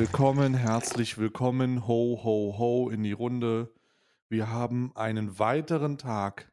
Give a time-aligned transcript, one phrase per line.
[0.00, 3.70] Willkommen, herzlich willkommen, ho, ho, ho in die Runde.
[4.30, 6.50] Wir haben einen weiteren Tag,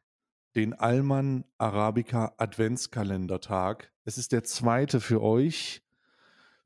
[0.54, 3.90] den Alman Arabica Adventskalendertag.
[4.04, 5.82] Es ist der zweite für euch,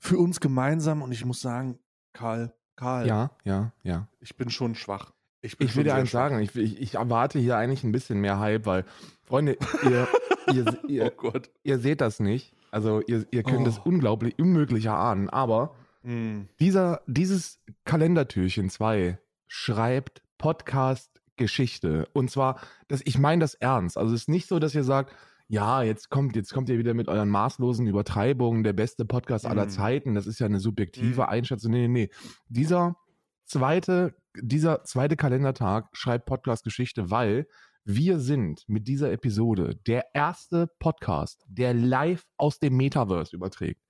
[0.00, 1.78] für uns gemeinsam und ich muss sagen,
[2.12, 4.08] Karl, Karl, Ja, ja, ja.
[4.18, 5.12] ich bin schon schwach.
[5.40, 8.40] Ich, Ich will dir eins sagen, ich, ich, ich erwarte hier eigentlich ein bisschen mehr
[8.40, 8.84] Hype, weil,
[9.22, 10.08] Freunde, ihr,
[10.52, 11.48] ihr, Oh ihr, Gott.
[11.62, 12.52] ihr seht das nicht.
[12.72, 13.82] Also ihr, ihr könnt es Oh.
[13.84, 16.48] unglaublich unmöglich erahnen, aber Hm.
[16.60, 22.08] dieser, dieses Kalendertürchen 2 schreibt Podcast-Geschichte.
[22.12, 23.96] Und zwar, das, ich meine das ernst.
[23.98, 25.14] Also es ist nicht so, dass ihr sagt,
[25.48, 29.66] ja, jetzt kommt, jetzt kommt ihr wieder mit euren maßlosen Übertreibungen, der beste Podcast aller
[29.66, 29.70] Mhm.
[29.70, 30.14] Zeiten.
[30.14, 31.28] Das ist ja eine subjektive Mhm.
[31.28, 31.72] Einschätzung.
[31.72, 32.10] Nee, nee, nee.
[32.48, 32.96] Dieser
[33.44, 37.46] zweite, dieser zweite Kalendertag schreibt Podcast-Geschichte, weil
[37.84, 43.82] wir sind mit dieser Episode der erste Podcast, der live aus dem Metaverse überträgt.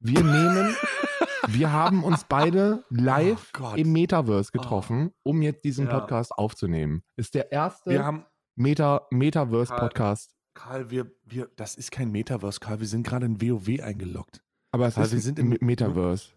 [0.00, 0.76] Wir nehmen,
[1.46, 5.98] wir haben uns beide live Oh im Metaverse getroffen, um jetzt diesen Ja.
[6.00, 7.02] Podcast aufzunehmen.
[7.16, 8.24] Ist der erste Wir haben,
[8.56, 10.34] Meta, Metaverse-Podcast.
[10.54, 14.42] Karl, wir, wir, das ist kein Metaverse, Karl, wir sind gerade in WoW eingeloggt.
[14.72, 16.30] Aber es Karl, ist wir sind im- Metaverse.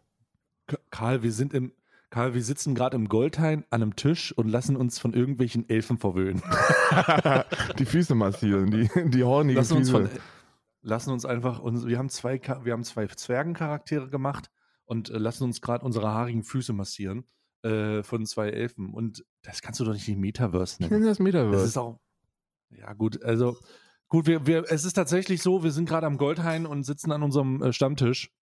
[0.92, 1.74] Karl, wir sind im,
[2.12, 5.98] Karl, wir sitzen gerade im Goldhain an einem Tisch und lassen uns von irgendwelchen Elfen
[5.98, 6.42] verwöhnen.
[7.80, 10.08] die Füße massieren, die, die hornigen lassen uns Füße.
[10.10, 10.20] von,
[10.84, 14.52] lassen uns einfach, uns, wir haben zwei, wir haben zwei Zwergencharaktere gemacht
[14.92, 17.24] und äh, lassen uns gerade unsere haarigen Füße massieren
[17.64, 18.94] äh, von zwei Elfen.
[18.94, 20.92] Und das kannst du doch nicht die Metaverse ich nennen.
[20.96, 21.66] nenne das Das Metaverse.
[21.66, 22.02] ist auch.
[22.70, 23.58] Ja, gut, also.
[24.10, 27.24] Gut, wir, wir, es ist tatsächlich so, wir sind gerade am Goldhain und sitzen an
[27.24, 28.34] unserem äh, Stammtisch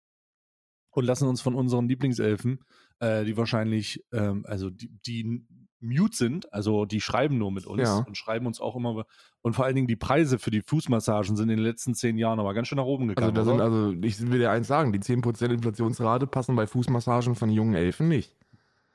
[0.90, 2.64] und lassen uns von unseren Lieblingselfen,
[2.98, 5.46] äh, die wahrscheinlich, ähm, also die, die
[5.82, 7.98] mute sind, also die schreiben nur mit uns Ja.
[8.00, 9.06] und schreiben uns auch immer.
[9.42, 12.40] Und vor allen Dingen die Preise für die Fußmassagen sind in den letzten zehn Jahren
[12.40, 13.36] aber ganz schön nach oben also, gegangen.
[13.36, 17.50] da sind, also, ich will dir eins sagen, die 10% Inflationsrate passen bei Fußmassagen von
[17.50, 18.36] jungen Elfen nicht.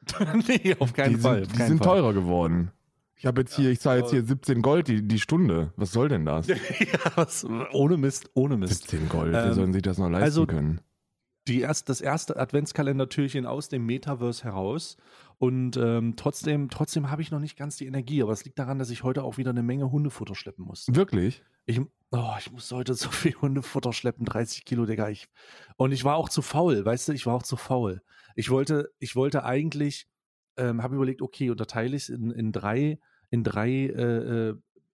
[0.48, 1.40] nee, auf keinen die Fall.
[1.44, 1.96] sind, die keinen sind Fall.
[2.00, 2.70] teurer geworden.
[3.16, 5.72] Ich habe jetzt hier, ich zahle jetzt hier 17 Gold die, die Stunde.
[5.76, 6.46] Was soll denn das?
[6.48, 6.56] ja,
[7.14, 8.90] was, ohne Mist, ohne Mist.
[8.90, 10.80] 17 Gold, Ähm, sollen sich das noch leisten also- können?
[11.46, 14.96] die erst, das erste Adventskalendertürchen aus dem Metaverse heraus.
[15.38, 18.22] Und ähm, trotzdem, trotzdem habe ich noch nicht ganz die Energie.
[18.22, 20.86] Aber es liegt daran, dass ich heute auch wieder eine Menge Hundefutter schleppen muss.
[20.90, 21.42] Wirklich?
[21.66, 21.80] Ich,
[22.10, 25.08] oh, ich muss heute so viel Hundefutter schleppen, 30 Kilo, Digga.
[25.08, 25.28] Ich,
[25.76, 28.02] und ich war auch zu faul, weißt du, ich war auch zu faul.
[28.36, 30.06] Ich wollte, ich wollte eigentlich,
[30.56, 32.98] ähm, habe überlegt, okay, unterteile ich es in, in drei,
[33.30, 34.54] in drei äh, äh,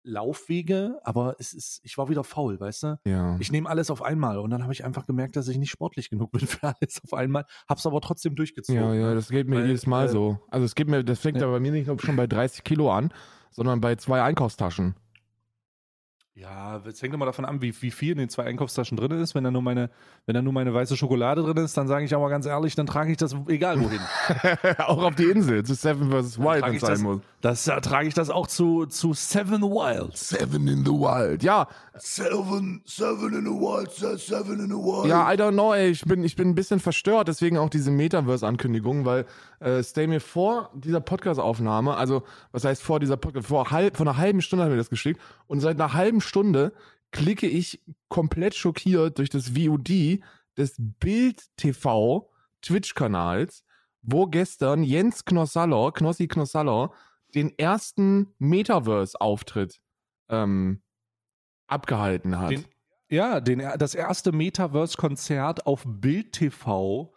[0.07, 2.99] Laufwege, aber es ist, ich war wieder faul, weißt du?
[3.05, 3.37] Ja.
[3.41, 6.11] Ich nehme alles auf einmal und dann habe ich einfach gemerkt, dass ich nicht sportlich
[6.11, 8.81] genug bin für alles auf einmal, hab's aber trotzdem durchgezogen.
[8.81, 10.39] Ja, ja, das geht mir Weil, jedes Mal äh, so.
[10.49, 11.47] Also es geht mir, das fängt ja.
[11.47, 13.13] ja bei mir nicht schon bei 30 Kilo an,
[13.51, 14.95] sondern bei zwei Einkaufstaschen.
[16.39, 19.35] Ja, es hängt immer davon an, wie, wie viel in den zwei Einkaufstaschen drin ist.
[19.35, 19.89] Wenn da nur meine,
[20.27, 22.85] wenn da nur meine weiße Schokolade drin ist, dann sage ich aber ganz ehrlich, dann
[22.87, 24.01] trage ich das egal wohin.
[24.87, 26.39] auch auf die Insel, zu Seven vs.
[26.39, 27.21] Wild, trage wenn ich es sein das- muss.
[27.41, 30.29] Das da trage ich das auch zu, zu Seven Wilds.
[30.29, 31.43] Seven in the Wild.
[31.43, 35.07] Ja, Seven, Seven in the Wild, Seven in the Wild.
[35.09, 35.89] ja, I don't know, ey.
[35.91, 39.25] Ich bin, ich bin ein bisschen verstört, deswegen auch diese Metaverse-Ankündigung, weil
[39.61, 44.07] äh, stay mir vor dieser Podcast-Aufnahme, also was heißt vor dieser Podcast, vor, halb, vor
[44.07, 46.73] einer halben Stunde hat er mir das geschickt und seit einer halben Stunde
[47.11, 50.21] klicke ich komplett schockiert durch das VOD
[50.57, 52.31] des Bild-TV
[52.63, 53.65] Twitch-Kanals,
[54.03, 56.93] wo gestern Jens Knossaller, Knossi Knossaller,
[57.35, 59.81] den ersten Metaverse-Auftritt
[60.29, 60.83] ähm,
[61.67, 62.51] abgehalten hat.
[62.51, 62.65] Den,
[63.09, 67.13] ja, den, das erste Metaverse-Konzert auf Bild TV.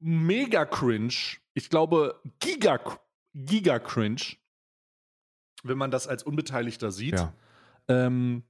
[0.00, 1.38] Mega cringe.
[1.54, 2.78] Ich glaube, giga,
[3.34, 4.36] giga cringe.
[5.64, 7.14] Wenn man das als Unbeteiligter sieht.
[7.14, 7.34] ja.
[7.88, 8.42] Ähm,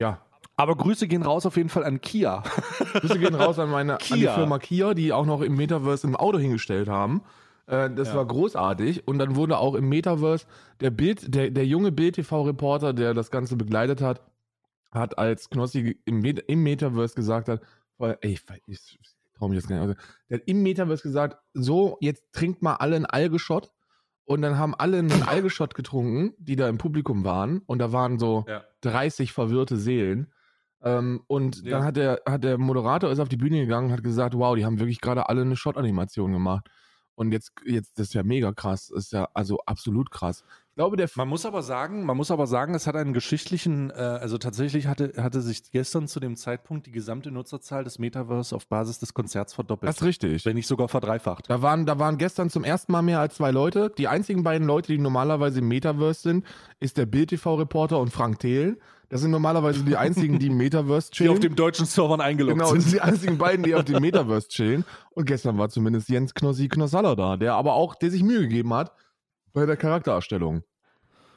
[0.00, 0.20] ja,
[0.56, 2.42] aber Grüße gehen raus auf jeden Fall an Kia.
[2.94, 4.34] Grüße gehen raus an, meine, an die Kia.
[4.34, 7.22] Firma Kia, die auch noch im Metaverse im Auto hingestellt haben.
[7.66, 8.16] Äh, das Ja.
[8.16, 9.06] war großartig.
[9.06, 10.46] Und dann wurde auch im Metaverse
[10.80, 14.22] der Bild, der, der junge Bild-TV-Reporter, der das Ganze begleitet hat,
[14.92, 17.60] hat als Knossi im, Met im Metaverse gesagt hat,
[17.98, 19.98] weil, ey, ich, ich, ich traue mich jetzt gar nicht.
[20.30, 23.70] Der hat im Metaverse gesagt, so, jetzt trinkt mal alle einen Algeschott.
[24.26, 27.60] Und dann haben alle einen Algeschott getrunken, die da im Publikum waren.
[27.66, 28.64] Und da waren so Ja.
[28.82, 30.32] 30 verwirrte Seelen.
[30.82, 31.70] Ähm, und Ja.
[31.78, 34.54] dann hat der, hat der Moderator ist auf die Bühne gegangen und hat gesagt, wow,
[34.56, 36.68] die haben wirklich gerade alle eine Shot-Animation gemacht.
[37.14, 38.88] Und jetzt, jetzt, das ist ja mega krass.
[38.92, 40.44] Das ist ja also absolut krass.
[40.76, 43.94] Glaube, der Man muss aber sagen, man muss aber sagen, es hat einen geschichtlichen, äh,
[43.94, 48.66] also tatsächlich hatte, hatte sich gestern zu dem Zeitpunkt die gesamte Nutzerzahl des Metaverse auf
[48.66, 49.88] Basis des Konzerts verdoppelt.
[49.88, 50.44] das ist richtig.
[50.44, 51.48] wenn nicht sogar verdreifacht.
[51.48, 53.90] Da waren, da waren gestern zum ersten Mal mehr als zwei Leute.
[53.96, 56.44] Die einzigen beiden Leute, die normalerweise im Metaverse sind,
[56.78, 58.76] ist der Bild-TV-Reporter und Frank Thelen.
[59.08, 61.32] Das sind normalerweise die einzigen, die im Metaverse Die chillen.
[61.32, 62.92] auf dem deutschen Servern eingeloggt Genau, das sind sind.
[62.96, 64.84] die einzigen beiden, die auf dem Metaverse chillen.
[65.12, 68.74] Und gestern war zumindest Jens Knossi Knossalla da, der aber auch, der sich Mühe gegeben
[68.74, 68.92] hat
[69.56, 70.62] bei der Charaktererstellung.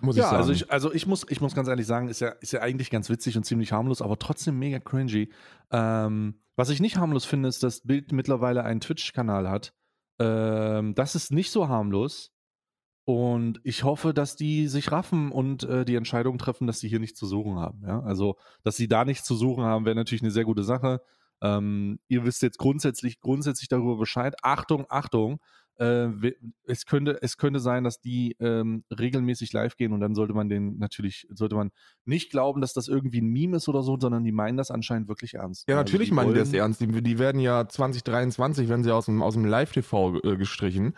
[0.01, 0.37] Muss ich Ja, sagen.
[0.37, 2.89] also ich, also ich muss, ich muss ganz ehrlich sagen, ist ja, ist ja eigentlich
[2.89, 5.31] ganz witzig und ziemlich harmlos, aber trotzdem mega cringy.
[5.71, 9.73] Ähm, was ich nicht harmlos finde, ist, dass Bild mittlerweile einen Twitch-Kanal hat.
[10.19, 12.33] Ähm, das ist nicht so harmlos.
[13.05, 16.99] Und ich hoffe, dass die sich raffen und äh, die Entscheidung treffen, dass sie hier
[16.99, 17.81] nichts zu suchen haben.
[17.87, 18.01] Ja?
[18.01, 21.01] Also, dass sie da nichts zu suchen haben, wäre natürlich eine sehr gute Sache.
[21.41, 24.35] Ähm, ihr wisst jetzt grundsätzlich, grundsätzlich darüber Bescheid.
[24.43, 25.39] Achtung, Achtung.
[25.79, 26.33] Äh,
[26.65, 30.49] es, könnte, es könnte sein, dass die ähm, regelmäßig live gehen und dann sollte man
[30.49, 31.71] den natürlich, sollte man
[32.03, 35.07] nicht glauben, dass das irgendwie ein Meme ist oder so, sondern die meinen das anscheinend
[35.07, 35.69] wirklich ernst.
[35.69, 36.81] ja, Also natürlich meinen die das ernst.
[36.81, 40.95] Die, die werden ja 2023, werden sie aus dem, aus dem Live-TV äh, gestrichen,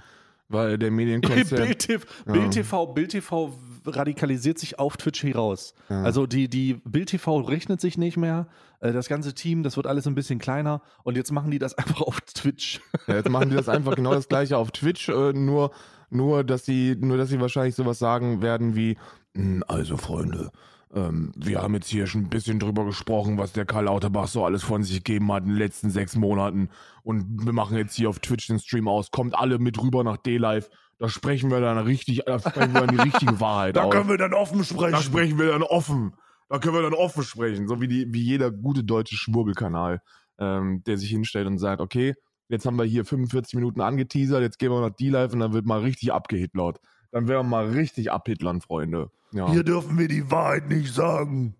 [0.51, 1.63] weil der Medienkonzern...
[1.65, 2.31] Bild TV, Ja.
[2.33, 3.53] Bild, TV, Bild TV
[3.85, 5.73] radikalisiert sich auf Twitch heraus.
[5.89, 6.03] Ja.
[6.03, 8.47] Also die, die Bild TV rechnet sich nicht mehr.
[8.79, 11.73] Äh, Das ganze Team, das wird alles ein bisschen kleiner und jetzt machen die das
[11.77, 12.79] einfach auf Twitch.
[13.07, 15.71] Ja, jetzt machen die das einfach genau das gleiche auf Twitch, äh, nur,
[16.09, 18.97] nur, dass sie, nur, dass sie wahrscheinlich sowas sagen werden wie,
[19.35, 20.51] "Hm, also Freunde,
[20.93, 24.45] ähm, wir haben jetzt hier schon ein bisschen drüber gesprochen, was der Karl Lauterbach so
[24.45, 26.69] alles von sich gegeben hat in den letzten sechs Monaten
[27.03, 30.17] und wir machen jetzt hier auf Twitch den Stream aus, kommt alle mit rüber nach
[30.17, 30.69] D-Live,
[31.01, 34.07] da sprechen wir dann richtig, da sprechen wir dann die richtige Wahrheit aus.
[34.07, 34.91] wir dann offen sprechen.
[34.91, 36.13] Da sprechen wir dann offen.
[36.47, 37.67] Da können wir dann offen sprechen.
[37.67, 40.01] So wie, die, wie jeder gute deutsche Schwurbelkanal,
[40.37, 42.13] ähm, der sich hinstellt und sagt, okay,
[42.49, 45.65] jetzt haben wir hier 45 Minuten angeteasert, jetzt gehen wir nach D-Live und dann wird
[45.65, 46.79] mal richtig abgehitlert.
[47.11, 49.11] Dann werden wir mal richtig abhitlern, Freunde.
[49.33, 51.55] Ja, dürfen wir die Wahrheit nicht sagen.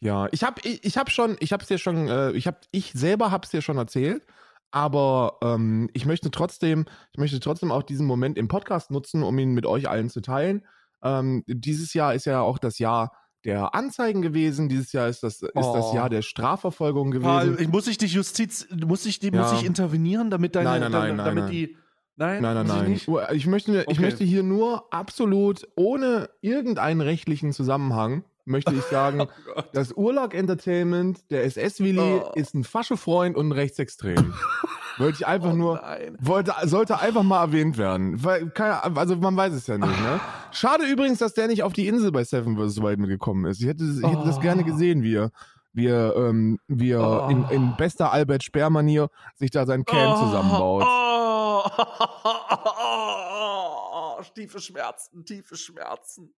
[0.00, 0.28] ja.
[0.32, 2.92] ich habe ich, ich hab schon, ich habe es dir schon, äh, ich, hab, ich
[2.94, 4.24] selber habe es dir schon erzählt,
[4.70, 9.38] aber ähm, ich möchte trotzdem, ich möchte trotzdem auch diesen Moment im Podcast nutzen, um
[9.38, 10.64] ihn mit euch allen zu teilen.
[11.02, 13.12] Ähm, dieses Jahr ist ja auch das Jahr
[13.44, 14.68] der Anzeigen gewesen.
[14.68, 15.94] Dieses Jahr ist das, ist das Oh.
[15.96, 17.56] Jahr der Strafverfolgung gewesen.
[17.58, 19.42] Ich, muss ich die Justiz, muss ich, die, Ja.
[19.42, 21.76] muss ich intervenieren, damit deine, Nein, nein, nein, damit die,
[22.16, 23.16] nein, Nein, nein, ich nein.
[23.28, 24.00] Oh, Ich möchte, ich Okay.
[24.00, 29.20] möchte hier nur absolut ohne irgendeinen rechtlichen Zusammenhang, möchte ich sagen,
[29.56, 32.32] Oh das Urlaub Entertainment, der SS-Willi, Oh.
[32.34, 34.34] ist ein Faschefreund und ein Rechtsextrem.
[34.98, 35.80] Wollte ich einfach Oh nur,
[36.20, 38.22] wollte, sollte einfach mal erwähnt werden.
[38.22, 40.20] Weil, keine, also man weiß es ja nicht, ne?
[40.52, 42.82] Schade übrigens, dass der nicht auf die Insel bei Seven vs.
[42.82, 43.60] Wild mitgekommen ist.
[43.62, 44.40] Ich hätte, ich hätte das Oh.
[44.40, 45.30] gerne gesehen, wie er,
[45.72, 47.30] wie er, ähm, wie er Oh.
[47.30, 50.84] in, in bester Albert Speer-Manier sich da sein Camp zusammenbaut.
[50.86, 51.31] Oh, oh,
[54.34, 56.34] tiefe Schmerzen, tiefe Schmerzen.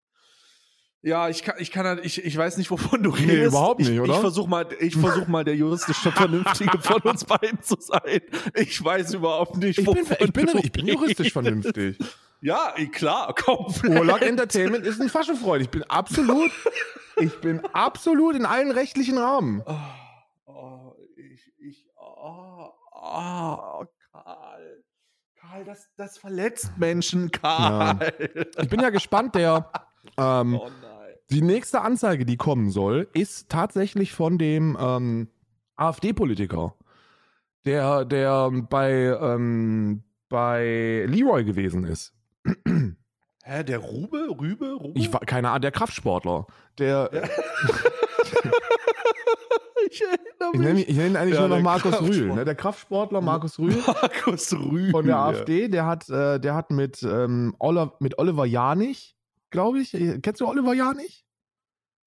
[1.03, 3.29] Ja, ich kann, ich kann, halt- ich, ich weiß nicht, wovon du redest.
[3.29, 4.15] Nee, überhaupt nicht, ich, oder?
[4.15, 8.23] Ich versuch mal, ich versuch mal der juristisch Vernünftige von uns beiden zu sein.
[8.55, 11.99] Ich weiß überhaupt nicht, Ich bin, wovon ich bin, ich bin juristisch vernünftig.
[12.41, 13.99] Ja, eh, klar, komplett.
[13.99, 15.63] Urlaub Entertainment ist ein Faschefreund.
[15.63, 16.51] Ich bin absolut,
[17.17, 19.63] ich bin absolut in allen rechtlichen Rahmen.
[19.67, 19.75] Oh,
[20.47, 24.84] oh, ich, ich, oh, oh, Karl.
[25.51, 28.13] Karl, das, das verletzt Menschen, Karl.
[28.59, 29.71] Ich bin ja gespannt, der,
[30.19, 30.71] ähm, Oh
[31.31, 35.29] die nächste Anzeige, die kommen soll, ist tatsächlich von dem ähm,
[35.77, 36.75] AfD-Politiker,
[37.65, 42.13] der, der bei, ähm, bei Leroy gewesen ist.
[43.47, 44.29] Hä, der Rube?
[44.39, 44.75] Rübe?
[44.75, 44.99] Rube?
[44.99, 46.47] Ich war, keine Ahnung, der Kraftsportler.
[46.79, 47.11] Der,
[49.95, 50.89] ich erinnere ich nenne, mich.
[50.89, 52.01] ich nenne ihn eigentlich Ja, nur noch Markus.
[52.01, 52.33] Rühl.
[52.35, 52.45] Ne?
[52.45, 53.77] Der Kraftsportler Markus Rühl.
[53.87, 54.91] Markus Rübe.
[54.91, 59.17] von der AfD, der hat, äh, der hat mit, ähm, Ola, mit Oliver Janich,
[59.51, 59.95] glaube ich.
[59.95, 61.25] äh, Kennst du Oliver Janich?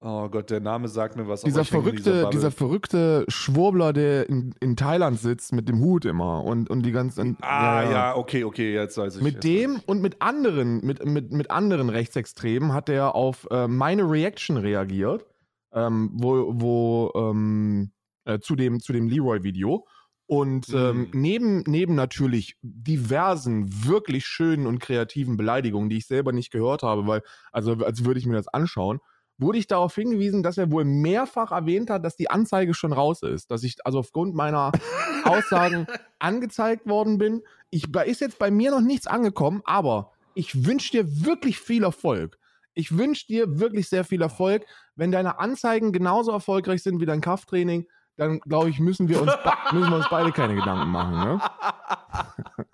[0.00, 1.42] Oh Gott, der Name sagt mir was.
[1.42, 2.30] Dieser verrückte, Bubble.
[2.30, 6.92] dieser verrückte Schwurbler, der in, in Thailand sitzt mit dem Hut immer und, und die
[6.92, 7.36] ganzen.
[7.40, 9.22] Ah, ja, okay, okay, jetzt weiß ich.
[9.22, 13.66] Mit jetzt dem und mit anderen, mit, mit, mit anderen Rechtsextremen hat er auf äh,
[13.66, 15.26] meine Reaction reagiert,
[15.72, 17.92] ähm, wo, wo ähm,
[18.24, 19.86] äh, zu dem, zu dem Leroy-Video.
[20.26, 21.08] Und ähm, Mm.
[21.14, 27.06] neben, neben natürlich diversen, wirklich schönen und kreativen Beleidigungen, die ich selber nicht gehört habe,
[27.06, 29.00] weil, also als würde ich mir das anschauen,
[29.38, 33.22] wurde ich darauf hingewiesen, dass er wohl mehrfach erwähnt hat, dass die Anzeige schon raus
[33.22, 33.50] ist.
[33.50, 34.72] Dass ich also aufgrund meiner
[35.24, 35.86] Aussagen
[36.18, 37.42] angezeigt worden bin.
[37.70, 41.84] Ich, da ist jetzt bei mir noch nichts angekommen, aber ich wünsche dir wirklich viel
[41.84, 42.38] Erfolg.
[42.78, 44.64] Ich wünsche dir wirklich sehr viel Erfolg.
[44.94, 49.32] Wenn deine Anzeigen genauso erfolgreich sind wie dein Krafttraining, dann glaube ich, müssen wir, uns
[49.72, 51.18] müssen wir uns beide keine Gedanken machen.
[51.18, 51.40] Ne?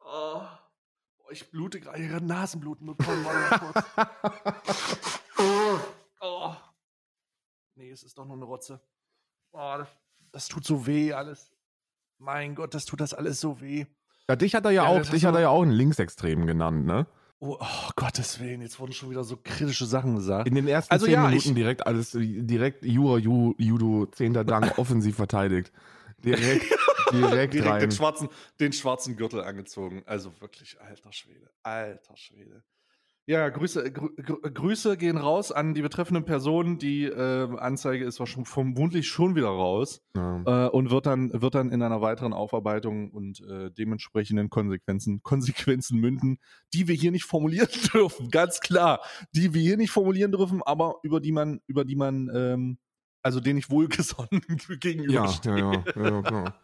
[0.00, 0.40] oh,
[1.18, 3.26] oh, ich blute gerade, ich habe Nasenbluten bekommen.
[3.50, 3.84] Kurz.
[6.22, 6.54] oh.
[7.74, 8.80] Nee, es ist doch nur eine Rotze.
[9.52, 9.88] Oh, das,
[10.32, 11.52] das tut so weh alles.
[12.16, 13.84] Mein Gott, das tut das alles so weh.
[14.26, 16.86] Ja, dich hat er ja, Ja, auch, dich hat er ja auch einen Linksextremen genannt,
[16.86, 17.06] ne?
[17.46, 20.48] Oh, oh, Gottes Willen, jetzt wurden schon wieder so kritische Sachen gesagt.
[20.48, 24.78] In den ersten Also zehn ja, Minuten direkt alles, direkt Jura, Ju, Judo, zehnter Dank,
[24.78, 25.70] offensiv verteidigt.
[26.24, 26.64] Direkt,
[27.12, 27.80] direkt, Direkt rein.
[27.80, 30.02] den schwarzen, den schwarzen Gürtel angezogen.
[30.06, 31.50] Also wirklich, alter Schwede.
[31.62, 32.62] Alter Schwede.
[33.26, 36.78] Ja, Grüße, grü grü Grüße gehen raus an die betreffenden Personen.
[36.78, 40.66] Die äh, Anzeige ist vermutlich schon wieder raus Ja.
[40.66, 46.00] äh, und wird dann, wird dann in einer weiteren Aufarbeitung und äh, dementsprechenden Konsequenzen, Konsequenzen
[46.00, 46.38] münden,
[46.74, 49.00] die wir hier nicht formulieren dürfen, ganz klar.
[49.34, 52.78] Die wir hier nicht formulieren dürfen, aber über die man, über die man, ähm,
[53.22, 54.42] also denen ich wohlgesonnen
[54.80, 55.58] gegenüberstehe.
[55.58, 56.60] ja, ja, ja, ja, klar.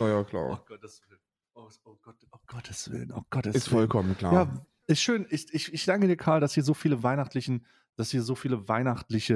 [0.00, 0.64] Ja, ja, Oh klar.
[0.66, 1.20] Gottes Willen.
[1.54, 3.12] Oh, oh, Gott, oh Gottes Willen.
[3.12, 3.78] Oh Gottes Ist Willen.
[3.82, 4.32] vollkommen klar.
[4.32, 5.26] Ja, ist schön.
[5.30, 7.66] Ich, ich, ich danke dir, Karl, dass hier so viele weihnachtlichen,
[7.96, 9.34] dass hier so viele weihnachtliche,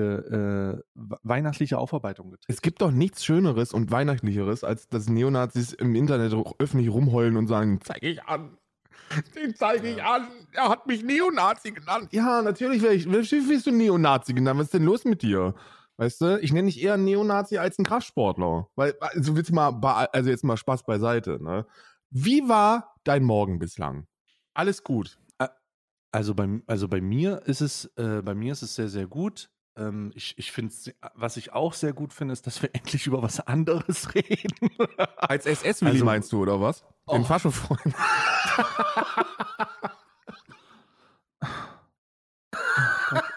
[0.78, 5.73] äh, we- weihnachtliche Aufarbeitungen getreten Es gibt doch nichts Schöneres und Weihnachtlicheres, als dass Neonazis
[5.73, 8.57] im Internet öffentlich rumheulen und sagen, zeig ich an.
[9.35, 10.28] Den zeige ich an.
[10.52, 12.09] Er hat mich Neonazi genannt.
[12.12, 12.80] Ja, natürlich.
[12.83, 14.59] Wie wirst du Neonazi genannt?
[14.61, 15.54] Was ist denn los mit dir?
[15.97, 18.69] Weißt du, ich nenne dich eher Neonazi als einen Kraftsportler.
[18.76, 19.73] Weil, also jetzt mal,
[20.12, 21.66] also jetzt mal Spaß beiseite, ne?
[22.11, 24.07] Wie war dein Morgen bislang?
[24.54, 25.19] Alles gut.
[26.12, 29.50] Also bei, also bei mir ist es, äh, bei mir ist es sehr, sehr gut.
[29.76, 30.74] Ähm, ich ich finde,
[31.14, 34.70] was ich auch sehr gut finde, ist, dass wir endlich über was anderes reden.
[35.16, 36.80] Als SS-Willi Also- meinst du, oder was?
[37.10, 37.24] Den Oh.
[37.24, 37.94] Faschofreund.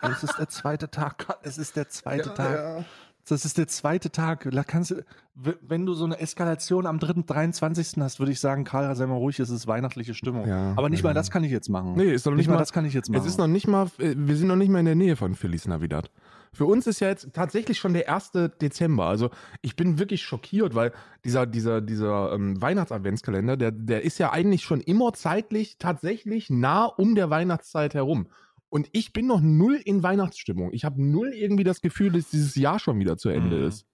[0.02, 1.26] es ist der zweite Tag.
[1.44, 2.86] Es ist der zweite Tag.
[3.28, 4.50] Das ist der zweite Tag.
[4.52, 5.04] Da kannst du,
[5.36, 8.02] wenn du so eine Eskalation am 3., 23.
[8.02, 10.48] hast, würde ich sagen, Karl, sei mal ruhig, es ist weihnachtliche Stimmung.
[10.48, 11.10] Ja, Aber nicht ja.
[11.10, 11.94] mal das kann ich jetzt machen.
[11.96, 13.22] Nee, ist doch nicht mal das kann ich jetzt machen.
[13.22, 15.36] Es ist noch nicht mal, äh, wir sind noch nicht mal in der Nähe von
[15.36, 16.12] Feliz Navidad.
[16.54, 18.32] Für uns ist ja jetzt tatsächlich schon der 1.
[18.62, 19.06] Dezember.
[19.06, 20.92] Also ich bin wirklich schockiert, weil
[21.26, 26.86] dieser, dieser, dieser ähm, Weihnachts-Adventskalender, der, der ist ja eigentlich schon immer zeitlich tatsächlich nah
[26.86, 28.28] um der Weihnachtszeit herum.
[28.74, 30.74] Und ich bin noch null in Weihnachtsstimmung.
[30.74, 33.68] Ich habe null irgendwie das Gefühl, dass dieses Jahr schon wieder zu Ende Mhm.
[33.68, 33.86] ist.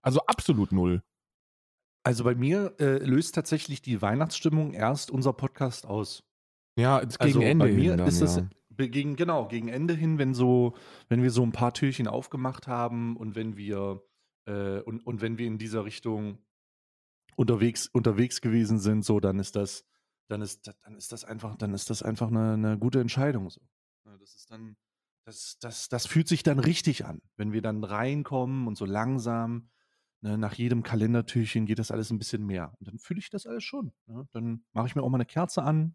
[0.00, 1.02] Also absolut null.
[2.04, 6.22] also bei mir äh, löst tatsächlich die Weihnachtsstimmung erst unser Podcast aus.
[6.78, 8.86] Ja, gegen Also Ende bei mir hin dann, ist es ja.
[8.86, 10.74] gegen genau gegen Ende hin, wenn so,
[11.10, 14.02] wenn wir so ein paar Türchen aufgemacht haben und wenn wir
[14.46, 16.38] äh, und, und wenn wir in dieser Richtung
[17.36, 19.84] unterwegs unterwegs gewesen sind, so dann ist das
[20.28, 23.60] dann ist dann ist das einfach dann ist das einfach eine, eine gute Entscheidung so.
[24.28, 24.76] Das ist dann
[25.24, 29.70] das, das, das fühlt sich dann richtig an, wenn wir dann reinkommen und so langsam
[30.20, 32.74] ne, nach jedem Kalendertürchen geht das alles ein bisschen mehr.
[32.78, 33.92] Und dann fühle ich das alles schon.
[34.06, 34.28] Ne?
[34.32, 35.94] Dann mache ich mir auch mal eine Kerze an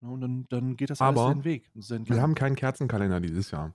[0.00, 1.70] ne, und dann, dann geht das alles Aber seinen Weg.
[1.76, 3.74] Seinen Wir haben keinen Kerzenkalender dieses Jahr.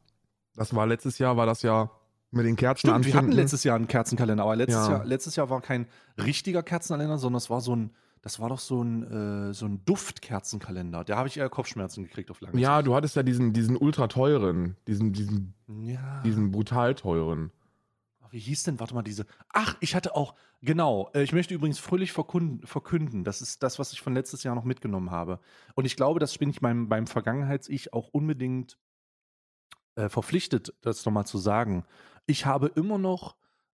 [0.54, 1.90] Das war letztes Jahr, war das ja
[2.32, 4.98] mit den Kerzen Stimmt, wir hatten letztes Jahr einen Kerzenkalender, aber letztes, Ja.
[4.98, 5.88] Jahr, letztes Jahr war kein
[6.18, 9.84] richtiger Kerzenkalender, sondern es war so ein, das war doch so ein, äh, so ein
[9.86, 11.04] Duftkerzenkalender.
[11.04, 14.08] Da habe ich eher Kopfschmerzen gekriegt auf lange Ja, du hattest ja diesen, diesen ultra
[14.08, 15.54] teuren, diesen, diesen.
[15.68, 16.22] Ja.
[16.24, 17.52] diesen brutal teuren.
[18.30, 19.26] Wie hieß denn, warte mal, diese.
[19.52, 21.10] Ach, ich hatte auch, genau.
[21.14, 23.24] Äh, ich möchte übrigens fröhlich verkünden, verkünden.
[23.26, 25.40] Das ist das, was ich von letztes Jahr noch mitgenommen habe.
[25.76, 28.78] Und ich glaube, das bin ich meinem, beim Vergangenheits-Ich auch unbedingt
[29.96, 31.84] äh, verpflichtet, das nochmal zu sagen.
[32.26, 33.36] Ich habe immer noch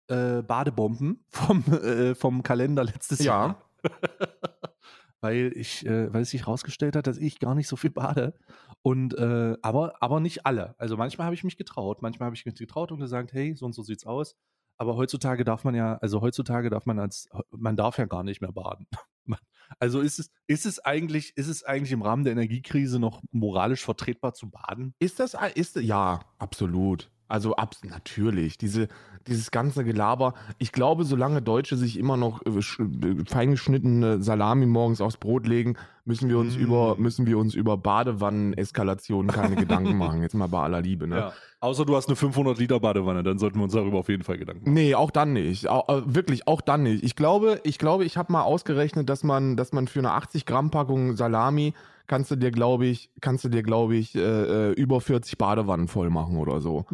[0.07, 3.25] äh, Badebomben vom, äh, vom Kalender letztes Ja.
[3.47, 3.62] Jahr.
[5.21, 8.33] weil ich, äh, weil es sich herausgestellt hat, dass ich gar nicht so viel bade.
[8.81, 10.75] Und äh, aber, aber nicht alle.
[10.77, 13.65] Also manchmal habe ich mich getraut, manchmal habe ich mich getraut und gesagt, hey, so
[13.65, 14.35] und so sieht's aus.
[14.77, 18.41] Aber heutzutage darf man ja, also heutzutage darf man als, man darf ja gar nicht
[18.41, 18.87] mehr baden.
[19.79, 23.83] Also ist es, ist es eigentlich, ist es eigentlich im Rahmen der Energiekrise noch moralisch
[23.83, 24.93] vertretbar zu baden?
[24.99, 27.09] Ist das, ist, ja, absolut.
[27.27, 28.57] Also abs natürlich.
[28.57, 28.87] Diese,
[29.27, 30.33] dieses ganze Gelaber.
[30.59, 35.47] Ich glaube, solange Deutsche sich immer noch äh, sch- äh, feingeschnittene Salami morgens aufs Brot
[35.47, 35.75] legen,
[36.05, 36.59] müssen wir uns Mm.
[36.61, 40.21] über, müssen wir uns über Badewannen-Eskalationen keine Gedanken machen.
[40.21, 41.17] Jetzt mal bei aller Liebe, ne?
[41.17, 41.33] Ja.
[41.59, 44.37] Außer du hast eine 500 Liter Badewanne, dann sollten wir uns darüber auf jeden Fall
[44.37, 44.73] Gedanken machen.
[44.73, 45.69] Nee, auch dann nicht.
[45.69, 47.03] Au, äh, wirklich, auch dann nicht.
[47.03, 50.45] Ich glaube, ich glaube, ich habe mal ausgerechnet, dass man, dass man für eine 80
[50.45, 51.73] Gramm Packung Salami
[52.07, 55.88] kannst du dir, glaube ich, kannst du dir, glaube ich, äh, äh, über 40 Badewannen
[55.88, 56.86] voll machen oder so.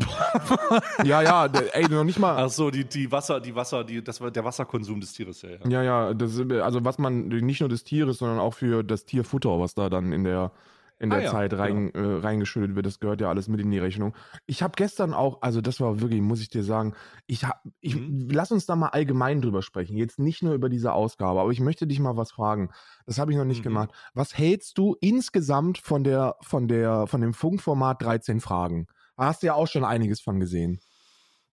[1.04, 2.38] ja, ja, ey, noch nicht mal.
[2.38, 5.50] Ach so, die, die Wasser, die Wasser, die, das war der Wasserkonsum des Tieres, ja,
[5.50, 5.58] ja.
[5.68, 9.60] Ja, ja, das, also was man nicht nur des Tieres, sondern auch für das Tierfutter,
[9.60, 10.52] was da dann in der
[11.00, 13.72] in der Ah ja, Zeit rein, äh, reingeschüttet wird, das gehört ja alles mit in
[13.72, 14.16] die Rechnung.
[14.48, 16.94] Ich habe gestern auch, also das war wirklich, muss ich dir sagen,
[17.28, 18.10] ich hab, ich Mhm.
[18.10, 21.62] lass uns da mal allgemein drüber sprechen, jetzt nicht nur über diese Ausgabe, aber ich
[21.62, 22.70] möchte dich mal was fragen.
[23.06, 23.64] Das habe ich noch nicht Mhm.
[23.64, 23.92] gemacht.
[24.14, 28.88] Was hältst du insgesamt von der von der von dem Funkformat 13 Fragen?
[29.18, 30.80] Da hast du ja auch schon einiges von gesehen.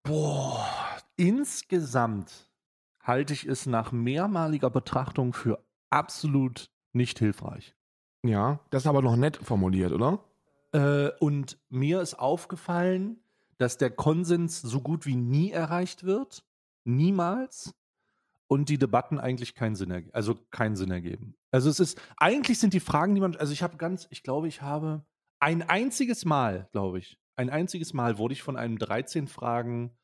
[0.05, 2.51] Boah, insgesamt
[3.03, 7.75] halte ich es nach mehrmaliger Betrachtung für absolut nicht hilfreich.
[8.25, 10.25] Ja, das ist aber noch nett formuliert, oder?
[10.73, 13.21] Äh, und mir ist aufgefallen,
[13.59, 16.45] dass der Konsens so gut wie nie erreicht wird.
[16.85, 17.75] Niemals.
[18.49, 20.15] Und die Debatten eigentlich keinen Sinn ergeben.
[20.15, 21.35] Also keinen Sinn ergeben.
[21.51, 24.47] Also es ist, eigentlich sind die Fragen, die man, also ich habe ganz, ich glaube,
[24.47, 25.05] ich habe
[25.41, 29.97] ein einziges Mal, glaube ich, ein einziges Mal wurde ich von einem 13 Fragen,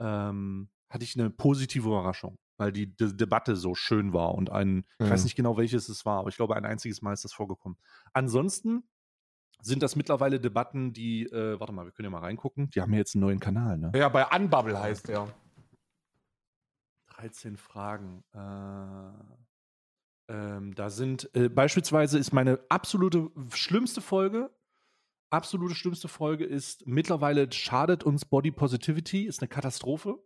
[0.00, 4.84] ähm, hatte ich eine positive Überraschung, weil die De Debatte so schön war und ein,
[4.98, 5.24] ich weiß Ja.
[5.24, 7.78] nicht genau welches es war, aber ich glaube, ein einziges Mal ist das vorgekommen.
[8.12, 8.88] Ansonsten
[9.62, 12.70] sind das mittlerweile Debatten, die, äh, warte mal, wir können ja mal reingucken.
[12.70, 13.90] Die haben ja jetzt einen neuen Kanal, ne?
[13.94, 15.28] Ja, bei Unbubble heißt der.
[17.08, 18.22] 13 Fragen.
[18.34, 24.50] Äh, ähm, da sind äh, beispielsweise ist meine absolute schlimmste Folge,
[25.30, 30.18] absolute schlimmste Folge ist mittlerweile schadet uns Body Positivity, ist eine Katastrophe.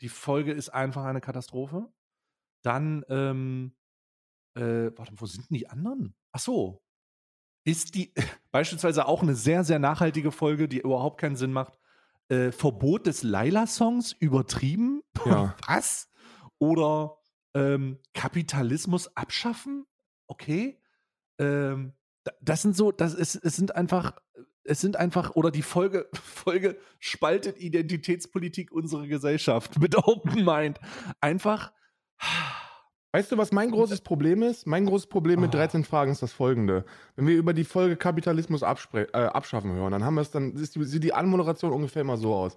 [0.00, 1.90] Die Folge ist einfach eine Katastrophe.
[2.62, 3.74] Dann, ähm,
[4.54, 6.14] äh, warte, wo sind denn die anderen?
[6.32, 6.82] Ach so.
[7.64, 8.12] Ist die
[8.50, 11.78] beispielsweise auch eine sehr, sehr nachhaltige Folge, die überhaupt keinen Sinn macht.
[12.28, 15.02] Äh, Verbot des Laila-Songs übertrieben?
[15.26, 15.54] Ja.
[15.66, 16.08] Was?
[16.58, 17.18] Oder
[17.54, 19.84] ähm, Kapitalismus abschaffen?
[20.28, 20.80] Okay.
[21.38, 21.92] Ähm,
[22.24, 24.16] da- das sind so, das ist, es sind einfach,
[24.64, 30.78] es sind einfach, oder die Folge, Folge spaltet Identitätspolitik unserer Gesellschaft mit Open Mind.
[31.20, 31.72] Einfach.
[33.12, 34.66] Weißt du, was mein großes Problem ist?
[34.66, 35.58] Mein großes Problem mit Oh.
[35.58, 36.84] 13 Fragen ist das folgende.
[37.16, 38.66] Wenn wir über die Folge Kapitalismus äh,
[39.12, 42.32] abschaffen hören, dann haben wir es dann, ist die, sieht die Anmoderation ungefähr immer so
[42.34, 42.56] aus.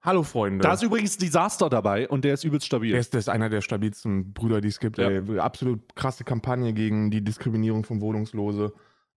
[0.00, 0.64] Hallo Freunde.
[0.64, 2.90] Da ist übrigens Disaster dabei und der ist übelst stabil.
[2.90, 4.98] der, ist, der ist einer der stabilsten Brüder, die es gibt.
[4.98, 5.08] Ja.
[5.08, 5.38] Ey.
[5.38, 8.72] Absolut krasse Kampagne gegen die Diskriminierung von Wohnungslose.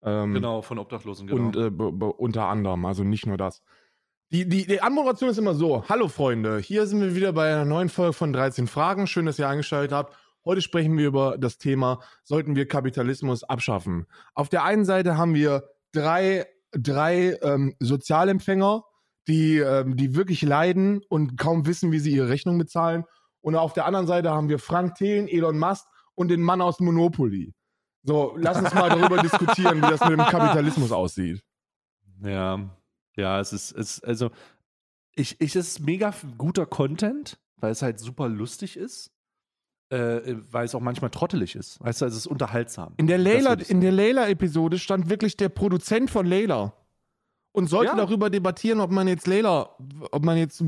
[0.06, 1.48] Ähm, genau, von Obdachlosen, genau.
[1.48, 3.64] Und äh, unter anderem, also nicht nur das.
[4.32, 7.66] Die, die, die Anmoderation ist immer so: Hallo Freunde, hier sind wir wieder bei einer
[7.66, 9.08] neuen Folge von 13 Fragen.
[9.08, 10.16] Schön, dass ihr eingeschaltet habt.
[10.46, 14.06] Heute sprechen wir über das Thema: Sollten wir Kapitalismus abschaffen?
[14.36, 18.84] Auf der einen Seite haben wir drei, drei ähm, Sozialempfänger,
[19.28, 23.06] die, ähm, die wirklich leiden und kaum wissen, wie sie ihre Rechnung bezahlen.
[23.42, 26.80] Und auf der anderen Seite haben wir Frank Thelen, Elon Musk und den Mann aus
[26.80, 27.54] Monopoly.
[28.06, 31.44] So, lass uns mal darüber diskutieren, wie das mit dem Kapitalismus aussieht.
[32.22, 32.70] Ja,
[33.18, 34.30] ja, es ist, es, also,
[35.16, 39.12] ich, ich, es ist mega guter Content, weil es halt super lustig ist,
[39.90, 41.80] äh, weil es auch manchmal trottelig ist.
[41.82, 42.94] Weißt du, also es ist unterhaltsam.
[42.98, 46.74] In der Layla-Episode stand wirklich der Produzent von Layla
[47.56, 47.98] und sollte Ja.
[47.98, 49.70] darüber debattieren, ob man jetzt Layla,
[50.12, 50.62] ob man jetzt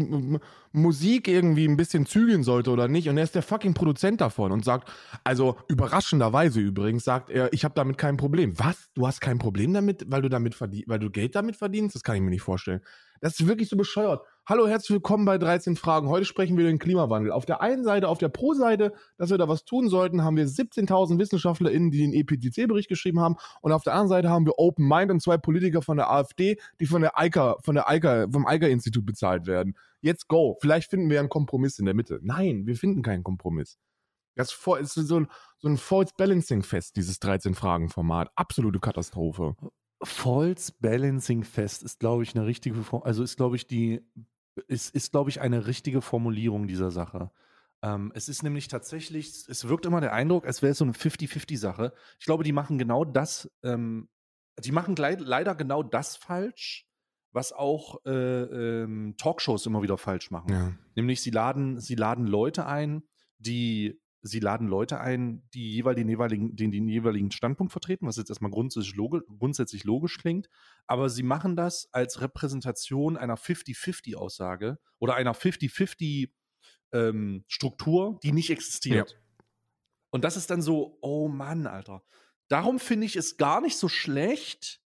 [0.72, 3.10] Musik irgendwie ein bisschen zügeln sollte oder nicht.
[3.10, 4.92] Und er ist der fucking Produzent davon und sagt,
[5.24, 8.54] also überraschenderweise übrigens, sagt er, ich habe damit kein Problem.
[8.58, 8.90] Was?
[8.94, 11.96] Du hast kein Problem damit, weil du damit verdien, weil du Geld damit verdienst?
[11.96, 12.82] Das kann ich mir nicht vorstellen.
[13.22, 14.22] Das ist wirklich so bescheuert.
[14.50, 16.08] Hallo, herzlich willkommen bei 13 Fragen.
[16.08, 17.34] Heute sprechen wir über den Klimawandel.
[17.34, 20.48] Auf der einen Seite, auf der Pro-Seite, dass wir da was tun sollten, haben wir
[20.48, 23.36] 17.000 WissenschaftlerInnen, die den EPCC-Bericht geschrieben haben.
[23.60, 26.62] Und auf der anderen Seite haben wir Open Mind und zwei Politiker von der AfD,
[26.80, 29.76] die von der EIKA, von der EIKA, vom EIKA-Institut bezahlt werden.
[30.00, 30.56] Jetzt go.
[30.62, 32.22] Vielleicht finden wir einen Kompromiss in der Mitte.
[32.22, 33.78] Nein, wir finden keinen Kompromiss.
[34.38, 38.32] Das ist so ein, so ein False Balancing Fest, dieses 13-Fragen-Format.
[38.36, 39.58] Absolute Katastrophe.
[40.04, 44.06] False Balancing Fest ist, glaube ich, eine richtige, Form- also ist, glaube ich, die,
[44.68, 47.32] ist, ist, glaube ich, eine richtige Formulierung dieser Sache.
[47.82, 50.94] Ähm, es ist nämlich tatsächlich, es wirkt immer der Eindruck, als wäre es so eine
[50.94, 51.94] 50-50-Sache.
[52.20, 54.10] Ich glaube, die machen genau das, ähm,
[54.64, 56.88] die machen leider genau das falsch,
[57.32, 60.52] was auch äh, ähm, Talkshows immer wieder falsch machen.
[60.52, 60.74] Ja.
[60.96, 63.04] Nämlich sie laden, sie laden Leute ein,
[63.38, 68.18] die sie laden Leute ein, die jeweils den jeweiligen, den, den jeweiligen Standpunkt vertreten, was
[68.18, 70.50] jetzt erstmal grundsätzlich, logisch, grundsätzlich logisch klingt,
[70.86, 79.20] aber sie machen das als Repräsentation einer 50-50-Aussage oder einer 50-50-Struktur, die nicht existiert.
[80.10, 82.02] Und das ist dann so, oh Mann, Alter.
[82.48, 84.82] Darum finde ich es gar nicht so schlecht,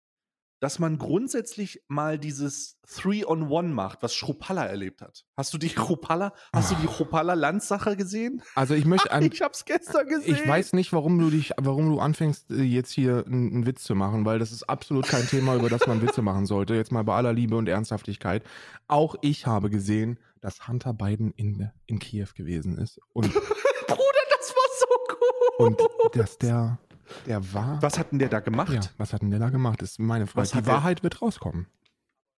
[0.60, 5.24] dass man grundsätzlich mal dieses Three-on-One macht, was Schrupalla erlebt hat.
[5.36, 8.42] Hast du die Schrupalla, hast du die Schrupalla-Landsache gesehen?
[8.54, 10.34] Also ich möchte an, ich hab's gestern gesehen.
[10.34, 13.82] Ich weiß nicht, warum du dich, warum du anfängst, äh, jetzt hier einen einen Witz
[13.82, 16.74] zu machen, weil das ist absolut kein Thema, über das man Witze machen sollte.
[16.74, 18.42] Jetzt mal bei aller Liebe und Ernsthaftigkeit.
[18.86, 23.00] Auch ich habe gesehen, dass Hunter Biden in, in Kiew gewesen ist.
[23.12, 23.32] Und,
[23.86, 26.16] Bruder, das war so und gut.
[26.16, 26.78] dass der,
[27.26, 27.80] der war.
[27.82, 28.72] Was hat denn der da gemacht?
[28.72, 29.80] Ja, was hat denn der da gemacht?
[29.82, 30.42] Das ist meine Frage.
[30.42, 31.66] Was Die hat der- Wahrheit wird rauskommen.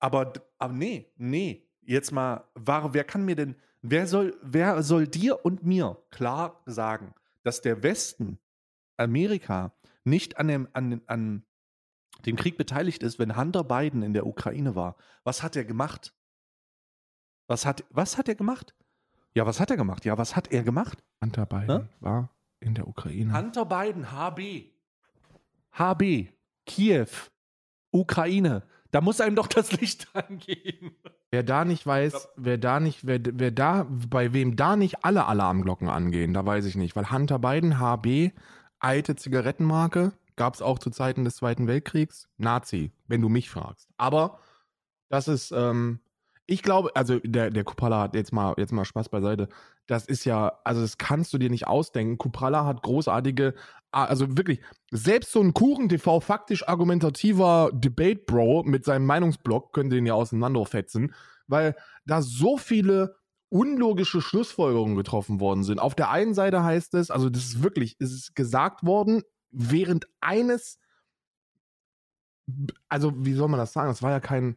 [0.00, 1.64] Aber, aber nee, nee.
[1.82, 6.60] Jetzt mal, war, wer kann mir denn, wer soll, wer soll dir und mir klar
[6.66, 8.38] sagen, dass der Westen,
[8.98, 9.72] Amerika,
[10.04, 11.44] nicht an dem, an, dem- an
[12.26, 14.96] dem Krieg beteiligt ist, wenn Hunter Biden in der Ukraine war?
[15.24, 16.14] Was hat er gemacht?
[17.46, 18.74] Was hat, was hat er gemacht?
[19.34, 20.04] Ja, was hat er gemacht?
[20.04, 21.02] Ja, was hat er gemacht?
[21.22, 21.88] Hunter Biden Hä?
[22.00, 23.36] war in der Ukraine.
[23.36, 24.70] Hunter Biden, HB.
[25.72, 26.28] HB.
[26.66, 27.06] Kiew,
[27.90, 28.62] Ukraine.
[28.90, 30.92] Da muss einem doch das Licht angehen.
[31.30, 35.26] Wer da nicht weiß, wer da nicht, wer, wer da, bei wem da nicht alle
[35.26, 36.96] Alarmglocken angehen, da weiß ich nicht.
[36.96, 38.32] Weil Hunter Biden, HB,
[38.78, 42.28] alte Zigarettenmarke, gab es auch zu Zeiten des Zweiten Weltkriegs.
[42.38, 43.88] Nazi, wenn du mich fragst.
[43.98, 44.38] Aber
[45.10, 46.00] das ist, ähm,
[46.50, 49.50] ich glaube, also der, der Kupala hat jetzt mal, jetzt mal Spaß beiseite.
[49.86, 52.16] Das ist ja, also das kannst du dir nicht ausdenken.
[52.16, 53.54] Kupala hat großartige,
[53.92, 60.14] also wirklich, selbst so ein Kuchen-TV faktisch argumentativer Debate-Bro mit seinem Meinungsblock könnte den ja
[60.14, 61.14] auseinanderfetzen,
[61.48, 63.16] weil da so viele
[63.50, 65.80] unlogische Schlussfolgerungen getroffen worden sind.
[65.80, 70.06] Auf der einen Seite heißt es, also das ist wirklich, es ist gesagt worden, während
[70.22, 70.78] eines,
[72.88, 73.88] also wie soll man das sagen?
[73.88, 74.56] Das war ja kein,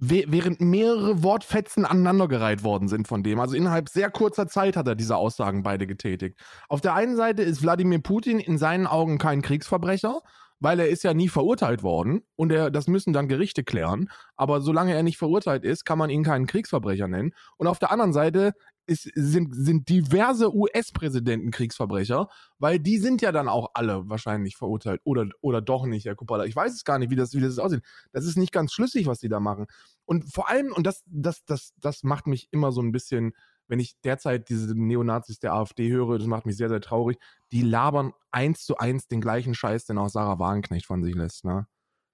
[0.00, 3.40] während mehrere Wortfetzen aneinandergereiht worden sind von dem.
[3.40, 6.38] Also innerhalb sehr kurzer Zeit hat er diese Aussagen beide getätigt.
[6.68, 10.20] Auf der einen Seite ist Wladimir Putin in seinen Augen kein Kriegsverbrecher,
[10.60, 14.10] weil er ist ja nie verurteilt worden und er, das müssen dann Gerichte klären.
[14.36, 17.32] Aber solange er nicht verurteilt ist, kann man ihn keinen Kriegsverbrecher nennen.
[17.56, 18.52] Und auf der anderen Seite
[18.88, 25.00] ist, sind, sind diverse US-Präsidenten Kriegsverbrecher, weil die sind ja dann auch alle wahrscheinlich verurteilt
[25.04, 26.44] oder, oder doch nicht, Herr Kupala.
[26.46, 27.82] Ich weiß es gar nicht, wie das, wie das aussieht.
[28.12, 29.66] Das ist nicht ganz schlüssig, was die da machen.
[30.06, 33.34] Und vor allem, und das, das, das, das macht mich immer so ein bisschen,
[33.68, 37.18] wenn ich derzeit diese Neonazis der AfD höre, das macht mich sehr, sehr traurig.
[37.52, 41.44] Die labern eins zu eins den gleichen Scheiß, den auch Sarah Wagenknecht von sich lässt,
[41.44, 41.66] ne?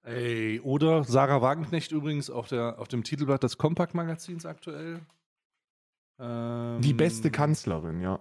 [0.03, 5.01] Ey, oder Sarah Wagenknecht übrigens auf, der, auf dem Titelblatt des Kompakt-Magazins aktuell.
[6.19, 8.19] Ähm, die beste Kanzlerin, ja.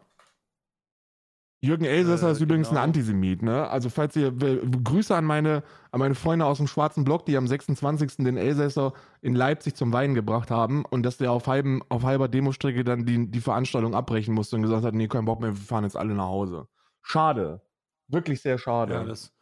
[1.64, 2.80] Jürgen Elsässer äh, ist übrigens genau.
[2.80, 3.66] ein Antisemit, ne?
[3.68, 7.46] Also falls ihr Grüße an meine, an meine Freunde aus dem schwarzen Block, die am
[7.46, 8.18] 26.
[8.18, 12.28] den Elsässer in Leipzig zum Weinen gebracht haben und dass der auf, halben, auf halber
[12.28, 15.62] Demostrecke dann die, die Veranstaltung abbrechen musste und gesagt hat, nee, kein Bock mehr, wir
[15.62, 16.68] fahren jetzt alle nach Hause.
[17.02, 17.62] Schade.
[18.09, 18.92] Wirklich sehr schade.
[18.92, 19.34] Ja, das,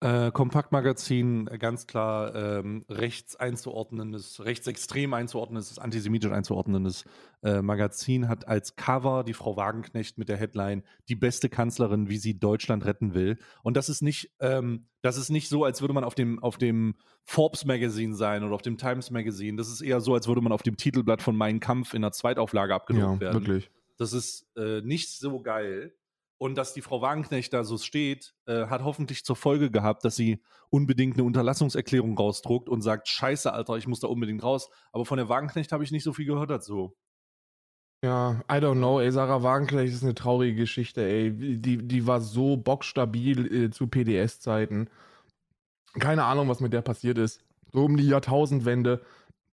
[0.00, 7.04] äh, Kompaktmagazin äh, ganz klar ähm, rechts einzuordnendes, rechtsextrem einzuordnendes, antisemitisch einzuordnendes
[7.42, 12.16] äh, Magazin hat als Cover die Frau Wagenknecht mit der Headline die beste Kanzlerin, wie
[12.16, 13.38] sie Deutschland retten will.
[13.62, 16.56] Und das ist nicht, ähm, das ist nicht so, als würde man auf dem auf
[16.56, 19.58] dem Forbes Magazine sein oder auf dem Times Magazine.
[19.58, 22.12] Das ist eher so, als würde man auf dem Titelblatt von Mein Kampf in der
[22.12, 23.40] Zweitauflage abgedruckt ja, werden.
[23.40, 23.70] Wirklich.
[23.98, 25.92] Das ist äh, nicht so geil.
[26.42, 30.16] Und dass die Frau Wagenknecht da so steht, äh, hat hoffentlich zur Folge gehabt, dass
[30.16, 34.70] sie unbedingt eine Unterlassungserklärung rausdruckt und sagt, scheiße, Alter, ich muss da unbedingt raus.
[34.90, 36.96] Aber von der Wagenknecht habe ich nicht so viel gehört dazu.
[38.02, 41.30] Ja, I don't know, ey, Sarah Wagenknecht ist eine traurige Geschichte, ey.
[41.30, 44.88] Die, die war so bockstabil äh, zu PDS-Zeiten.
[45.98, 47.44] Keine Ahnung, was mit der passiert ist.
[47.70, 49.02] So um die Jahrtausendwende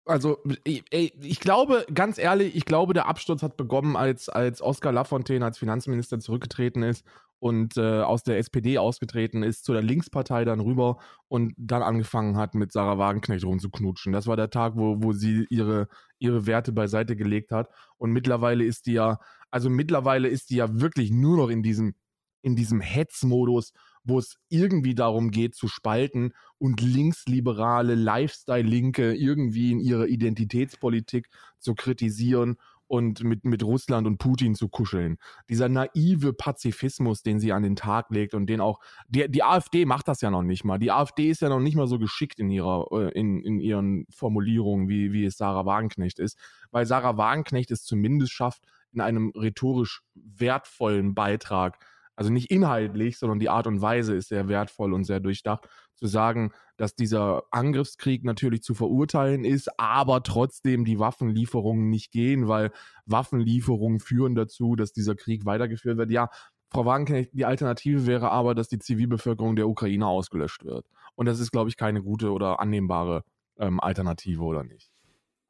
[0.08, 4.92] also, ey, ich glaube, ganz ehrlich, ich glaube, der Absturz hat begonnen, als, als Oskar
[4.92, 7.04] Lafontaine als Finanzminister zurückgetreten ist
[7.40, 12.36] und äh, aus der SPD ausgetreten ist, zu der Linkspartei dann rüber und dann angefangen
[12.36, 14.12] hat, mit Sarah Wagenknecht rumzuknutschen.
[14.12, 17.68] Das war der Tag, wo, wo sie ihre, ihre Werte beiseite gelegt hat.
[17.98, 19.18] Und mittlerweile ist die ja,
[19.50, 21.94] also mittlerweile ist die ja wirklich nur noch in diesem,
[22.42, 23.72] in diesem Hetzmodus
[24.08, 31.74] wo es irgendwie darum geht zu spalten und linksliberale Lifestyle-Linke irgendwie in ihrer Identitätspolitik zu
[31.74, 32.56] kritisieren
[32.88, 35.18] und mit, mit Russland und Putin zu kuscheln.
[35.50, 39.84] Dieser naive Pazifismus, den sie an den Tag legt und den auch, die, die AfD
[39.84, 40.78] macht das ja noch nicht mal.
[40.78, 44.06] Die AfD ist ja noch nicht mal so geschickt in ihrer, äh, in, in ihren
[44.10, 46.38] Formulierungen, wie, wie es Sarah Wagenknecht ist,
[46.70, 51.78] weil Sarah Wagenknecht es zumindest schafft, in einem rhetorisch wertvollen Beitrag
[52.18, 56.08] also nicht inhaltlich, sondern die Art und Weise ist sehr wertvoll und sehr durchdacht, zu
[56.08, 62.72] sagen, dass dieser Angriffskrieg natürlich zu verurteilen ist, aber trotzdem die Waffenlieferungen nicht gehen, weil
[63.06, 66.10] Waffenlieferungen führen dazu, dass dieser Krieg weitergeführt wird.
[66.10, 66.28] Ja,
[66.72, 70.86] Frau Wagenknecht, die Alternative wäre aber, dass die Zivilbevölkerung der Ukraine ausgelöscht wird.
[71.14, 73.22] Und das ist, glaube ich, keine gute oder annehmbare
[73.60, 74.90] ähm, Alternative, oder nicht?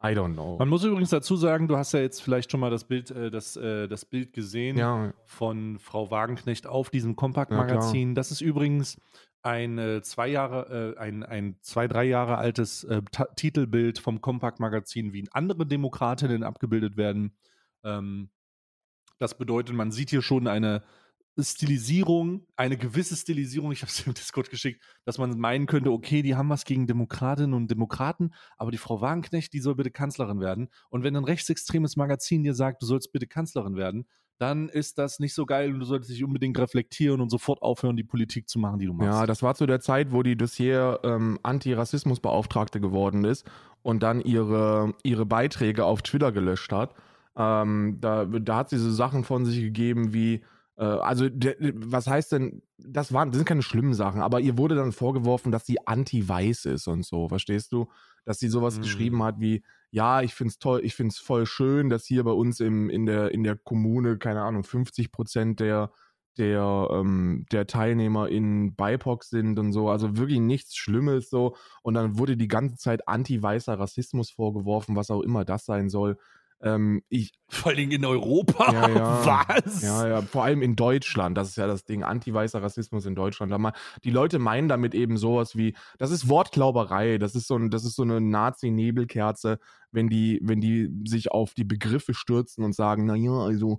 [0.00, 0.56] I don't know.
[0.58, 3.30] Man muss übrigens dazu sagen, du hast ja jetzt vielleicht schon mal das Bild, äh,
[3.30, 5.12] das, äh, das Bild gesehen ja.
[5.24, 8.10] von Frau Wagenknecht auf diesem Kompaktmagazin.
[8.10, 9.00] Ja, das ist übrigens
[9.42, 13.02] ein äh, zwei Jahre, äh, ein, ein zwei, drei Jahre altes äh,
[13.34, 17.36] Titelbild vom Kompaktmagazin, wie andere Demokratinnen abgebildet werden.
[17.82, 18.30] Ähm,
[19.18, 20.82] das bedeutet, man sieht hier schon eine
[21.44, 26.22] Stilisierung, eine gewisse Stilisierung, ich habe es im Discord geschickt, dass man meinen könnte, okay,
[26.22, 30.40] die haben was gegen Demokratinnen und Demokraten, aber die Frau Wagenknecht, die soll bitte Kanzlerin
[30.40, 30.68] werden.
[30.90, 34.06] Und wenn ein rechtsextremes Magazin dir sagt, du sollst bitte Kanzlerin werden,
[34.38, 37.96] dann ist das nicht so geil und du solltest dich unbedingt reflektieren und sofort aufhören,
[37.96, 39.20] die Politik zu machen, die du machst.
[39.20, 43.44] Ja, das war zu der Zeit, wo die Dossier ähm, Antirassismusbeauftragte geworden ist
[43.82, 46.94] und dann ihre, ihre Beiträge auf Twitter gelöscht hat.
[47.36, 50.42] Ähm, da, da hat sie so Sachen von sich gegeben wie
[50.84, 54.76] also, der, was heißt denn, das waren, das sind keine schlimmen Sachen, aber ihr wurde
[54.76, 57.88] dann vorgeworfen, dass sie anti-weiß ist und so, verstehst du?
[58.24, 58.80] Dass sie sowas Mhm.
[58.80, 62.60] geschrieben hat wie, ja, ich find's toll, ich find's voll schön, dass hier bei uns
[62.60, 65.90] im, in der, in der Kommune, keine Ahnung, 50 Prozent der,
[66.36, 71.56] der, ähm, der Teilnehmer in BIPOC sind und so, also wirklich nichts Schlimmes so.
[71.82, 76.16] Und dann wurde die ganze Zeit anti-weißer Rassismus vorgeworfen, was auch immer das sein soll.
[76.60, 78.72] Ähm, ich, Vor Dingen in Europa.
[78.72, 79.48] Ja, ja.
[79.48, 79.82] Was?
[79.82, 83.52] ja, ja, vor allem in Deutschland, das ist ja das Ding, anti-weißer Rassismus in Deutschland.
[83.52, 87.56] Da mal, die Leute meinen damit eben sowas wie, das ist Wortklauberei, das ist so,
[87.56, 89.60] ein, das ist so eine Nazi-Nebelkerze,
[89.92, 93.78] wenn die, wenn die sich auf die Begriffe stürzen und sagen, naja, also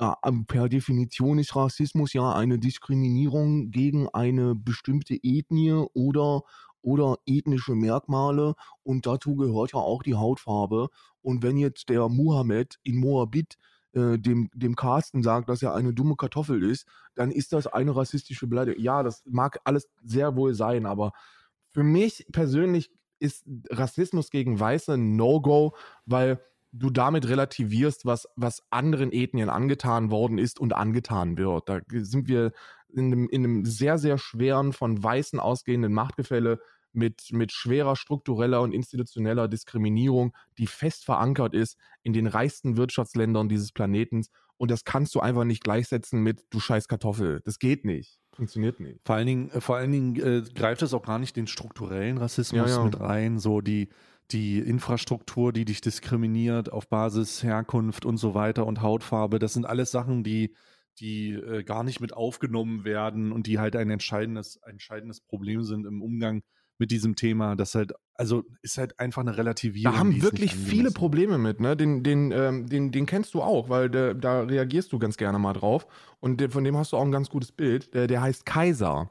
[0.00, 0.12] äh,
[0.46, 6.42] per Definition ist Rassismus ja eine Diskriminierung gegen eine bestimmte Ethnie oder,
[6.82, 10.88] oder ethnische Merkmale und dazu gehört ja auch die Hautfarbe.
[11.22, 13.56] Und wenn jetzt der Muhammad in Moabit
[13.92, 17.94] äh, dem, dem Carsten sagt, dass er eine dumme Kartoffel ist, dann ist das eine
[17.94, 18.82] rassistische Beleidigung.
[18.82, 21.12] Ja, das mag alles sehr wohl sein, aber
[21.68, 25.74] für mich persönlich ist Rassismus gegen Weiße ein No-Go,
[26.06, 26.40] weil
[26.72, 31.68] du damit relativierst, was, was anderen Ethnien angetan worden ist und angetan wird.
[31.68, 32.52] Da sind wir
[32.94, 36.58] in einem, in einem sehr, sehr schweren, von Weißen ausgehenden Machtgefälle
[36.92, 43.48] mit, mit schwerer struktureller und institutioneller Diskriminierung, die fest verankert ist in den reichsten Wirtschaftsländern
[43.48, 44.30] dieses Planetens.
[44.56, 47.40] Und das kannst du einfach nicht gleichsetzen mit du scheiß Kartoffel.
[47.44, 48.18] Das geht nicht.
[48.32, 49.00] Funktioniert nicht.
[49.04, 52.70] Vor allen Dingen, vor allen Dingen äh, greift es auch gar nicht den strukturellen Rassismus
[52.70, 52.84] Ja, ja.
[52.84, 53.88] mit rein, so die,
[54.30, 59.38] die Infrastruktur, die dich diskriminiert auf Basis Herkunft und so weiter und Hautfarbe.
[59.38, 60.54] Das sind alles Sachen, die,
[60.98, 65.86] die äh, gar nicht mit aufgenommen werden und die halt ein entscheidendes, entscheidendes Problem sind
[65.86, 66.42] im Umgang
[66.78, 67.56] mit diesem Thema.
[67.56, 69.92] Das halt, also ist halt einfach eine Relativierung.
[69.92, 70.90] Da haben wirklich viele.
[70.90, 71.76] Probleme mit, ne?
[71.76, 75.38] Den, den, ähm, den, den kennst du auch, weil der, da reagierst du ganz gerne
[75.38, 75.86] mal drauf.
[76.20, 77.94] Und der, von dem hast du auch ein ganz gutes Bild.
[77.94, 79.10] Der, der heißt Kaiser.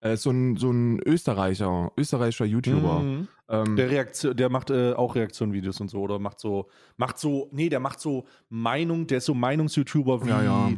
[0.00, 3.00] Er ist so ein, so ein Österreicher, österreichischer YouTuber.
[3.00, 3.28] Mhm.
[3.48, 7.48] Ähm, Der Reaktion, der macht äh, auch Reaktionvideos und so oder macht so, macht so,
[7.52, 10.72] nee, der macht so Meinung, der ist so Meinungs-YouTuber wie Ja, ja.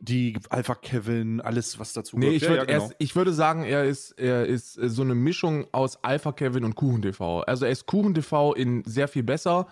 [0.00, 2.84] Die Alpha Kevin, alles was dazu Nee, ich, würd, ja, genau.
[2.86, 6.64] ist, ich würde sagen, er ist, er ist äh, so eine Mischung aus Alpha Kevin
[6.64, 7.40] und Kuchen TV.
[7.42, 9.66] Also er ist Kuchen TV in sehr viel besser,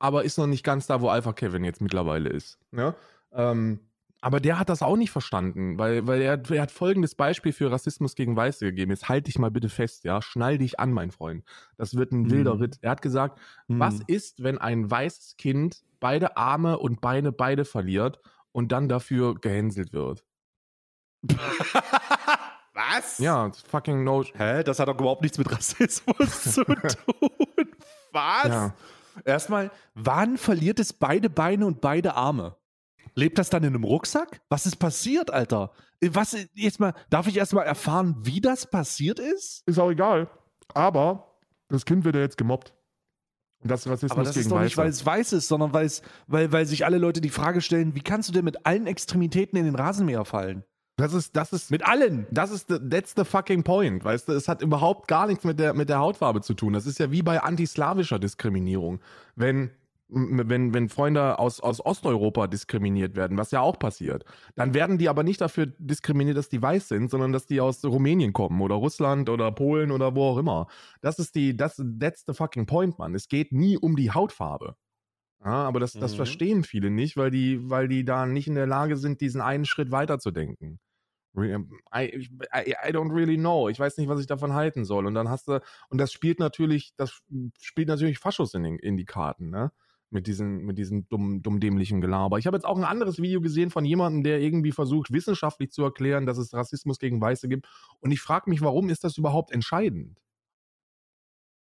[0.00, 2.58] aber ist noch nicht ganz da, wo Alpha Kevin jetzt mittlerweile ist.
[2.72, 2.94] Ne?
[3.32, 3.80] Ähm,
[4.22, 7.70] aber der hat das auch nicht verstanden, weil, weil er, er hat folgendes Beispiel für
[7.70, 8.90] Rassismus gegen Weiße gegeben.
[8.90, 10.20] Jetzt halt dich mal bitte fest, ja.
[10.20, 11.44] Schnall dich an, mein Freund.
[11.78, 12.30] Das wird ein Mhm.
[12.30, 12.78] wilder Ritt.
[12.82, 13.78] Er hat gesagt, Hm.
[13.78, 18.20] was ist, wenn ein weißes Kind beide Arme und Beine beide verliert
[18.52, 20.24] und dann dafür gehänselt wird?
[22.72, 23.18] was?
[23.18, 24.24] Ja, fucking no.
[24.24, 24.62] Hä?
[24.64, 26.90] Das hat doch überhaupt nichts mit Rassismus zu tun.
[28.12, 28.48] Was?
[28.48, 28.74] Ja.
[29.24, 32.56] Erstmal, wann verliert es beide Beine und beide Arme?
[33.14, 34.40] Lebt das dann in einem Rucksack?
[34.48, 35.72] Was ist passiert, Alter?
[36.00, 39.62] Was jetzt mal, darf ich erstmal erfahren, wie das passiert ist?
[39.66, 40.30] Ist auch egal.
[40.74, 41.36] Aber
[41.68, 42.72] das Kind wird ja jetzt gemobbt.
[43.62, 45.84] Das ist Rassismus Aber das gegen ist doch nicht, weil es weiß ist, sondern weil,
[45.84, 48.86] es, weil, weil sich alle Leute die Frage stellen, wie kannst du denn mit allen
[48.86, 50.64] Extremitäten in den Rasenmäher fallen?
[50.96, 52.26] Das ist, das ist, Mit allen!
[52.30, 54.04] das ist, the, that's the fucking point.
[54.04, 56.74] Weißt du, es hat überhaupt gar nichts mit der, mit der Hautfarbe zu tun.
[56.74, 59.00] Das ist ja wie bei antislawischer Diskriminierung.
[59.34, 59.70] Wenn,
[60.12, 64.24] wenn, wenn Freunde aus, aus Osteuropa diskriminiert werden, was ja auch passiert,
[64.56, 67.84] dann werden die aber nicht dafür diskriminiert, dass die weiß sind, sondern dass die aus
[67.84, 70.66] Rumänien kommen oder Russland oder Polen oder wo auch immer.
[71.00, 73.14] Das ist die, das, that's the fucking point, Mann.
[73.14, 74.76] Es geht nie um die Hautfarbe.
[75.44, 76.16] Ja, aber das, das Mhm.
[76.16, 79.64] verstehen viele nicht, weil die, weil die da nicht in der Lage sind, diesen einen
[79.64, 80.78] Schritt weiterzudenken.
[81.36, 83.68] Re- I, I, I don't really know.
[83.68, 85.06] Ich weiß nicht, was ich davon halten soll.
[85.06, 87.20] Und dann hast du, und das spielt natürlich, das
[87.60, 89.72] spielt natürlich Faschos in, den, in die Karten, ne?
[90.12, 92.38] Mit diesen, mit diesem dumm, dumm dämlichen Gelaber.
[92.38, 95.84] Ich habe jetzt auch ein anderes Video gesehen von jemandem, der irgendwie versucht, wissenschaftlich zu
[95.84, 97.68] erklären, dass es Rassismus gegen Weiße gibt.
[98.00, 100.18] Und ich frage mich, warum ist das überhaupt entscheidend?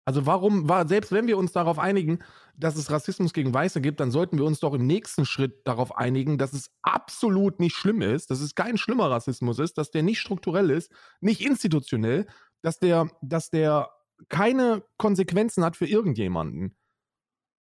[0.06, 2.20] Also warum war, selbst wenn wir uns darauf einigen,
[2.56, 5.96] dass es Rassismus gegen Weiße gibt, dann sollten wir uns doch im nächsten Schritt darauf
[5.96, 10.02] einigen, dass es absolut nicht schlimm ist, dass es kein schlimmer Rassismus ist, dass der
[10.02, 12.26] nicht strukturell ist, nicht institutionell,
[12.63, 13.91] dass der, dass der
[14.28, 16.76] keine Konsequenzen hat für irgendjemanden,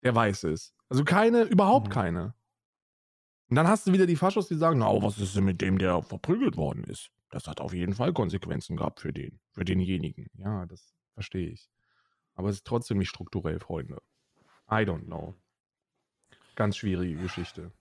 [0.04, 0.74] der weiß ist.
[0.90, 1.94] Also keine, überhaupt Mhm.
[1.94, 2.34] keine.
[3.50, 5.62] Und dann hast du wieder die Faschos, die sagen, na, oh, was ist denn mit
[5.62, 7.10] dem, der verprügelt worden ist?
[7.32, 10.28] Das hat auf jeden Fall Konsequenzen gehabt für den, für denjenigen.
[10.38, 11.70] Ja, das verstehe ich.
[12.36, 14.02] Aber es ist trotzdem nicht strukturell, Freunde.
[14.70, 15.36] I don't know.
[16.56, 17.72] Ganz schwierige Geschichte.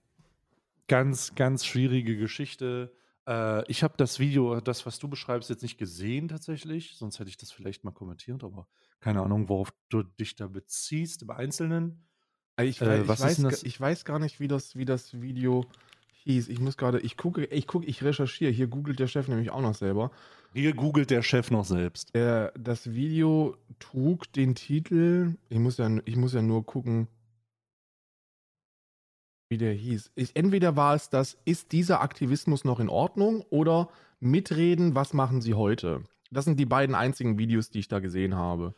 [0.87, 2.95] Ganz, ganz schwierige Geschichte.
[3.27, 6.95] Äh, ich habe das Video, das, was du beschreibst, jetzt nicht gesehen tatsächlich.
[6.97, 8.67] Sonst hätte ich das vielleicht mal kommentiert, aber
[8.99, 12.08] keine Ahnung, worauf du dich da beziehst im Einzelnen.
[12.63, 15.65] Ich, Äh, ich, ist weiß, ich weiß gar nicht, wie das, wie das Video
[16.23, 16.49] hieß.
[16.49, 18.51] Ich muss gerade, ich gucke, ich gucke, ich recherchiere.
[18.51, 20.11] Hier googelt der Chef nämlich auch noch selber.
[20.53, 22.13] Hier googelt der Chef noch selbst.
[22.15, 25.35] Der, das Video trug den Titel.
[25.49, 27.07] Ich muss ja, ich muss ja nur gucken,
[29.49, 30.11] wie der hieß.
[30.15, 35.41] Ich, entweder war es das, ist dieser Aktivismus noch in Ordnung oder mitreden, was machen
[35.41, 36.03] sie heute?
[36.31, 38.75] Das sind die beiden einzigen Videos, die ich da gesehen habe.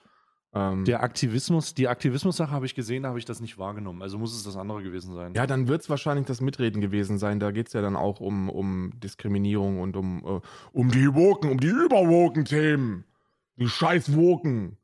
[0.54, 4.02] Ähm, der Aktivismus, die Aktivismus-Sache habe ich gesehen, da habe ich das nicht wahrgenommen.
[4.02, 5.34] Also muss es das andere gewesen sein.
[5.34, 7.40] Ja, dann wird es wahrscheinlich das Mitreden gewesen sein.
[7.40, 10.42] Da geht es ja dann auch um, um Diskriminierung und um, äh,
[10.74, 13.06] um die Woken, um die Überwoken-Themen.
[13.56, 14.78] Die scheiß Woken.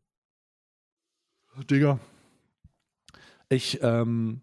[1.69, 1.99] Digga.
[3.49, 4.41] Ich, ähm,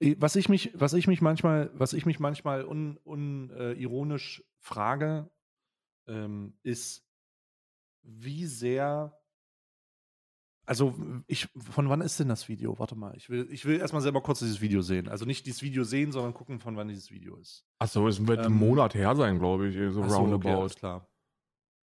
[0.00, 5.30] was ich mich, was ich mich manchmal, was ich mich manchmal unironisch un, äh, frage,
[6.06, 7.06] ähm, ist,
[8.02, 9.17] wie sehr
[10.68, 10.94] also,
[11.26, 12.78] ich, von wann ist denn das Video?
[12.78, 15.08] Warte mal, ich will, ich will erstmal selber kurz dieses Video sehen.
[15.08, 17.64] Also nicht dieses Video sehen, sondern gucken, von wann dieses Video ist.
[17.78, 20.48] Achso, es wird ähm, ein Monat her sein, glaube ich, so roundabout.
[20.50, 21.08] Okay, alles klar.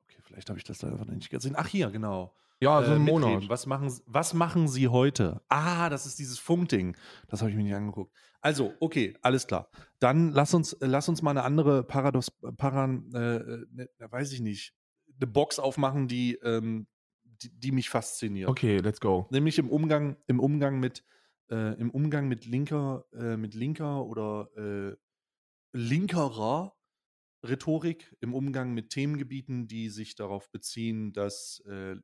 [0.07, 1.55] Okay, vielleicht habe ich das da einfach nicht gesehen.
[1.57, 2.35] Ach, hier, genau.
[2.59, 3.49] Ja, so ein äh, Monat.
[3.49, 5.41] Was machen, was machen Sie heute?
[5.49, 6.95] Ah, das ist dieses Funkding.
[7.27, 8.15] Das habe ich mir nicht angeguckt.
[8.39, 9.71] Also, okay, alles klar.
[9.97, 14.75] Dann lass uns, lass uns mal eine andere Paradox, Paran, äh, ne, weiß ich nicht,
[15.19, 16.85] eine Box aufmachen, die ähm,
[17.41, 18.49] die, die mich fasziniert.
[18.49, 19.27] Okay, let's go.
[19.31, 21.03] Nämlich im Umgang, im Umgang mit,
[21.49, 24.95] äh, im Umgang mit linker, äh, mit linker oder äh,
[25.73, 26.75] linkerer
[27.43, 31.95] Rhetorik, im Umgang mit Themengebieten, die sich darauf beziehen, dass äh,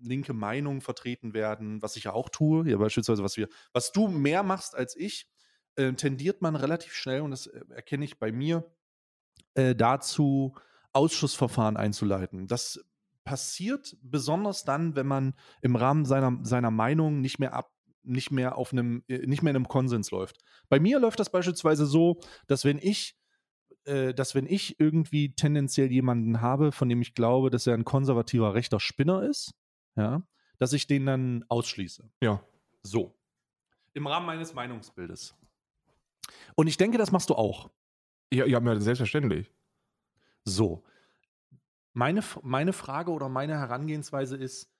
[0.00, 4.08] linke Meinungen vertreten werden, was ich ja auch tue, ja beispielsweise, was wir, was du
[4.08, 5.28] mehr machst als ich,
[5.74, 8.70] äh, tendiert man relativ schnell, und das äh, erkenne ich bei mir,
[9.54, 10.54] dazu,
[10.92, 12.46] Ausschussverfahren einzuleiten.
[12.46, 12.84] Das
[13.24, 17.70] passiert besonders dann, wenn man im Rahmen seiner, seiner Meinung nicht mehr ab
[18.02, 20.38] nicht mehr auf einem äh, nicht mehr in einem Konsens läuft.
[20.70, 23.18] Bei mir läuft das beispielsweise so, dass wenn ich
[23.84, 27.84] äh, dass wenn ich irgendwie tendenziell jemanden habe, von dem ich glaube, dass er ein
[27.84, 29.54] konservativer rechter Spinner ist,
[29.96, 30.22] ja,
[30.58, 32.08] dass ich den dann ausschließe.
[32.22, 32.42] Ja.
[32.82, 33.14] So.
[33.92, 35.34] Im Rahmen meines Meinungsbildes.
[36.54, 37.70] Und ich denke, das machst du auch.
[38.32, 39.52] Ja, ja, selbstverständlich.
[40.44, 40.84] So.
[41.92, 44.70] Meine, meine Frage oder meine Herangehensweise ist,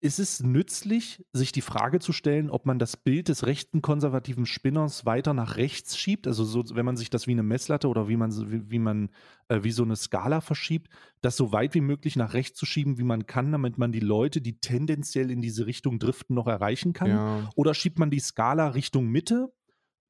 [0.00, 4.44] ist es nützlich, sich die Frage zu stellen, ob man das Bild des rechten konservativen
[4.44, 6.26] Spinners weiter nach rechts schiebt?
[6.26, 9.10] Also so, wenn man sich das wie eine Messlatte oder wie man, wie, wie man,
[9.48, 10.90] äh, wie so eine Skala verschiebt,
[11.22, 14.00] das so weit wie möglich nach rechts zu schieben, wie man kann, damit man die
[14.00, 17.10] Leute, die tendenziell in diese Richtung driften, noch erreichen kann?
[17.10, 17.50] Ja.
[17.56, 19.50] Oder schiebt man die Skala Richtung Mitte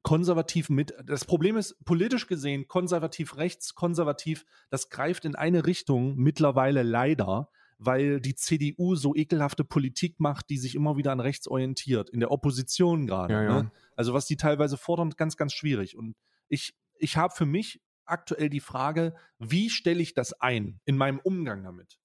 [0.03, 0.93] konservativ mit.
[1.05, 7.49] Das Problem ist, politisch gesehen, konservativ rechts, konservativ, das greift in eine Richtung mittlerweile leider,
[7.77, 12.19] weil die CDU so ekelhafte Politik macht, die sich immer wieder an rechts orientiert, in
[12.19, 13.33] der Opposition gerade.
[13.33, 13.63] Ja, ja.
[13.63, 13.71] ne?
[13.95, 15.97] Also was die teilweise fordern, ganz, ganz schwierig.
[15.97, 16.15] Und
[16.47, 21.19] ich, ich habe für mich aktuell die Frage, wie stelle ich das ein in meinem
[21.19, 21.99] Umgang damit?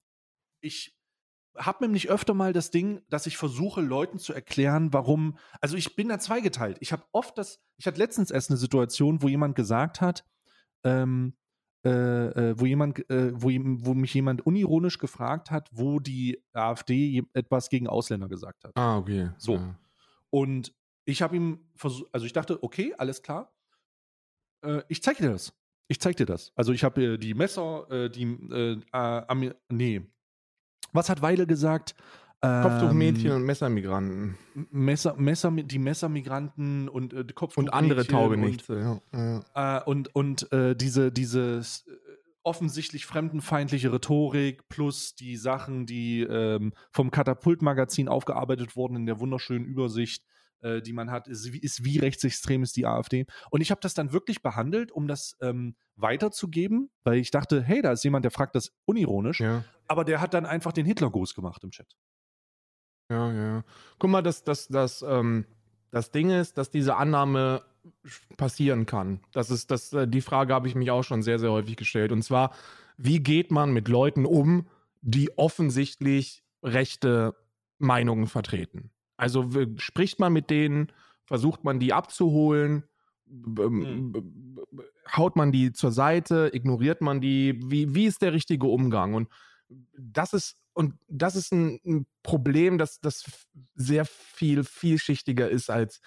[0.59, 0.93] Ich
[1.57, 5.37] habe nämlich öfter mal das Ding, dass ich versuche, Leuten zu erklären, warum.
[5.61, 6.77] Also ich bin da zweigeteilt.
[6.79, 10.25] Ich habe oft das, ich hatte letztens erst eine Situation, wo jemand gesagt hat,
[10.83, 11.33] ähm,
[11.85, 17.23] äh, äh, wo jemand, äh, wo, wo mich jemand unironisch gefragt hat, wo die AfD
[17.33, 18.71] etwas gegen Ausländer gesagt hat.
[18.75, 19.31] Ah, okay.
[19.37, 19.55] So.
[19.55, 19.79] Ja.
[20.29, 20.73] Und
[21.05, 23.53] ich habe ihm versucht, also ich dachte, okay, alles klar.
[24.63, 25.53] Äh, ich zeige dir das.
[25.89, 26.53] Ich zeige dir das.
[26.55, 30.01] Also ich habe die Messer, äh, die, äh, nee,
[30.93, 31.95] was hat Weidel gesagt?
[32.43, 34.37] Kopftuchmädchen ähm, und Messermigranten.
[34.69, 37.69] Messer, Messer, die Messermigranten und äh, Kopftuchmädchen.
[37.69, 39.17] Und andere Taugenichte, und,
[39.55, 39.79] ja.
[39.79, 41.63] Äh, und und äh, diese, diese äh,
[42.43, 49.63] offensichtlich fremdenfeindliche Rhetorik plus die Sachen, die ähm, vom Katapultmagazin aufgearbeitet wurden in der wunderschönen
[49.63, 50.25] Übersicht
[50.63, 53.25] äh, die man hat, ist, ist, wie rechtsextrem ist die AfD.
[53.51, 57.81] Und ich habe das dann wirklich behandelt, um das ähm, weiterzugeben, weil ich dachte, hey,
[57.81, 59.63] da ist jemand, der fragt das unironisch, ja.
[59.87, 61.95] aber der hat dann einfach den Hitlergruß gemacht im Chat.
[63.09, 63.63] Ja, ja.
[63.99, 65.45] Guck mal, das, das, das, ähm,
[65.91, 67.63] das Ding ist, dass diese Annahme
[68.37, 69.19] passieren kann.
[69.33, 72.11] Das ist, das, äh, die Frage habe ich mich auch schon sehr, sehr häufig gestellt.
[72.11, 72.53] Und zwar,
[72.97, 74.67] wie geht man mit Leuten um,
[75.01, 77.35] die offensichtlich rechte
[77.77, 78.92] Meinungen vertreten?
[79.17, 80.91] Also spricht man mit denen,
[81.25, 82.83] versucht man die abzuholen,
[83.25, 84.57] mhm.
[85.15, 89.13] haut man die zur Seite, ignoriert man die, wie, wie ist der richtige Umgang?
[89.13, 89.29] Und
[89.97, 93.23] das ist, und das ist ein, ein Problem, das, das
[93.75, 96.01] sehr viel vielschichtiger ist, als,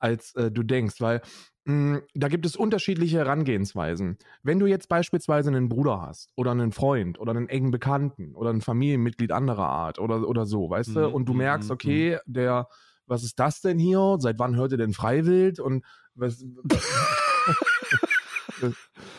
[0.00, 1.20] als äh, du denkst, weil
[1.64, 4.18] mh, hm, da gibt es unterschiedliche Herangehensweisen.
[4.42, 8.50] Wenn du jetzt beispielsweise einen Bruder hast oder einen Freund oder einen engen Bekannten oder
[8.50, 10.94] ein Familienmitglied anderer Art oder, oder so, weißt mhm.
[10.94, 12.32] du, und du merkst, mhm, okay, mhm.
[12.32, 12.68] der,
[13.06, 14.16] was ist das denn hier?
[14.18, 15.60] Seit wann hört ihr denn Freiwild?
[15.60, 15.84] Und
[16.14, 16.44] was.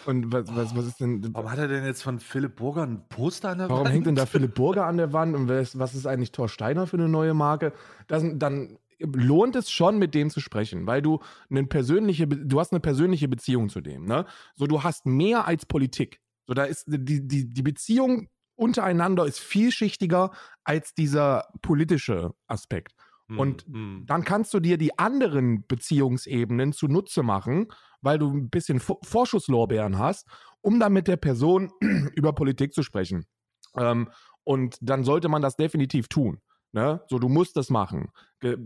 [0.05, 1.33] Und was, was, was ist denn.
[1.33, 3.93] Warum hat er denn jetzt von Philipp Burger ein Poster an der Warum Wand?
[3.93, 6.87] hängt denn da Philipp Burger an der Wand und was, was ist eigentlich Thor Steiner
[6.87, 7.73] für eine neue Marke?
[8.07, 12.71] Das, dann lohnt es schon, mit dem zu sprechen, weil du eine persönliche, du hast
[12.71, 14.25] eine persönliche Beziehung zu dem, ne?
[14.55, 16.19] So, du hast mehr als Politik.
[16.47, 20.31] So, da ist die, die, die Beziehung untereinander ist vielschichtiger
[20.63, 22.93] als dieser politische Aspekt.
[23.27, 24.03] Hm, und hm.
[24.05, 27.67] Dann kannst du dir die anderen Beziehungsebenen zunutze machen,
[28.01, 30.27] weil du ein bisschen Vor- Vorschusslorbeeren hast,
[30.61, 31.71] um dann mit der Person
[32.15, 33.25] über Politik zu sprechen.
[33.75, 34.09] Ähm,
[34.43, 36.41] und dann sollte man das definitiv tun.
[36.73, 37.01] Ne?
[37.07, 38.11] So, du musst das machen.
[38.39, 38.57] Ge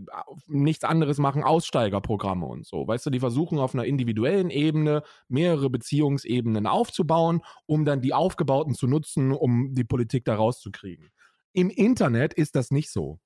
[0.46, 2.86] nichts anderes machen Aussteigerprogramme und so.
[2.86, 8.74] Weißt du, die versuchen auf einer individuellen Ebene mehrere Beziehungsebenen aufzubauen, um dann die aufgebauten
[8.74, 11.10] zu nutzen, um die Politik da rauszukriegen.
[11.52, 13.18] Im Internet ist das nicht so.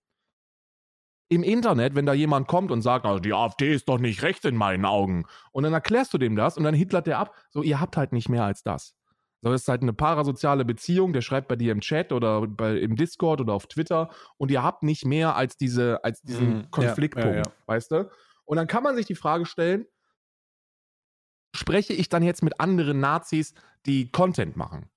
[1.28, 4.44] Im Internet, wenn da jemand kommt und sagt, also die AfD ist doch nicht rechts
[4.44, 7.62] in meinen Augen, und dann erklärst du dem das und dann hitlert der ab, so,
[7.62, 8.96] ihr habt halt nicht mehr als das.
[9.42, 12.76] So, das ist halt eine parasoziale Beziehung, der schreibt bei dir im Chat oder bei,
[12.76, 16.60] im Discord oder auf Twitter und ihr habt nicht mehr als, diese, als diesen Mhm,
[16.60, 17.52] ja, Konfliktpunkt, ja, ja.
[17.66, 18.10] weißt du?
[18.44, 19.86] Und dann kann man sich die Frage stellen,
[21.54, 23.54] spreche ich dann jetzt mit anderen Nazis,
[23.86, 24.90] die Content machen?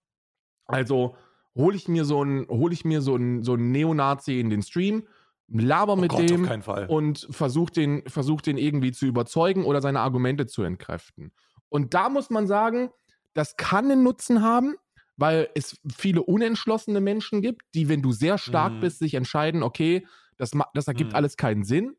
[0.65, 1.15] Also
[1.55, 4.61] hole ich mir so einen, hole ich mir so einen, so einen Neonazi in den
[4.61, 5.07] Stream,
[5.47, 6.49] laber Oh mit Gott, dem
[6.87, 11.31] und versuche den, versuch den irgendwie zu überzeugen oder seine Argumente zu entkräften.
[11.69, 12.91] Und da muss man sagen,
[13.33, 14.75] das kann einen Nutzen haben,
[15.17, 18.79] weil es viele unentschlossene Menschen gibt, die, wenn du sehr stark Mhm.
[18.81, 20.05] bist, sich entscheiden, okay,
[20.37, 21.15] das, das ergibt Mhm.
[21.17, 21.95] alles keinen Sinn.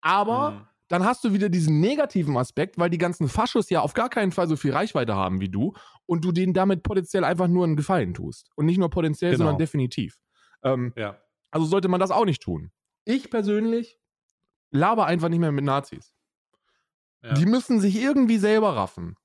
[0.00, 0.66] Aber Hm.
[0.88, 4.30] dann hast du wieder diesen negativen Aspekt, weil die ganzen Faschos ja auf gar keinen
[4.32, 5.72] Fall so viel Reichweite haben wie du
[6.06, 8.50] und du denen damit potenziell einfach nur einen Gefallen tust.
[8.56, 9.44] Und nicht nur potenziell, Genau.
[9.44, 10.18] sondern definitiv.
[10.62, 11.20] Ähm, Ja.
[11.50, 12.70] also sollte man das auch nicht tun.
[13.04, 13.98] Ich persönlich
[14.72, 16.12] laber einfach nicht mehr mit Nazis.
[17.22, 17.34] Ja.
[17.34, 19.16] Die müssen sich irgendwie selber raffen.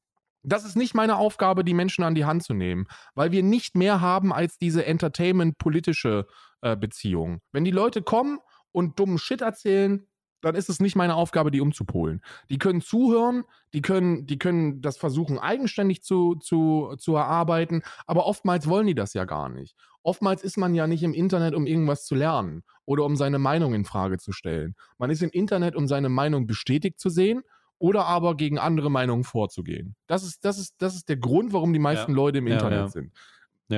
[0.43, 3.75] Das ist nicht meine Aufgabe, die Menschen an die Hand zu nehmen, weil wir nicht
[3.75, 6.25] mehr haben als diese Entertainment-politische
[6.61, 7.41] äh, Beziehung.
[7.51, 8.39] Wenn die Leute kommen
[8.71, 10.07] und dummen Shit erzählen,
[10.41, 12.21] dann ist es nicht meine Aufgabe, die umzupolen.
[12.49, 18.25] Die können zuhören, die können, die können das versuchen, eigenständig zu, zu, zu erarbeiten, aber
[18.25, 19.75] oftmals wollen die das ja gar nicht.
[20.03, 23.75] Oftmals ist man ja nicht im Internet, um irgendwas zu lernen oder um seine Meinung
[23.75, 24.75] in Frage zu stellen.
[24.97, 27.43] Man ist im Internet, um seine Meinung bestätigt zu sehen
[27.81, 29.95] oder aber gegen andere Meinungen vorzugehen.
[30.07, 32.15] Das ist, das ist, das ist der Grund, warum die meisten Ja.
[32.15, 32.87] Leute im Ja, Internet ja.
[32.89, 33.11] sind.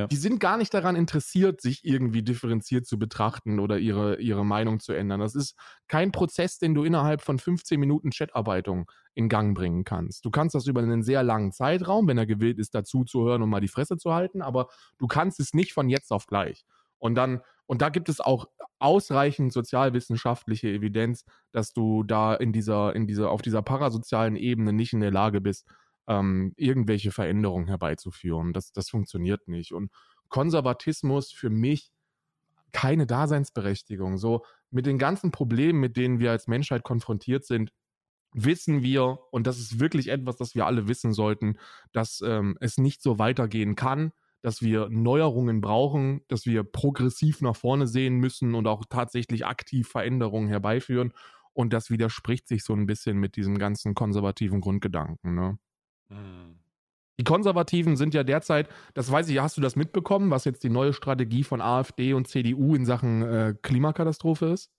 [0.10, 4.80] Die sind gar nicht daran interessiert, sich irgendwie differenziert zu betrachten oder ihre, ihre Meinung
[4.80, 5.20] zu ändern.
[5.20, 5.56] Das ist
[5.88, 10.26] kein Prozess, den du innerhalb von 15 Minuten Chatarbeitung in Gang bringen kannst.
[10.26, 13.44] Du kannst das über einen sehr langen Zeitraum, wenn er gewillt ist, dazu zu hören
[13.44, 16.66] und mal die Fresse zu halten, aber du kannst es nicht von jetzt auf gleich.
[16.98, 18.48] Und dann, und da gibt es auch
[18.80, 24.94] ausreichend sozialwissenschaftliche Evidenz, dass du da in dieser, in dieser, auf dieser parasozialen Ebene nicht
[24.94, 25.66] in der Lage bist,
[26.08, 28.52] ähm, irgendwelche Veränderungen herbeizuführen.
[28.52, 29.72] Das, das funktioniert nicht.
[29.72, 29.92] Und
[30.28, 31.92] Konservatismus für mich
[32.74, 34.18] keine Daseinsberechtigung.
[34.18, 37.72] So mit den ganzen Problemen, mit denen wir als Menschheit konfrontiert sind,
[38.34, 41.58] wissen wir, und das ist wirklich etwas, das wir alle wissen sollten,
[41.92, 44.12] dass ähm, es nicht so weitergehen kann,
[44.44, 49.88] dass wir Neuerungen brauchen, dass wir progressiv nach vorne sehen müssen und auch tatsächlich aktiv
[49.88, 51.14] Veränderungen herbeiführen.
[51.54, 55.34] Und das widerspricht sich so ein bisschen mit diesem ganzen konservativen Grundgedanken.
[55.34, 55.58] Ne?
[56.10, 56.60] Hm.
[57.20, 60.70] Die Konservativen sind ja derzeit, das weiß ich, hast du das mitbekommen, was jetzt die
[60.70, 64.72] neue Strategie von AfD und CDU in Sachen äh, Klimakatastrophe ist?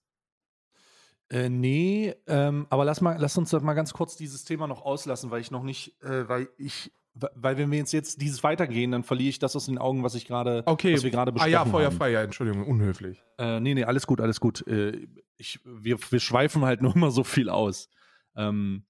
[1.30, 5.30] Äh, nee, ähm, aber lass, mal, lass uns mal ganz kurz dieses Thema noch auslassen,
[5.30, 9.04] weil ich noch nicht, äh, weil ich, weil wenn wir jetzt, jetzt dieses weitergehen, dann
[9.04, 10.94] verliere ich das aus den Augen, was ich gerade, Okay.
[10.94, 11.96] was wir gerade Ah besprochen ja, Feuer haben.
[11.96, 13.22] frei, ja, Entschuldigung, unhöflich.
[13.38, 14.66] Äh, nee, nee, alles gut, alles gut.
[14.66, 15.06] Äh,
[15.36, 17.88] ich, wir, wir schweifen halt nur immer so viel aus.
[18.36, 18.86] Ähm,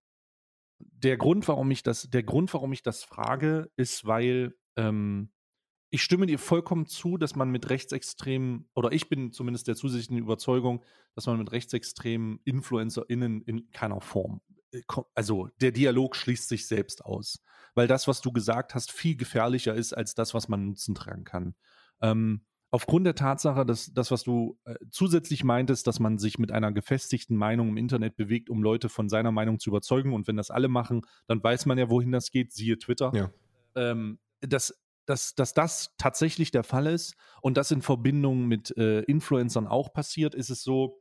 [0.78, 5.30] der Grund, warum ich das, der Grund, warum ich das frage, ist, weil ähm,
[5.90, 10.18] ich stimme dir vollkommen zu, dass man mit rechtsextremen, oder ich bin zumindest der zusätzlichen
[10.18, 10.82] Überzeugung,
[11.14, 14.40] dass man mit rechtsextremen InfluencerInnen in keiner Form,
[14.72, 14.80] äh,
[15.14, 17.42] also der Dialog schließt sich selbst aus.
[17.74, 21.24] Weil das, was du gesagt hast, viel gefährlicher ist als das, was man Nutzen tragen
[21.24, 21.54] kann.
[22.00, 22.44] Ähm,
[22.74, 26.72] aufgrund der Tatsache, dass das, was du äh, zusätzlich meintest, dass man sich mit einer
[26.72, 30.12] gefestigten Meinung im Internet bewegt, um Leute von seiner Meinung zu überzeugen.
[30.12, 33.12] Und wenn das alle machen, dann weiß man ja, wohin das geht, siehe Twitter.
[33.14, 33.30] Ja.
[33.76, 34.74] Ähm, dass,
[35.06, 39.92] dass, dass das tatsächlich der Fall ist und das in Verbindung mit äh, Influencern auch
[39.92, 41.00] passiert, ist es so,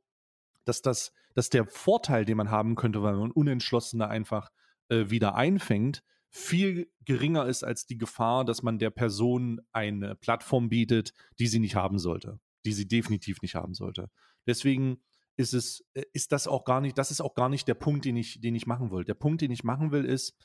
[0.66, 4.50] dass, das, dass der Vorteil, den man haben könnte, weil man Unentschlossene einfach
[4.90, 6.04] äh, wieder einfängt,
[6.36, 11.60] viel geringer ist als die Gefahr, dass man der Person eine Plattform bietet, die sie
[11.60, 14.10] nicht haben sollte, die sie definitiv nicht haben sollte.
[14.48, 15.04] Deswegen
[15.38, 18.06] ist es, äh, ist das auch gar nicht, das ist auch gar nicht der Punkt,
[18.06, 19.04] den ich, den ich machen will.
[19.04, 20.36] Der Punkt, den ich machen will, ist,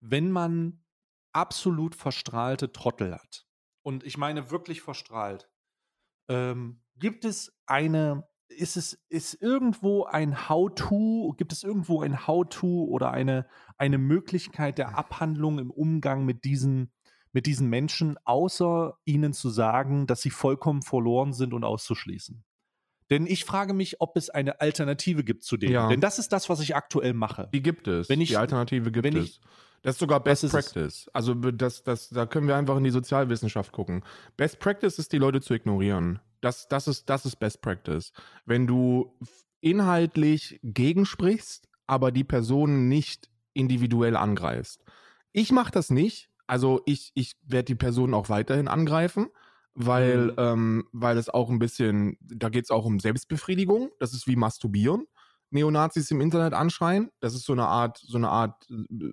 [0.00, 0.82] wenn man
[1.32, 3.46] absolut verstrahlte Trottel hat,
[3.82, 5.48] und ich meine wirklich verstrahlt,
[6.28, 12.84] ähm, gibt es eine, ist es, ist irgendwo ein How-To, gibt es irgendwo ein How-To
[12.84, 13.46] oder eine,
[13.78, 16.90] eine Möglichkeit der Abhandlung im Umgang mit diesen,
[17.32, 22.42] mit diesen Menschen, außer ihnen zu sagen, dass sie vollkommen verloren sind und auszuschließen?
[23.08, 25.72] Denn ich frage mich, ob es eine Alternative gibt zu denen.
[25.72, 25.88] Ja.
[25.88, 27.48] Denn das ist das, was ich aktuell mache.
[27.52, 28.08] Die gibt es.
[28.08, 29.24] Wenn ich- die Alternative gibt es.
[29.24, 29.40] ich-
[29.82, 30.72] das ist sogar Best ist es?
[30.72, 31.10] Practice.
[31.14, 34.04] Also das, das, da können wir einfach in die Sozialwissenschaft gucken.
[34.36, 36.20] Best Practice ist, die Leute zu ignorieren.
[36.40, 38.12] Das, das, ist, das ist Best Practice.
[38.46, 39.12] Wenn du
[39.60, 44.82] inhaltlich gegensprichst, aber die Person nicht individuell angreifst.
[45.32, 46.30] Ich mache das nicht.
[46.46, 49.28] Also ich, ich werde die Person auch weiterhin angreifen,
[49.74, 50.34] weil, Mhm.
[50.38, 53.90] ähm, weil es auch ein bisschen, da geht es auch um Selbstbefriedigung.
[53.98, 55.06] Das ist wie Masturbieren.
[55.50, 57.10] Neonazis im Internet anschreien.
[57.20, 59.12] Das ist so eine Art, so eine Art äh,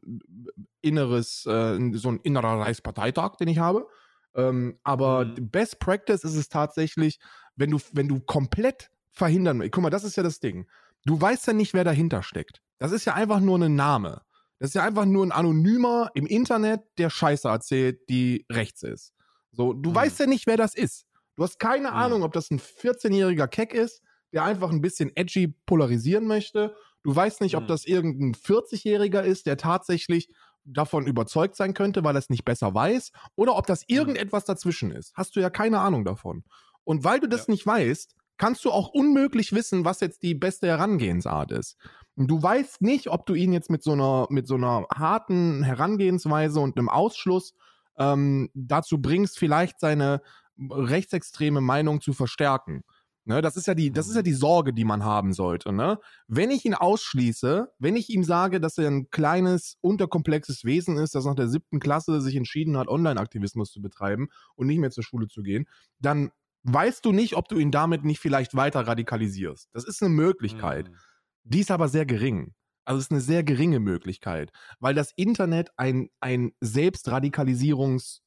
[0.82, 3.88] inneres, äh, so ein innerer Reichsparteitag, den ich habe.
[4.36, 5.50] Ähm, aber Mhm.
[5.52, 7.20] Best Practice ist es tatsächlich,
[7.56, 9.72] wenn du, wenn du komplett verhindern willst.
[9.74, 10.68] Guck mal, das ist ja das Ding.
[11.06, 12.62] Du weißt ja nicht, wer dahinter steckt.
[12.80, 14.22] Das ist ja einfach nur ein Name.
[14.60, 19.14] Das ist ja einfach nur ein Anonymer im Internet, der Scheiße erzählt, die rechts ist.
[19.52, 19.96] So, du Mhm.
[19.96, 21.06] weißt ja nicht, wer das ist.
[21.36, 21.96] Du hast keine Mhm.
[21.96, 24.02] Ahnung, ob das ein 14-jähriger Keck ist,
[24.34, 26.76] der einfach ein bisschen edgy polarisieren möchte.
[27.04, 27.68] Du weißt nicht, ob Mhm.
[27.68, 30.30] das irgendein 40-jähriger ist, der tatsächlich
[30.68, 34.92] davon überzeugt sein könnte, weil er es nicht besser weiß, oder ob das irgendetwas dazwischen
[34.92, 35.14] ist.
[35.16, 36.44] Hast du ja keine Ahnung davon.
[36.84, 37.52] Und weil du das Ja.
[37.54, 41.78] nicht weißt, kannst du auch unmöglich wissen, was jetzt die beste Herangehensart ist.
[42.16, 46.60] Du weißt nicht, ob du ihn jetzt mit so einer, mit so einer harten Herangehensweise
[46.60, 47.54] und einem Ausschluss
[47.98, 50.22] ähm, dazu bringst, vielleicht seine
[50.60, 52.84] rechtsextreme Meinung zu verstärken.
[53.28, 55.74] Ne, das ist ja die, das ist ja die Sorge, die man haben sollte.
[55.74, 56.00] Ne?
[56.30, 61.14] Wenn ich ihn ausschließe, wenn ich ihm sage, dass er ein kleines, unterkomplexes Wesen ist,
[61.14, 65.04] das nach der siebten Klasse sich entschieden hat, Online-Aktivismus zu betreiben und nicht mehr zur
[65.04, 65.68] Schule zu gehen,
[66.00, 66.32] dann
[66.64, 69.72] weißt du nicht, ob du ihn damit nicht vielleicht weiter radikalisierst.
[69.74, 70.90] Das ist eine Möglichkeit.
[70.90, 70.96] Mhm.
[71.44, 72.54] Die ist aber sehr gering.
[72.86, 78.22] Also es ist eine sehr geringe Möglichkeit, weil das Internet ein, ein Selbstradikalisierungs,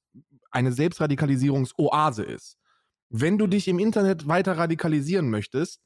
[0.50, 2.59] eine Selbstradikalisierungsoase ist.
[3.10, 5.80] Wenn du dich im Internet weiter radikalisieren möchtest,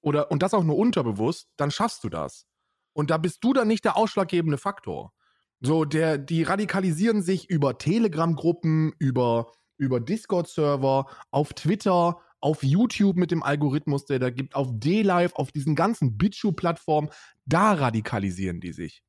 [0.00, 2.46] oder, und das auch nur unterbewusst, dann schaffst du das.
[2.92, 5.12] Und da bist du dann nicht der ausschlaggebende Faktor.
[5.60, 13.30] So, der, die radikalisieren sich über Telegram-Gruppen, über, über Discord-Server, auf Twitter, auf YouTube mit
[13.30, 17.10] dem Algorithmus, der da gibt, auf D-Live, auf diesen ganzen Bitshoe-Plattformen,
[17.44, 19.02] da radikalisieren die sich.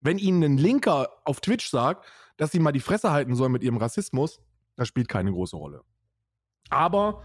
[0.00, 3.62] Wenn ihnen ein Linker auf Twitch sagt, dass sie mal die Fresse halten sollen mit
[3.62, 4.40] ihrem Rassismus,
[4.76, 5.82] das spielt keine große Rolle.
[6.70, 7.22] Aber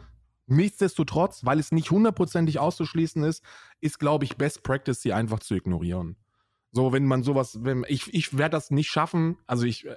[0.47, 3.43] nichtsdestotrotz, weil es nicht hundertprozentig auszuschließen ist,
[3.79, 6.17] ist, glaube ich, Best Practice, sie einfach zu ignorieren.
[6.73, 9.37] So, wenn man sowas, wenn, ich, ich werde das nicht schaffen.
[9.45, 9.95] Also ich, äh,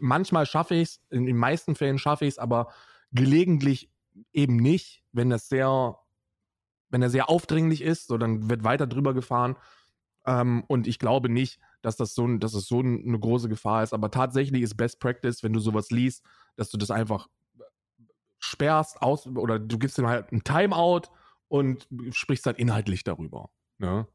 [0.00, 2.68] manchmal schaffe ich es, in den meisten Fällen schaffe ich es, aber
[3.12, 3.90] gelegentlich
[4.32, 5.98] eben nicht, wenn das sehr,
[6.90, 9.56] wenn er sehr aufdringlich ist, so dann wird weiter drüber gefahren.
[10.26, 13.82] Ähm, und ich glaube nicht, dass das so, dass es so ein- eine große Gefahr
[13.82, 13.92] ist.
[13.94, 16.24] Aber tatsächlich ist Best Practice, wenn du sowas liest,
[16.56, 17.28] dass du das einfach
[18.46, 21.02] sperrst aus oder du gibst ihm halt ein Timeout
[21.48, 23.50] und sprichst halt inhaltlich darüber.
[23.78, 24.06] Ne?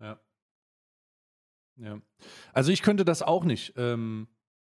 [0.00, 0.20] Ja.
[1.76, 2.00] Ja.
[2.52, 3.74] Also ich könnte das auch nicht.
[3.76, 4.28] Ähm,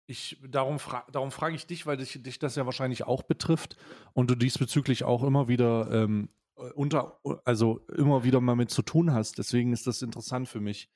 [0.06, 3.76] ich, darum, fra darum frage ich dich, weil dich, dich das ja wahrscheinlich auch betrifft
[4.12, 6.30] und du diesbezüglich auch immer wieder ähm,
[6.74, 9.38] unter, also immer wieder mal mit zu tun hast.
[9.38, 10.88] Deswegen ist das interessant für mich.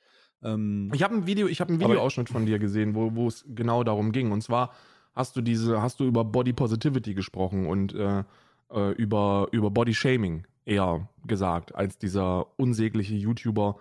[0.42, 3.84] Ähm, Ich habe ein Video, ich habe einen Videoausschnitt von dir gesehen, wo es genau
[3.84, 4.32] darum ging.
[4.32, 4.72] Und zwar
[5.14, 8.24] hast du diese, hast du über Body Positivity gesprochen und äh,
[8.72, 13.76] äh, über, über Body Shaming eher gesagt, als dieser unsägliche YouTuber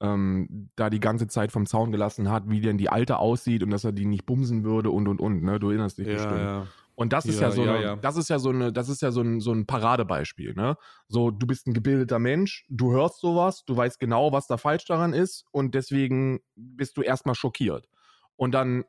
[0.00, 3.70] ähm, da die ganze Zeit vom Zaun gelassen hat, wie denn die Alte aussieht und
[3.70, 5.42] dass er die nicht bumsen würde und und und.
[5.42, 5.58] Ne?
[5.58, 6.38] Du erinnerst dich bestimmt.
[6.38, 6.66] ja.
[6.94, 7.96] Und das ist ja, Ja, so, ja, eine, ja.
[7.96, 10.76] das ist ja so eine, das ist ja so ein, so ein Paradebeispiel, ne?
[11.08, 14.84] So, du bist ein gebildeter Mensch, du hörst sowas, du weißt genau, was da falsch
[14.84, 17.88] daran ist und deswegen bist du erstmal schockiert.
[18.36, 18.84] Und dann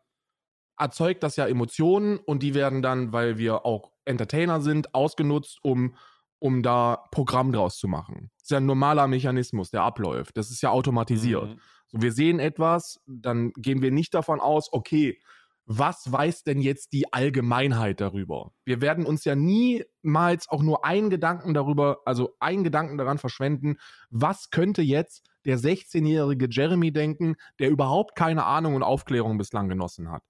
[0.81, 5.95] erzeugt das ja Emotionen und die werden dann, weil wir auch Entertainer sind, ausgenutzt, um,
[6.39, 8.31] um da Programm draus zu machen.
[8.35, 10.37] Das ist ja ein normaler Mechanismus, der abläuft.
[10.37, 11.49] Das ist ja automatisiert.
[11.49, 11.59] Mhm.
[11.87, 15.19] So, wir sehen etwas, dann gehen wir nicht davon aus, okay,
[15.65, 18.51] was weiß denn jetzt die Allgemeinheit darüber?
[18.65, 23.77] Wir werden uns ja niemals auch nur einen Gedanken darüber, also einen Gedanken daran verschwenden,
[24.09, 30.11] was könnte jetzt der 16-jährige Jeremy denken, der überhaupt keine Ahnung und Aufklärung bislang genossen
[30.11, 30.23] hat.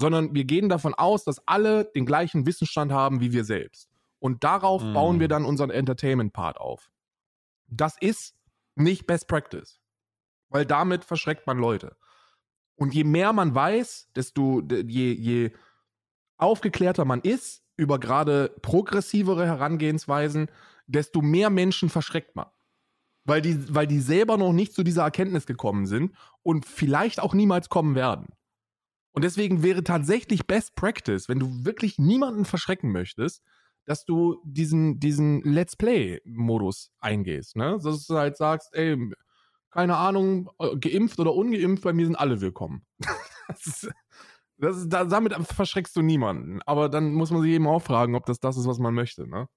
[0.00, 3.90] Sondern wir gehen davon aus, dass alle den gleichen Wissensstand haben wie wir selbst.
[4.20, 4.94] Und darauf Mhm.
[4.94, 6.90] bauen wir dann unseren Entertainment-Part auf.
[7.66, 8.34] Das ist
[8.74, 9.80] nicht Best Practice.
[10.48, 11.96] Weil damit verschreckt man Leute.
[12.76, 15.52] Und je mehr man weiß, desto je, je
[16.36, 20.48] aufgeklärter man ist über gerade progressivere Herangehensweisen,
[20.86, 22.46] desto mehr Menschen verschreckt man.
[23.24, 27.34] Weil die, weil die selber noch nicht zu dieser Erkenntnis gekommen sind und vielleicht auch
[27.34, 28.28] niemals kommen werden.
[29.12, 33.42] Und deswegen wäre tatsächlich Best Practice, wenn du wirklich niemanden verschrecken möchtest,
[33.84, 37.56] dass du diesen, diesen Let's Play-Modus eingehst.
[37.56, 37.78] Ne?
[37.82, 38.96] Dass du halt sagst, ey,
[39.70, 42.86] keine Ahnung, äh, geimpft oder ungeimpft, bei mir sind alle willkommen.
[43.48, 43.90] das ist,
[44.58, 46.60] das ist, damit verschreckst du niemanden.
[46.66, 49.26] Aber dann muss man sich eben auch fragen, ob das das ist, was man möchte.
[49.28, 49.48] Ne?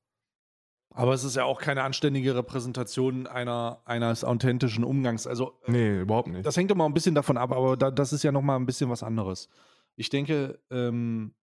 [0.93, 5.25] Aber es ist ja auch keine anständige Repräsentation einer, eines authentischen Umgangs.
[5.25, 6.45] Also, äh, nee, überhaupt nicht.
[6.45, 8.89] Das hängt immer ein bisschen davon ab, aber da, das ist ja nochmal ein bisschen
[8.89, 9.47] was anderes.
[9.95, 11.33] Ich denke, ähm,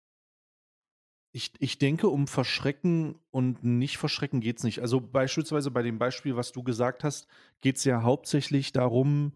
[1.33, 4.81] ich, ich denke, um Verschrecken und nicht Verschrecken geht es nicht.
[4.81, 7.27] Also beispielsweise bei dem Beispiel, was du gesagt hast,
[7.61, 9.33] geht es ja hauptsächlich darum,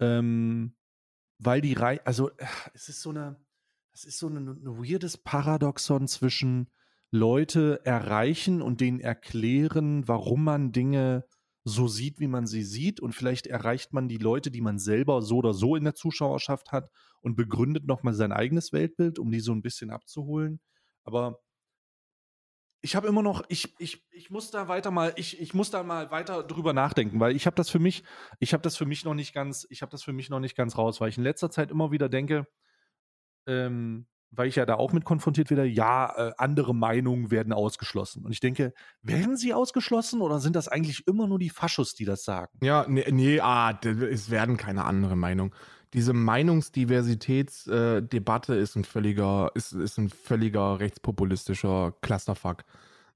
[0.00, 0.74] ähm,
[1.38, 3.36] weil die Reihe, also äh, es ist so eine,
[3.92, 6.68] es ist so ein, ein weirdes Paradoxon zwischen
[7.10, 11.24] Leute erreichen und denen erklären, warum man Dinge
[11.64, 13.00] so sieht, wie man sie sieht.
[13.00, 16.72] Und vielleicht erreicht man die Leute, die man selber so oder so in der Zuschauerschaft
[16.72, 16.90] hat
[17.22, 20.60] und begründet nochmal sein eigenes Weltbild, um die so ein bisschen abzuholen.
[21.04, 21.40] Aber
[22.82, 25.82] ich habe immer noch, ich, ich, ich muss da weiter mal, ich, ich muss da
[25.82, 28.04] mal weiter drüber nachdenken, weil ich habe das für mich,
[28.38, 30.56] ich habe das für mich noch nicht ganz, ich habe das für mich noch nicht
[30.56, 32.46] ganz raus, weil ich in letzter Zeit immer wieder denke,
[33.48, 38.24] ähm, weil ich ja da auch mit konfrontiert werde, ja, äh, andere Meinungen werden ausgeschlossen.
[38.24, 38.72] Und ich denke,
[39.02, 42.52] werden sie ausgeschlossen oder sind das eigentlich immer nur die Faschos, die das sagen?
[42.60, 45.52] Ja, nee, nee ah, es werden keine andere Meinungen
[45.96, 52.64] diese Meinungsdiversitätsdebatte äh, ist ein völliger, ist, ist ein völliger rechtspopulistischer Clusterfuck.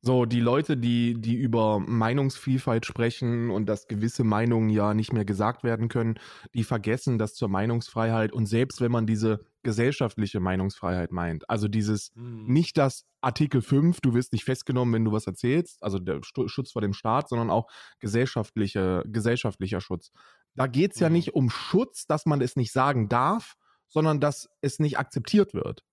[0.03, 5.27] So, die Leute, die, die über Meinungsvielfalt sprechen und dass gewisse Meinungen ja nicht mehr
[5.27, 6.19] gesagt werden können,
[6.55, 12.13] die vergessen das zur Meinungsfreiheit und selbst wenn man diese gesellschaftliche Meinungsfreiheit meint, also dieses,
[12.15, 12.47] mhm.
[12.47, 16.73] nicht das Artikel 5, du wirst nicht festgenommen, wenn du was erzählst, also der Schutz
[16.73, 20.13] vor dem Staat, sondern auch gesellschaftliche, gesellschaftlicher Schutz.
[20.55, 21.15] Da geht es ja mhm.
[21.17, 25.85] nicht um Schutz, dass man es nicht sagen darf, sondern dass es nicht akzeptiert wird.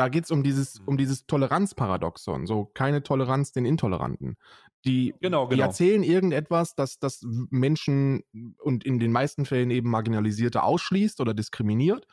[0.00, 0.88] Da geht es um dieses, mhm.
[0.88, 4.38] um dieses Toleranzparadoxon, so keine Toleranz den Intoleranten.
[4.86, 5.54] Die, genau, genau.
[5.54, 7.20] die erzählen irgendetwas, das, das
[7.50, 8.22] Menschen
[8.60, 12.06] und in den meisten Fällen eben Marginalisierte ausschließt oder diskriminiert.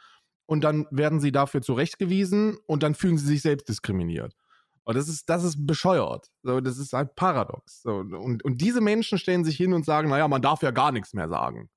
[0.45, 4.35] Und dann werden sie dafür zurechtgewiesen und dann fühlen sie sich selbst diskriminiert.
[4.83, 6.29] Und das ist, das ist bescheuert.
[6.43, 7.83] So, das ist halt paradox.
[7.83, 10.91] So, und, und diese Menschen stellen sich hin und sagen, naja, man darf ja gar
[10.91, 11.69] nichts mehr sagen.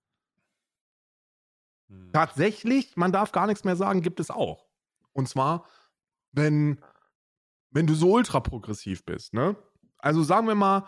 [1.88, 2.10] Hm.
[2.12, 4.66] Tatsächlich, man darf gar nichts mehr sagen, gibt es auch.
[5.12, 5.66] Und zwar,
[6.32, 6.80] wenn,
[7.70, 9.56] wenn du so ultra progressiv bist, ne?
[9.98, 10.86] Also sagen wir mal,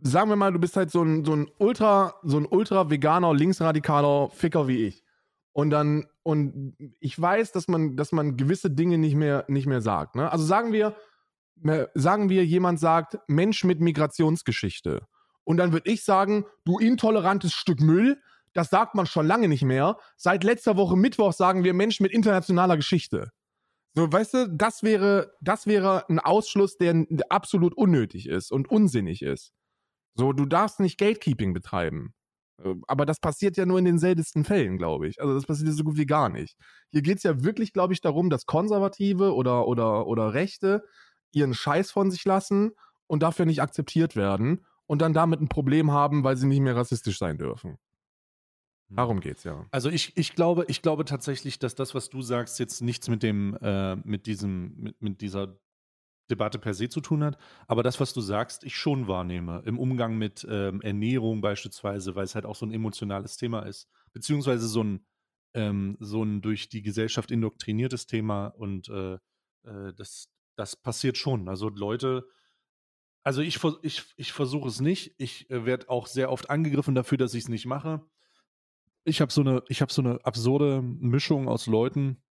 [0.00, 3.34] sagen wir mal, du bist halt so ein, so ein ultra, so ein ultra veganer,
[3.34, 5.04] linksradikaler Ficker wie ich.
[5.52, 9.80] Und dann, und ich weiß, dass man, dass man gewisse Dinge nicht mehr, nicht mehr
[9.80, 10.16] sagt.
[10.16, 10.30] Ne?
[10.30, 10.96] Also sagen wir,
[11.94, 15.06] sagen wir, jemand sagt, Mensch mit Migrationsgeschichte.
[15.44, 18.20] Und dann würde ich sagen, du intolerantes Stück Müll,
[18.52, 19.98] das sagt man schon lange nicht mehr.
[20.16, 23.30] Seit letzter Woche Mittwoch sagen wir Menschen mit internationaler Geschichte.
[23.96, 29.22] So, weißt du, das wäre, das wäre ein Ausschluss, der absolut unnötig ist und unsinnig
[29.22, 29.52] ist.
[30.16, 32.14] So, du darfst nicht Gatekeeping betreiben.
[32.62, 35.20] Äh, aber das passiert ja nur in den seltensten Fällen, glaube ich.
[35.20, 36.56] Also das passiert so gut wie gar nicht.
[36.90, 40.84] Hier geht es ja wirklich, glaube ich, darum, dass Konservative oder, oder, oder Rechte
[41.32, 42.72] ihren Scheiß von sich lassen
[43.06, 46.76] und dafür nicht akzeptiert werden und dann damit ein Problem haben, weil sie nicht mehr
[46.76, 47.78] rassistisch sein dürfen.
[48.88, 48.96] Hm.
[48.96, 49.66] Darum geht's ja.
[49.70, 53.22] Also ich, ich glaube, ich glaube tatsächlich, dass das, was du sagst, jetzt nichts mit
[53.22, 55.58] dem, äh, mit diesem, mit, mit dieser
[56.30, 59.78] Debatte per se zu tun hat, aber das, was du sagst, ich schon wahrnehme im
[59.78, 64.66] Umgang mit ähm, Ernährung beispielsweise, weil es halt auch so ein emotionales Thema ist, beziehungsweise
[64.66, 65.06] so ein
[65.52, 69.14] ähm, so ein durch die Gesellschaft indoktriniertes Thema und äh,
[69.64, 71.48] äh, das das passiert schon.
[71.48, 72.26] Also Leute,
[73.22, 75.14] also ich ich ich versuche es nicht.
[75.18, 78.02] Ich äh, werde auch sehr oft angegriffen dafür, dass ich es nicht mache
[79.04, 82.22] ich habe so eine, ich habe so eine absurde Mischung aus Leuten,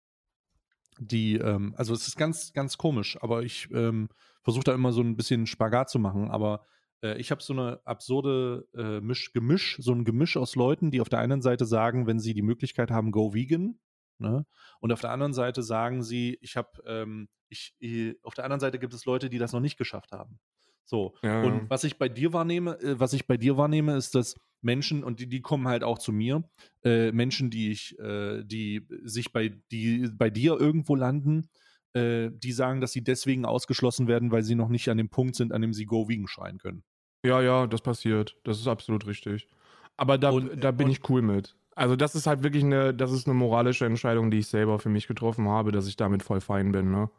[0.99, 4.09] die, ähm, also es ist ganz, ganz komisch, aber ich ähm,
[4.43, 6.67] versuche da immer so ein bisschen Spagat zu machen, aber
[7.03, 11.01] äh, ich habe so eine absurde äh, Misch, Gemisch, so ein Gemisch aus Leuten, die
[11.01, 13.79] auf der einen Seite sagen, wenn sie die Möglichkeit haben, go vegan,
[14.19, 14.47] ne?
[14.81, 18.61] Und auf der anderen Seite sagen sie, ich habe, ähm, ich, ich, auf der anderen
[18.61, 20.39] Seite gibt es Leute, die das noch nicht geschafft haben.
[20.85, 21.15] So.
[21.23, 21.43] Ja.
[21.43, 25.05] Und was ich bei dir wahrnehme, äh, was ich bei dir wahrnehme, ist, dass Menschen,
[25.05, 26.45] und die, die kommen halt auch zu mir,
[26.85, 31.49] äh, Menschen, die ich, äh, die sich bei, die bei dir irgendwo landen,
[31.95, 35.37] äh, die sagen, dass sie deswegen ausgeschlossen werden, weil sie noch nicht an dem Punkt
[35.37, 36.85] sind, an dem sie Go Vegan schreien können.
[37.25, 38.37] Ja, ja, das passiert.
[38.45, 39.49] Das ist absolut richtig.
[39.97, 41.55] Aber da, und, da bin ich cool mit.
[41.75, 44.89] Also das ist halt wirklich eine, das ist eine moralische Entscheidung, die ich selber für
[44.89, 47.11] mich getroffen habe, dass ich damit voll fein bin, ne?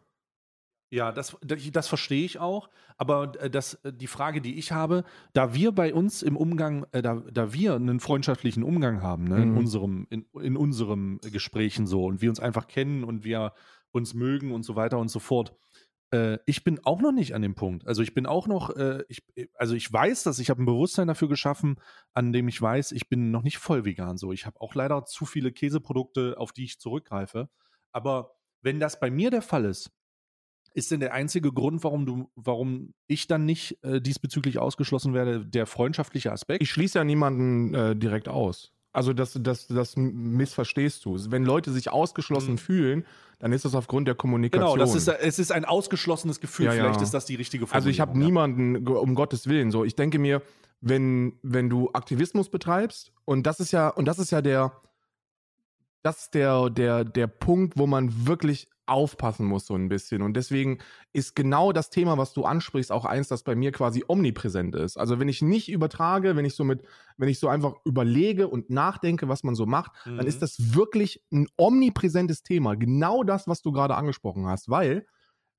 [0.94, 2.70] Ja, das, das, das verstehe ich auch.
[2.98, 6.86] Aber äh, das, äh, die Frage, die ich habe, da wir bei uns im Umgang,
[6.92, 9.58] äh, da, da wir einen freundschaftlichen Umgang haben, ne, in Mhm.
[9.58, 13.54] unserem, in, in unserem Gesprächen so und wir uns einfach kennen und wir
[13.92, 15.56] uns mögen und so weiter und so fort.
[16.12, 17.88] Äh, ich bin auch noch nicht an dem Punkt.
[17.88, 19.24] Also ich bin auch noch, äh, ich,
[19.56, 21.78] also ich weiß, dass ich habe ein Bewusstsein dafür geschaffen,
[22.14, 24.32] an dem ich weiß, ich bin noch nicht voll vegan so.
[24.32, 27.50] Ich habe auch leider zu viele Käseprodukte, auf die ich zurückgreife.
[27.92, 29.90] Aber wenn das bei mir der Fall ist,
[30.74, 35.46] ist denn der einzige Grund, warum du, warum ich dann nicht äh, diesbezüglich ausgeschlossen werde,
[35.46, 36.62] der freundschaftliche Aspekt?
[36.64, 38.72] Ich schließe ja niemanden äh, direkt aus.
[38.92, 41.18] Also das, das, das missverstehst du.
[41.30, 42.58] Wenn Leute sich ausgeschlossen Mhm.
[42.60, 43.06] fühlen,
[43.40, 44.74] dann ist das aufgrund der Kommunikation.
[44.74, 46.68] genau, das ist, es ist ein ausgeschlossenes Gefühl.
[46.68, 46.84] Ja, ja.
[46.84, 48.26] Vielleicht ist das die richtige Also ich habe ja.
[48.26, 49.84] niemanden, um Gottes Willen, so.
[49.84, 50.44] Ich denke mir,
[50.80, 54.72] wenn, wenn du Aktivismus betreibst, und das ist ja, und das ist ja der,
[56.04, 60.22] das ist der, der, der Punkt, wo man wirklich aufpassen muss, so ein bisschen.
[60.22, 60.80] Und deswegen
[61.14, 64.98] ist genau das Thema, was du ansprichst, auch eins, das bei mir quasi omnipräsent ist.
[64.98, 66.84] Also wenn ich nicht übertrage, wenn ich so mit,
[67.18, 70.28] wenn ich so einfach überlege und nachdenke, was man so macht, dann Mhm.
[70.28, 72.76] ist das wirklich ein omnipräsentes Thema.
[72.76, 74.70] Genau das, was du gerade angesprochen hast.
[74.70, 75.06] Weil,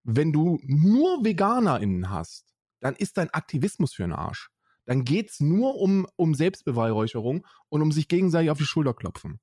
[0.02, 4.50] wenn du nur VeganerInnen hast, dann ist dein Aktivismus für den Arsch.
[4.86, 9.40] Dann geht's nur um, um Selbstbeweihräucherung und um sich gegenseitig auf die Schulter klopfen.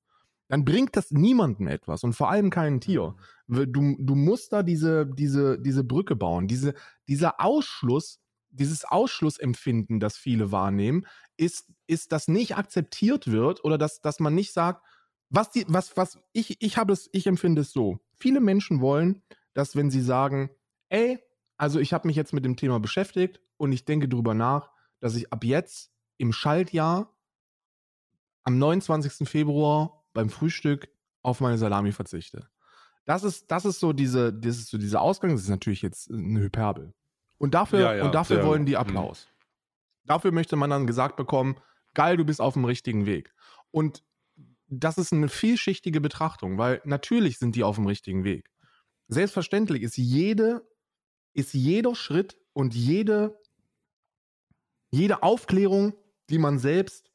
[0.48, 3.16] Dann bringt das niemandem etwas und vor allem keinem Tier.
[3.52, 6.48] Du, du musst da diese, diese, diese Brücke bauen.
[6.48, 6.74] Diese,
[7.06, 14.00] dieser Ausschluss, dieses Ausschlussempfinden, das viele wahrnehmen, ist, ist, dass nicht akzeptiert wird oder dass,
[14.00, 14.82] dass man nicht sagt,
[15.28, 17.98] was die, was, was, ich, ich habe es, ich empfinde es so.
[18.18, 19.22] Viele Menschen wollen,
[19.54, 20.50] dass wenn sie sagen,
[20.88, 21.18] ey,
[21.56, 25.14] also ich habe mich jetzt mit dem Thema beschäftigt und ich denke drüber nach, dass
[25.14, 27.14] ich ab jetzt im Schaltjahr
[28.44, 29.28] am 29.
[29.28, 30.88] Februar beim Frühstück
[31.22, 32.51] auf meine Salami verzichte.
[33.04, 36.10] Das ist, das ist so diese, das ist so dieser Ausgang, das ist natürlich jetzt
[36.10, 36.92] eine Hyperbel.
[37.38, 38.78] Und dafür, Ja, ja, und dafür sehr- wollen die mhm.
[38.78, 39.28] Applaus.
[40.04, 41.56] Dafür möchte man dann gesagt bekommen,
[41.94, 43.32] geil, du bist auf dem richtigen Weg.
[43.70, 44.04] Und
[44.68, 48.48] das ist eine vielschichtige Betrachtung, weil natürlich sind die auf dem richtigen Weg.
[49.08, 50.66] Selbstverständlich ist jede,
[51.34, 53.38] ist jeder Schritt und jede,
[54.90, 55.94] jede Aufklärung,
[56.30, 57.10] die man selbst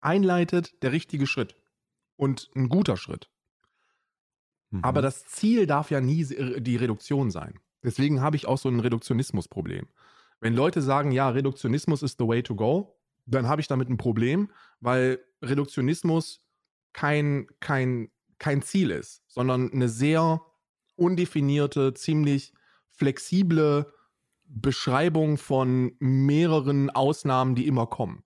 [0.00, 1.56] einleitet, der richtige Schritt.
[2.16, 3.30] Und ein guter Schritt.
[4.70, 4.84] Mhm.
[4.84, 7.58] Aber das Ziel darf ja nie die Reduktion sein.
[7.82, 9.86] Deswegen habe ich auch so ein Reduktionismus-Problem.
[10.40, 12.96] Wenn Leute sagen, ja, Reduktionismus ist the way to go,
[13.26, 14.50] dann habe ich damit ein Problem,
[14.80, 16.40] weil Reduktionismus
[16.92, 20.40] kein, kein, kein Ziel ist, sondern eine sehr
[20.96, 22.52] undefinierte, ziemlich
[22.90, 23.92] flexible
[24.44, 28.24] Beschreibung von mehreren Ausnahmen, die immer kommen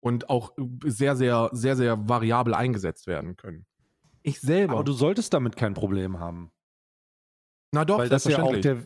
[0.00, 0.52] und auch
[0.84, 3.66] sehr, sehr, sehr, sehr variabel eingesetzt werden können.
[4.22, 4.74] Ich selber.
[4.74, 6.50] Aber du solltest damit kein Problem haben.
[7.72, 8.78] na doch, weil das ja auch der.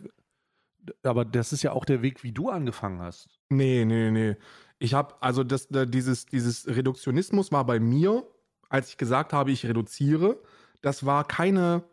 [1.03, 3.28] Aber das ist ja auch der Weg, wie du angefangen hast.
[3.49, 4.37] Nee, nee, nee.
[4.78, 8.26] Ich habe, also das, da- dieses, dieses Reduktionismus war bei mir,
[8.68, 10.43] als ich gesagt habe, ich reduziere,
[10.82, 11.85] das war keine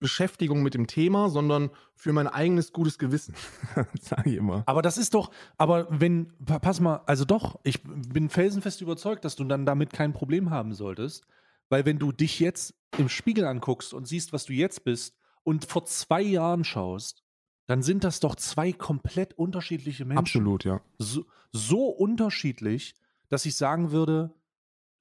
[0.00, 3.34] Beschäftigung mit dem Thema, sondern für mein eigenes gutes Gewissen,
[4.00, 4.64] sage ich immer.
[4.66, 9.24] Aber das ist doch, aber wenn, pa- pass mal, also doch, ich bin felsenfest überzeugt,
[9.24, 11.24] dass du dann damit kein Problem haben solltest,
[11.70, 15.64] weil wenn du dich jetzt im Spiegel anguckst und siehst, was du jetzt bist und
[15.64, 17.22] vor zwei Jahren schaust,
[17.66, 20.18] dann sind das doch zwei komplett unterschiedliche Menschen.
[20.18, 20.82] Absolut, ja.
[20.98, 22.96] So, so unterschiedlich,
[23.28, 24.34] dass ich sagen würde,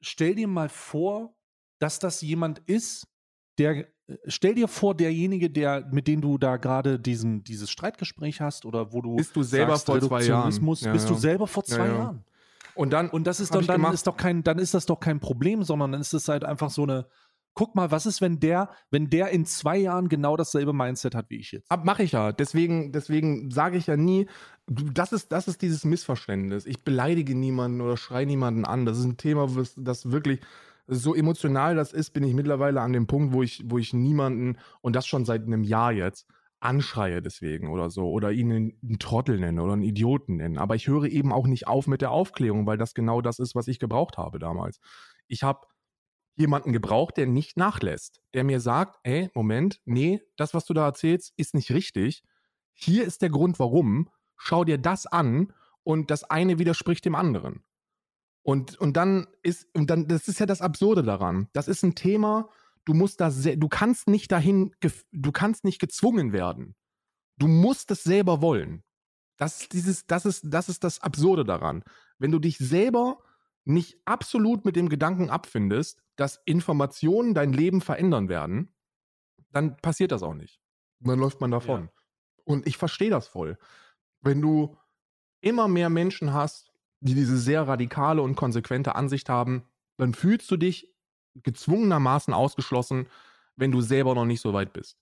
[0.02, 1.36] stell dir mal vor,
[1.80, 3.08] dass das jemand ist,
[3.58, 8.40] der, äh, stell dir vor, derjenige, der, mit dem du da gerade diesen, dieses Streitgespräch
[8.40, 10.52] hast oder wo du Bist du selber sagst, vor zwei Jahren.
[10.52, 11.20] Ja, bist du ja.
[11.20, 11.98] selber vor zwei ja.
[11.98, 12.26] Jahren.
[12.76, 15.20] Und dann, Und das ist doch dann ist doch kein, dann ist das doch kein
[15.20, 17.08] Problem, sondern dann ist es halt einfach so eine,
[17.54, 21.30] guck mal, was ist, wenn der, wenn der in zwei Jahren genau dasselbe Mindset hat
[21.30, 21.70] wie ich jetzt?
[21.70, 22.32] Ab mache ich ja.
[22.32, 24.28] Deswegen, deswegen sage ich ja nie,
[24.68, 26.66] das ist, das ist dieses Missverständnis.
[26.66, 28.86] Ich beleidige niemanden oder schreie niemanden an.
[28.86, 30.40] Das ist ein Thema, das wirklich
[30.88, 34.58] so emotional das ist, bin ich mittlerweile an dem Punkt, wo ich, wo ich niemanden,
[34.82, 36.28] und das schon seit einem Jahr jetzt,
[36.60, 40.60] anschreie deswegen oder so oder ihn einen Trottel nenne oder einen Idioten nenne.
[40.60, 43.56] Aber ich höre eben auch nicht auf mit der Aufklärung, weil das genau das ist,
[43.56, 44.80] was ich gebraucht habe damals.
[45.28, 45.68] Ich habe
[46.36, 50.86] jemanden gebraucht, der nicht nachlässt, der mir sagt, ey, Moment, nee, das, was du da
[50.86, 52.24] erzählst, ist nicht richtig.
[52.74, 54.10] Hier ist der Grund, warum.
[54.38, 55.54] Schau dir das an
[55.84, 57.64] und das eine widerspricht dem anderen.
[58.42, 61.50] Und, und dann ist, und dann, das ist ja das Absurde daran.
[61.54, 62.50] Das ist ein Thema,
[62.90, 64.74] du musst da sehr, du kannst nicht dahin,
[65.12, 66.76] du kannst nicht gezwungen werden.
[67.38, 68.84] Du musst es selber wollen.
[69.38, 71.84] Das ist dieses, das ist, das ist das Absurde daran.
[72.18, 73.20] Wenn du dich selber
[73.64, 78.74] nicht absolut mit dem Gedanken abfindest, dass Informationen dein Leben verändern werden,
[79.52, 80.60] dann passiert das auch nicht.
[81.00, 81.84] Und dann läuft man davon.
[81.84, 81.92] Ja.
[82.44, 83.60] Und ich verstehe das voll.
[84.20, 84.76] Wenn du
[85.42, 90.58] immer mehr Menschen hast, die diese sehr radikale und konsequente Ansicht haben, dann fühlst du
[90.58, 90.92] dich
[91.36, 93.08] gezwungenermaßen ausgeschlossen,
[93.56, 94.98] wenn du selber noch nicht so weit bist.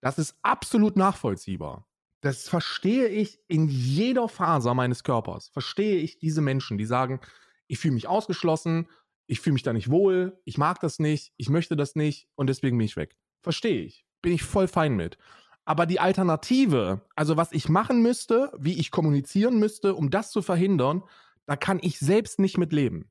[0.00, 1.86] Das ist absolut nachvollziehbar.
[2.20, 5.48] Das verstehe ich in jeder Faser meines Körpers.
[5.48, 7.20] Verstehe ich diese Menschen, die sagen,
[7.66, 8.88] ich fühle mich ausgeschlossen,
[9.26, 12.48] ich fühle mich da nicht wohl, ich mag das nicht, ich möchte das nicht und
[12.48, 13.16] deswegen bin ich weg.
[13.42, 14.04] Verstehe ich.
[14.22, 15.16] Bin ich voll fein mit.
[15.64, 20.42] Aber die Alternative, also was ich machen müsste, wie ich kommunizieren müsste, um das zu
[20.42, 21.04] verhindern,
[21.46, 23.10] da kann ich selbst nicht mit leben.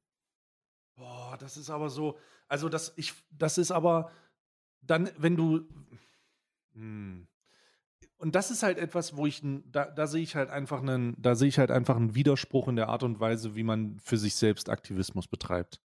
[0.97, 2.17] Boah, das ist aber so,
[2.49, 4.11] also das, ich, das ist aber
[4.81, 5.61] dann, wenn du,
[6.73, 7.27] hm.
[8.17, 9.41] Und das ist halt etwas, wo ich,
[9.71, 12.75] da, da sehe ich halt einfach einen, da sehe ich halt einfach einen Widerspruch in
[12.75, 15.79] der Art und Weise, wie man für sich selbst Aktivismus betreibt.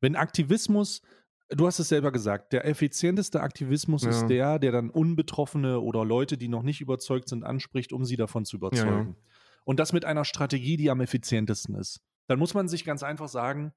[0.00, 1.02] Wenn Aktivismus
[1.54, 4.10] du hast es selber gesagt, der effizienteste Aktivismus ja.
[4.10, 8.16] ist der, der dann Unbetroffene oder Leute, die noch nicht überzeugt sind, anspricht, um sie
[8.16, 9.16] davon zu überzeugen.
[9.16, 9.32] Ja,
[9.64, 12.00] Und das mit einer Strategie, die am effizientesten ist.
[12.26, 13.72] Dann muss man sich ganz einfach sagen,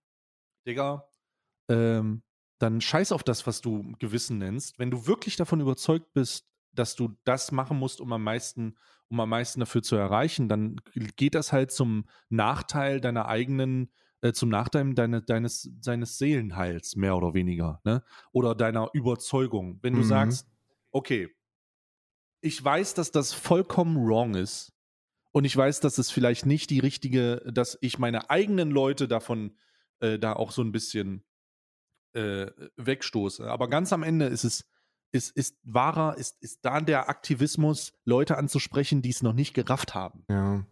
[0.68, 1.08] Digga,
[1.70, 2.24] ähm,
[2.60, 4.80] dann scheiß auf das, was du Gewissen nennst.
[4.80, 8.76] Wenn du wirklich davon überzeugt bist, dass du das machen musst, um am meisten,
[9.10, 10.82] um am meisten dafür zu erreichen, dann
[11.16, 13.92] geht das halt zum Nachteil deiner eigenen
[14.22, 18.04] äh, zum Nachteil deine, deines, deines Seelenheils, mehr oder weniger, ne?
[18.32, 19.80] Oder deiner Überzeugung.
[19.84, 20.06] Wenn du mhm.
[20.06, 20.48] sagst,
[20.92, 21.30] okay,
[22.42, 24.74] ich weiß, dass das vollkommen wrong ist
[25.32, 29.58] und ich weiß, dass es vielleicht nicht die richtige, dass ich meine eigenen Leute davon
[30.00, 31.24] äh, da auch so ein bisschen
[32.16, 33.50] äh, wegstoße.
[33.50, 34.66] Aber ganz am Ende ist es,
[35.12, 39.96] ist, ist wahrer, ist, ist da der Aktivismus, Leute anzusprechen, die es noch nicht gerafft
[39.96, 40.26] haben.
[40.30, 40.66] Ja.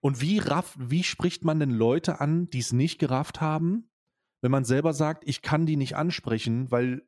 [0.00, 3.88] Und wie, raff, wie spricht man denn Leute an, die es nicht gerafft haben,
[4.42, 7.02] wenn man selber sagt, ich kann die nicht ansprechen, weil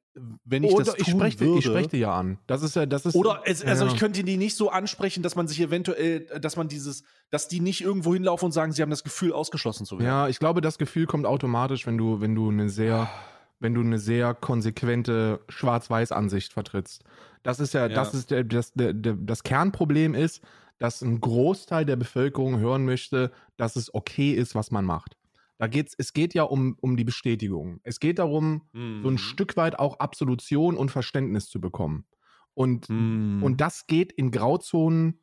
[0.45, 2.39] wenn ich oder das tun ich spreche, würde, ich spreche die ja an.
[2.47, 3.14] Das ist ja, das ist.
[3.14, 3.93] Oder es, also ja.
[3.93, 7.61] ich könnte die nicht so ansprechen, dass man sich eventuell, dass man dieses, dass die
[7.61, 10.07] nicht irgendwo hinlaufen und sagen, sie haben das Gefühl, ausgeschlossen zu werden.
[10.07, 13.11] Ja, ich glaube, das Gefühl kommt automatisch, wenn du, wenn du eine sehr,
[13.59, 17.05] wenn du eine sehr konsequente Schwarz-Weiß-Ansicht vertrittst.
[17.43, 17.95] Das ist ja, ja.
[17.95, 20.43] das ist der, das, der, der, das Kernproblem ist,
[20.79, 25.17] dass ein Großteil der Bevölkerung hören möchte, dass es okay ist, was man macht.
[25.59, 27.81] Da geht's, es geht ja um, um die Bestätigung.
[27.83, 29.03] Es geht darum, mhm.
[29.03, 29.19] so ein mhm.
[29.19, 32.05] Stück weit auch Absolution und Verständnis zu bekommen.
[32.53, 33.43] Und, mhm.
[33.43, 35.23] und das geht in Grauzonen.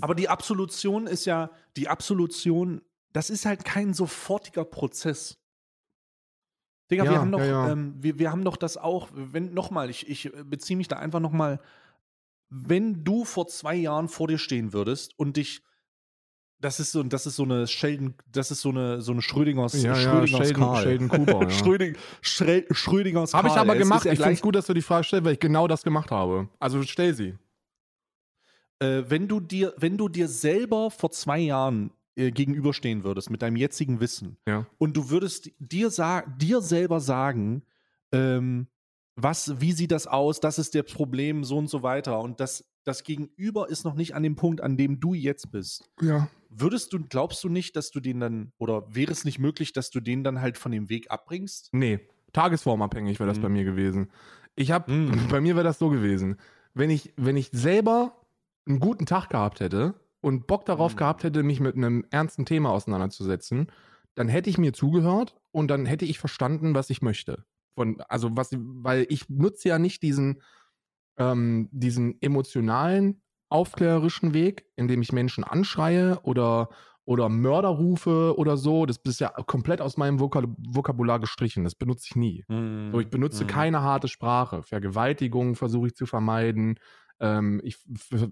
[0.00, 5.40] Aber die Absolution ist ja, die Absolution, das ist halt kein sofortiger Prozess.
[6.90, 7.70] Digga, ja, wir haben doch, ja, ja.
[7.70, 11.20] Ähm, wir, wir haben doch das auch, wenn, nochmal, ich, ich beziehe mich da einfach
[11.20, 11.60] nochmal
[12.50, 15.62] wenn du vor zwei Jahren vor dir stehen würdest und dich
[16.60, 19.80] das ist so, das ist so eine Sheldon, das ist so eine, so eine Schrödingers,
[19.80, 20.76] ja, Schrödingers Sheldon.
[20.76, 21.50] Sheldon Cooper, ja.
[21.50, 24.04] Schröding, Schrödingers Habe ich aber gemacht.
[24.04, 26.10] Ja ich finde es gut, dass du die Frage stellst, weil ich genau das gemacht
[26.10, 26.48] habe.
[26.58, 27.38] Also stell sie.
[28.80, 33.42] Äh, wenn du dir, wenn du dir selber vor zwei Jahren äh, gegenüberstehen würdest mit
[33.42, 34.66] deinem jetzigen Wissen ja.
[34.78, 35.90] und du würdest dir,
[36.38, 37.62] dir selber sagen,
[38.12, 38.66] ähm,
[39.14, 42.20] was, wie sieht das aus, das ist der Problem, so und so weiter.
[42.20, 45.90] Und das, das Gegenüber ist noch nicht an dem Punkt, an dem du jetzt bist.
[46.00, 46.28] Ja.
[46.48, 49.90] Würdest du, glaubst du nicht, dass du den dann, oder wäre es nicht möglich, dass
[49.90, 51.70] du den dann halt von dem Weg abbringst?
[51.72, 52.00] Nee,
[52.32, 53.42] tagesformabhängig wäre das mhm.
[53.42, 54.10] bei mir gewesen.
[54.54, 55.28] Ich habe, mhm.
[55.28, 56.36] bei mir wäre das so gewesen.
[56.74, 58.20] Wenn ich, wenn ich selber
[58.66, 60.98] einen guten Tag gehabt hätte und Bock darauf mhm.
[60.98, 63.70] gehabt hätte, mich mit einem ernsten Thema auseinanderzusetzen,
[64.14, 67.44] dann hätte ich mir zugehört und dann hätte ich verstanden, was ich möchte.
[67.74, 70.42] Von, also was, weil ich nutze ja nicht diesen,
[71.18, 76.68] ähm, diesen emotionalen, aufklärerischen Weg, indem ich Menschen anschreie oder,
[77.04, 78.84] oder Mörder rufe oder so.
[78.84, 81.64] Das ist ja komplett aus meinem Vokab Vokabular gestrichen.
[81.64, 82.44] Das benutze ich nie.
[82.48, 83.46] Mm, so, ich benutze mm.
[83.46, 84.62] keine harte Sprache.
[84.62, 86.78] Vergewaltigung versuche ich zu vermeiden.
[87.20, 87.78] Ähm, ich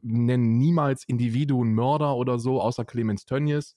[0.03, 3.77] nenne niemals Individuen Mörder oder so, außer Clemens Tönnies.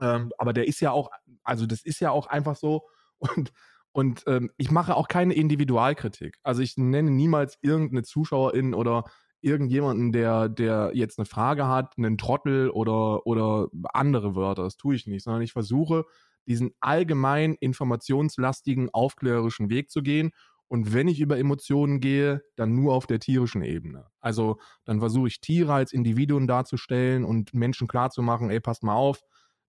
[0.00, 1.10] Ähm, aber der ist ja auch,
[1.42, 2.82] also das ist ja auch einfach so.
[3.18, 3.52] Und
[3.92, 6.36] und ähm, ich mache auch keine Individualkritik.
[6.42, 9.04] Also ich nenne niemals irgendeine Zuschauerin oder
[9.40, 14.64] irgendjemanden, der, der jetzt eine Frage hat, einen Trottel oder, oder andere Wörter.
[14.64, 16.04] Das tue ich nicht, sondern ich versuche,
[16.46, 20.30] diesen allgemein informationslastigen, aufklärerischen Weg zu gehen.
[20.70, 24.06] Und wenn ich über Emotionen gehe, dann nur auf der tierischen Ebene.
[24.20, 29.20] Also dann versuche ich Tiere als Individuen darzustellen und Menschen klarzumachen, ey, passt mal auf,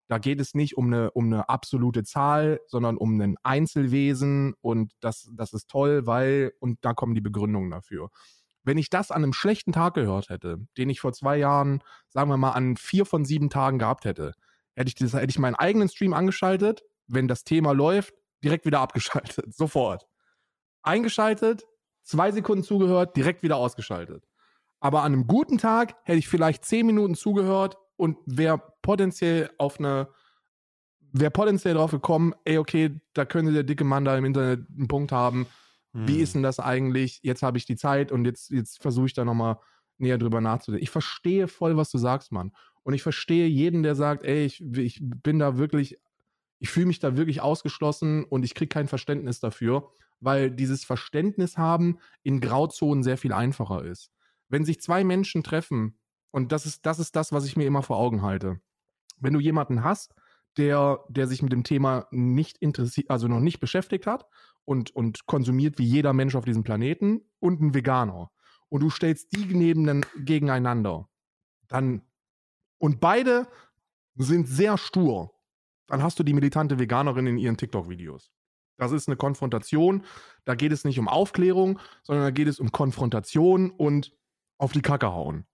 [0.08, 4.94] da geht es nicht um eine, um eine absolute Zahl, sondern um ein Einzelwesen und
[5.00, 8.10] das, das ist toll, weil, und da kommen die Begründungen dafür.
[8.64, 12.30] Wenn ich das an einem schlechten Tag gehört hätte, den ich vor zwei Jahren, sagen
[12.30, 14.34] wir mal, an vier von sieben Tagen gehabt hätte,
[14.76, 16.84] hätte ich, das, hätte ich meinen eigenen Stream angeschaltet.
[17.08, 19.52] Wenn das Thema läuft, direkt wieder abgeschaltet.
[19.52, 20.06] Sofort.
[20.84, 21.66] Eingeschaltet,
[22.04, 24.28] zwei Sekunden zugehört, direkt wieder ausgeschaltet.
[24.80, 29.80] Aber an einem guten Tag hätte ich vielleicht zehn Minuten zugehört und wäre potenziell auf
[29.80, 30.08] eine,
[31.12, 34.88] wäre potenziell drauf gekommen, ey, okay, da könnte der dicke Mann da im Internet einen
[34.88, 35.46] Punkt haben.
[35.94, 36.22] Wie Hm.
[36.24, 37.20] ist denn das eigentlich?
[37.22, 39.58] Jetzt habe ich die Zeit und jetzt, jetzt versuche ich da nochmal
[39.98, 40.84] näher drüber nachzudenken.
[40.84, 42.52] Ich verstehe voll, was du sagst, Mann.
[42.84, 46.00] Und ich verstehe jeden, der sagt, ey, ich, ich bin da wirklich,
[46.58, 49.92] ich fühle mich da wirklich ausgeschlossen und ich kriege kein Verständnis dafür,
[50.22, 54.12] weil dieses Verständnis haben in Grauzonen sehr viel einfacher ist.
[54.48, 55.98] Wenn sich zwei Menschen treffen,
[56.32, 58.62] und das ist, das ist das, was ich mir immer vor Augen halte.
[59.20, 60.16] Wenn du jemanden hast,
[60.58, 64.26] der, der sich mit dem Thema nicht interessiert, also noch nicht beschäftigt hat
[64.66, 68.32] und, und konsumiert wie jeder Mensch auf diesem Planeten und ein Veganer.
[68.70, 71.10] Und du stellst die neben, gegeneinander,
[71.68, 72.04] dann
[72.78, 73.48] und beide
[74.16, 75.32] sind sehr stur,
[75.88, 78.32] dann hast du die militante Veganerin in ihren TikTok-Videos.
[78.82, 80.04] Das ist eine Konfrontation.
[80.44, 84.18] Da geht es nicht um Aufklärung, sondern da geht es um Konfrontation und
[84.58, 85.46] auf die Kacke hauen.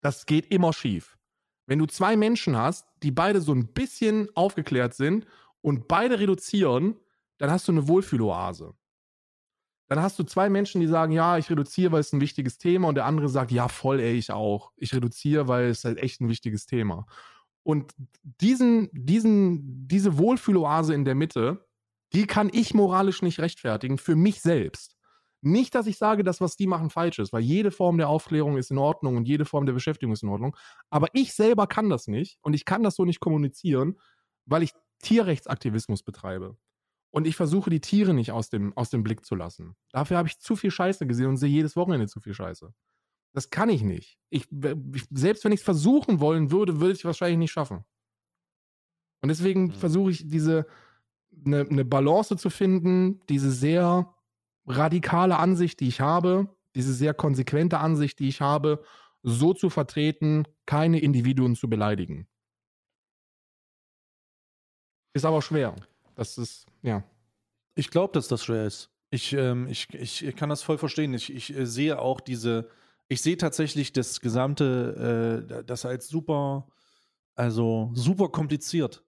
[0.00, 1.16] Das geht immer schief.
[1.66, 5.24] Wenn du zwei Menschen hast, die beide so ein bisschen aufgeklärt sind
[5.60, 6.96] und beide reduzieren,
[7.38, 8.74] dann hast du eine Wohlfühloase.
[9.88, 12.88] Dann hast du zwei Menschen, die sagen, ja, ich reduziere, weil es ein wichtiges Thema
[12.88, 14.72] und der andere sagt, ja, voll, ey, ich auch.
[14.74, 17.06] Ich reduziere, weil es halt echt ein wichtiges Thema.
[17.62, 21.68] Und diesen, diesen, diese Wohlfühloase in der Mitte,
[22.14, 24.96] die kann ich moralisch nicht rechtfertigen für mich selbst.
[25.44, 28.56] Nicht, dass ich sage, dass was die machen falsch ist, weil jede Form der Aufklärung
[28.58, 30.56] ist in Ordnung und jede Form der Beschäftigung ist in Ordnung.
[30.90, 33.98] Aber ich selber kann das nicht und ich kann das so nicht kommunizieren,
[34.46, 36.56] weil ich Tierrechtsaktivismus betreibe.
[37.10, 39.76] Und ich versuche, die Tiere nicht aus dem, aus dem Blick zu lassen.
[39.90, 42.72] Dafür habe ich zu viel Scheiße gesehen und sehe jedes Wochenende zu viel Scheiße.
[43.34, 44.18] Das kann ich nicht.
[44.30, 44.46] Ich,
[44.94, 47.84] ich, selbst wenn ich es versuchen wollen würde, würde ich es wahrscheinlich nicht schaffen.
[49.22, 49.72] Und deswegen Mhm.
[49.72, 50.66] versuche ich diese
[51.44, 54.14] eine, eine Balance zu finden, diese sehr
[54.66, 58.82] radikale Ansicht, die ich habe, diese sehr konsequente Ansicht, die ich habe,
[59.22, 62.26] so zu vertreten, keine Individuen zu beleidigen.
[65.14, 65.76] Ist aber schwer.
[66.14, 67.04] Das ist, ja.
[67.74, 68.90] Ich glaube, dass das schwer ist.
[69.10, 71.12] Ich, ähm, ich, ich kann das voll verstehen.
[71.14, 72.68] Ich, ich äh, sehe auch diese,
[73.08, 76.66] ich sehe tatsächlich das gesamte, äh, das als super,
[77.34, 79.04] also super kompliziert.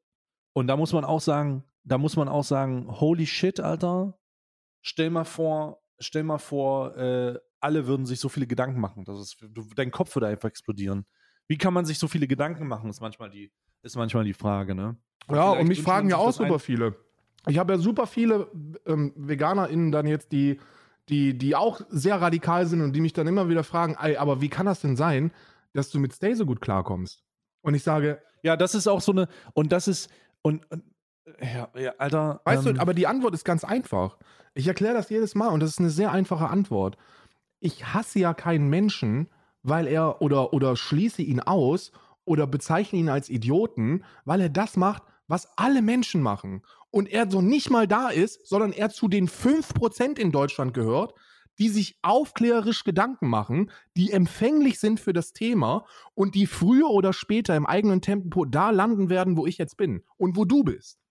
[0.52, 4.18] Und da muss man auch sagen, da muss man auch sagen, holy shit, Alter,
[4.82, 9.04] stell mal vor, stell mal vor, äh, alle würden sich so viele Gedanken machen.
[9.04, 11.06] Das ist, du, dein Kopf würde einfach explodieren.
[11.46, 14.74] Wie kann man sich so viele Gedanken machen, ist manchmal die, ist manchmal die Frage,
[14.74, 14.96] ne?
[15.30, 16.96] Ja, und mich fragen ja auch super viele.
[17.46, 18.50] Ich habe ja super viele
[18.86, 20.60] ähm, VeganerInnen dann jetzt, die,
[21.08, 24.40] die, die auch sehr radikal sind und die mich dann immer wieder fragen, ey, aber
[24.40, 25.30] wie kann das denn sein,
[25.72, 27.22] dass du mit Stay so gut klarkommst?
[27.60, 30.10] Und ich sage, Ja, das ist auch so eine, und das ist,
[30.42, 30.84] und, und
[31.40, 32.40] ja, ja, Alter.
[32.44, 34.18] weißt ähm, du, aber die Antwort ist ganz einfach.
[34.54, 36.96] Ich erkläre das jedes Mal und das ist eine sehr einfache Antwort.
[37.60, 39.28] Ich hasse ja keinen Menschen,
[39.62, 41.92] weil er oder, oder schließe ihn aus
[42.24, 46.62] oder bezeichne ihn als Idioten, weil er das macht, was alle Menschen machen.
[46.90, 51.14] Und er so nicht mal da ist, sondern er zu den 5% in Deutschland gehört,
[51.58, 57.12] die sich aufklärerisch Gedanken machen, die empfänglich sind für das Thema und die früher oder
[57.12, 61.03] später im eigenen Tempo da landen werden, wo ich jetzt bin und wo du bist.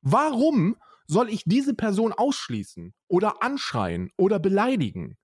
[0.00, 0.76] Warum
[1.06, 5.16] soll ich diese Person ausschließen oder anschreien oder beleidigen?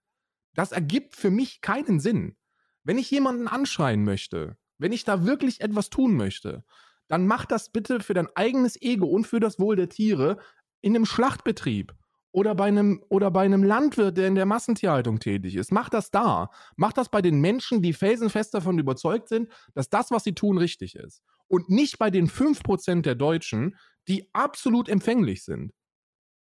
[0.55, 2.37] Das ergibt für mich keinen Sinn.
[2.85, 6.64] Wenn ich jemanden anschreien möchte, wenn ich da wirklich etwas tun möchte,
[7.09, 10.39] dann mach das bitte für dein eigenes Ego und für das Wohl der Tiere
[10.81, 11.95] in einem Schlachtbetrieb
[12.33, 15.70] oder bei einem oder bei einem Landwirt, der in der Massentierhaltung tätig ist.
[15.70, 16.51] Mach das da.
[16.77, 20.59] Mach das bei den Menschen, die felsenfest davon überzeugt sind, dass das, was sie tun,
[20.59, 21.22] richtig ist.
[21.55, 23.77] Und nicht bei den 5% der Deutschen,
[24.09, 25.73] die absolut empfänglich sind.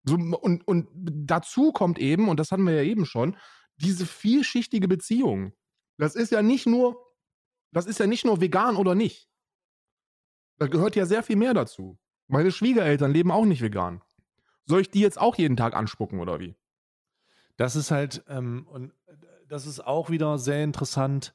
[0.05, 3.37] So, und, und dazu kommt eben, und das hatten wir ja eben schon,
[3.75, 5.53] diese vielschichtige Beziehung.
[5.99, 7.13] Das ist ja nicht nur,
[7.73, 9.29] das ist ja nicht nur vegan oder nicht.
[10.59, 11.99] Da gehört ja sehr viel mehr dazu.
[12.29, 14.03] Meine Schwiegereltern leben auch nicht vegan.
[14.65, 16.55] Soll ich die jetzt auch jeden Tag anspucken oder wie?
[17.57, 18.93] Das ist halt, ähm, und
[19.49, 21.35] das ist auch wieder sehr interessant,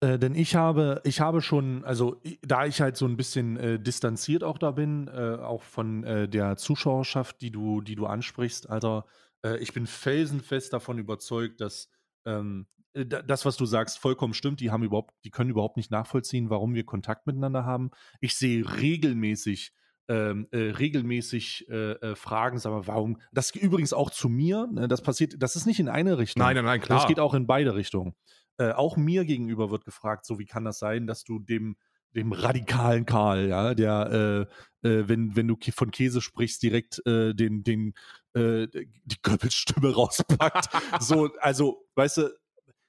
[0.00, 3.80] äh, denn ich habe, ich habe schon, also da ich halt so ein bisschen äh,
[3.80, 8.70] distanziert auch da bin, äh, auch von äh, der Zuschauerschaft, die du, die du ansprichst,
[8.70, 9.06] Alter,
[9.44, 11.88] äh, ich bin felsenfest davon überzeugt, dass
[12.26, 14.60] ähm, äh, da- das, was du sagst, vollkommen stimmt.
[14.60, 17.90] Die haben überhaupt, die können überhaupt nicht nachvollziehen, warum wir Kontakt miteinander haben.
[18.20, 19.72] Ich sehe regelmäßig
[20.10, 24.88] ähm, äh, regelmäßig äh, äh, fragen, sag mal, warum, das übrigens auch zu mir, ne,
[24.88, 26.42] das passiert, das ist nicht in eine Richtung.
[26.42, 28.14] nein, nein, Das geht auch in beide Richtungen.
[28.58, 31.76] Äh, auch mir gegenüber wird gefragt, so wie kann das sein, dass du dem,
[32.14, 34.48] dem radikalen Karl, ja, der,
[34.82, 37.94] äh, äh, wenn, wenn du von Käse sprichst, direkt äh, den, den,
[38.34, 40.68] äh, die Goebbels-Stimme rauspackt.
[41.00, 42.30] so, also, weißt du,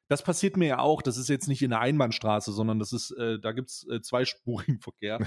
[0.07, 1.01] das passiert mir ja auch.
[1.01, 4.79] Das ist jetzt nicht in der Einbahnstraße, sondern das ist, äh, da gibt es zweispurigen
[4.79, 5.19] Verkehr.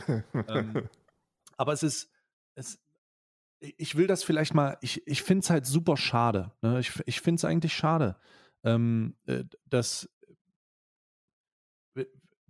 [0.48, 0.88] ähm,
[1.56, 2.10] aber es ist,
[2.54, 2.80] es,
[3.60, 6.50] ich will das vielleicht mal, ich, ich finde es halt super schade.
[6.62, 6.80] Ne?
[6.80, 8.16] Ich, ich finde es eigentlich schade,
[8.64, 10.08] ähm, äh, dass,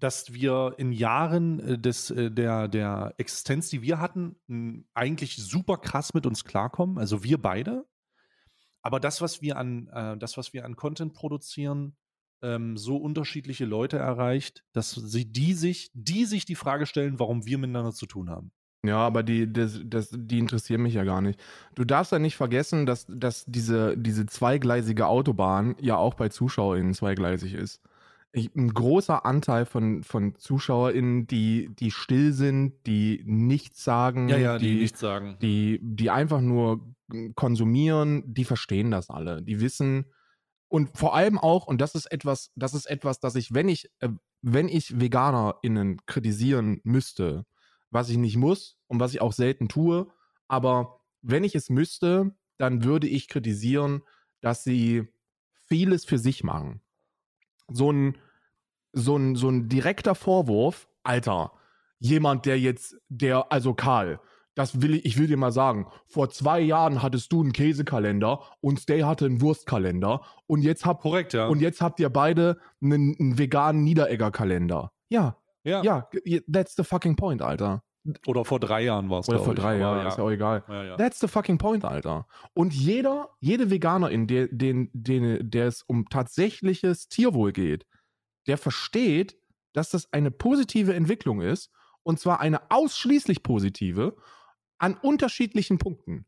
[0.03, 4.36] dass wir in Jahren äh, des, äh, der, der Existenz, die wir hatten,
[4.94, 6.98] eigentlich super krass mit uns klarkommen.
[6.98, 7.86] Also wir beide.
[8.82, 11.96] Aber das, was wir an, äh, das, was wir an Content produzieren,
[12.42, 17.46] ähm, so unterschiedliche Leute erreicht, dass sie die sich, die sich die Frage stellen, warum
[17.46, 18.50] wir miteinander zu tun haben.
[18.84, 21.40] Ja, aber die, das, das, die interessieren mich ja gar nicht.
[21.76, 26.92] Du darfst ja nicht vergessen, dass, dass diese, diese zweigleisige Autobahn ja auch bei ZuschauerInnen
[26.92, 27.80] zweigleisig ist.
[28.34, 34.58] Ein großer Anteil von, von ZuschauerInnen, die, die still sind, die nichts sagen, ja, ja,
[34.58, 35.36] die, die nichts sagen.
[35.42, 36.94] die, die einfach nur
[37.34, 39.42] konsumieren, die verstehen das alle.
[39.42, 40.06] Die wissen,
[40.72, 43.90] und vor allem auch, und das ist etwas, das ist etwas, dass ich, wenn ich,
[44.00, 44.08] äh,
[44.40, 47.44] wenn ich VeganerInnen kritisieren müsste,
[47.90, 50.10] was ich nicht muss und was ich auch selten tue,
[50.48, 54.00] aber wenn ich es müsste, dann würde ich kritisieren,
[54.40, 55.08] dass sie
[55.68, 56.80] vieles für sich machen.
[57.72, 58.18] So ein,
[58.92, 61.52] so ein, so ein direkter Vorwurf, Alter,
[61.98, 64.20] jemand, der jetzt, der, also Karl,
[64.54, 68.40] das will ich, ich will dir mal sagen, vor zwei Jahren hattest du einen Käsekalender
[68.60, 71.46] und Stay hatte einen Wurstkalender und jetzt habt, Korrekt, ja.
[71.46, 74.92] und jetzt habt ihr beide einen, einen veganen Niederegger-Kalender.
[75.08, 75.82] Ja, ja.
[75.82, 76.08] ja,
[76.52, 77.82] that's the fucking point, Alter.
[78.26, 79.28] Oder vor drei Jahren war es.
[79.28, 80.09] Oder vor drei Jahren, ja.
[80.09, 80.64] ist ja auch egal.
[80.68, 80.96] Ja, ja.
[80.96, 82.26] That's the fucking point, Alter.
[82.53, 87.86] Und jeder, jede Veganerin, der, den, den, der es um tatsächliches Tierwohl geht,
[88.48, 89.36] der versteht,
[89.72, 91.70] dass das eine positive Entwicklung ist.
[92.03, 94.16] Und zwar eine ausschließlich positive
[94.78, 96.26] an unterschiedlichen Punkten.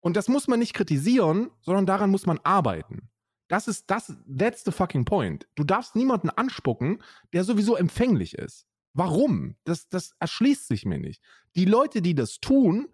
[0.00, 3.08] Und das muss man nicht kritisieren, sondern daran muss man arbeiten.
[3.48, 5.46] Das ist das, that's the fucking point.
[5.54, 8.66] Du darfst niemanden anspucken, der sowieso empfänglich ist.
[8.94, 9.56] Warum?
[9.64, 11.22] Das, das erschließt sich mir nicht.
[11.56, 12.88] Die Leute, die das tun,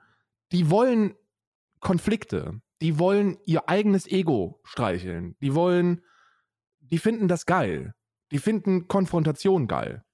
[0.53, 1.15] die wollen
[1.81, 2.61] Konflikte.
[2.81, 5.37] Die wollen ihr eigenes Ego streicheln.
[5.41, 6.03] Die wollen,
[6.81, 7.95] die finden das geil.
[8.31, 10.05] Die finden Konfrontation geil.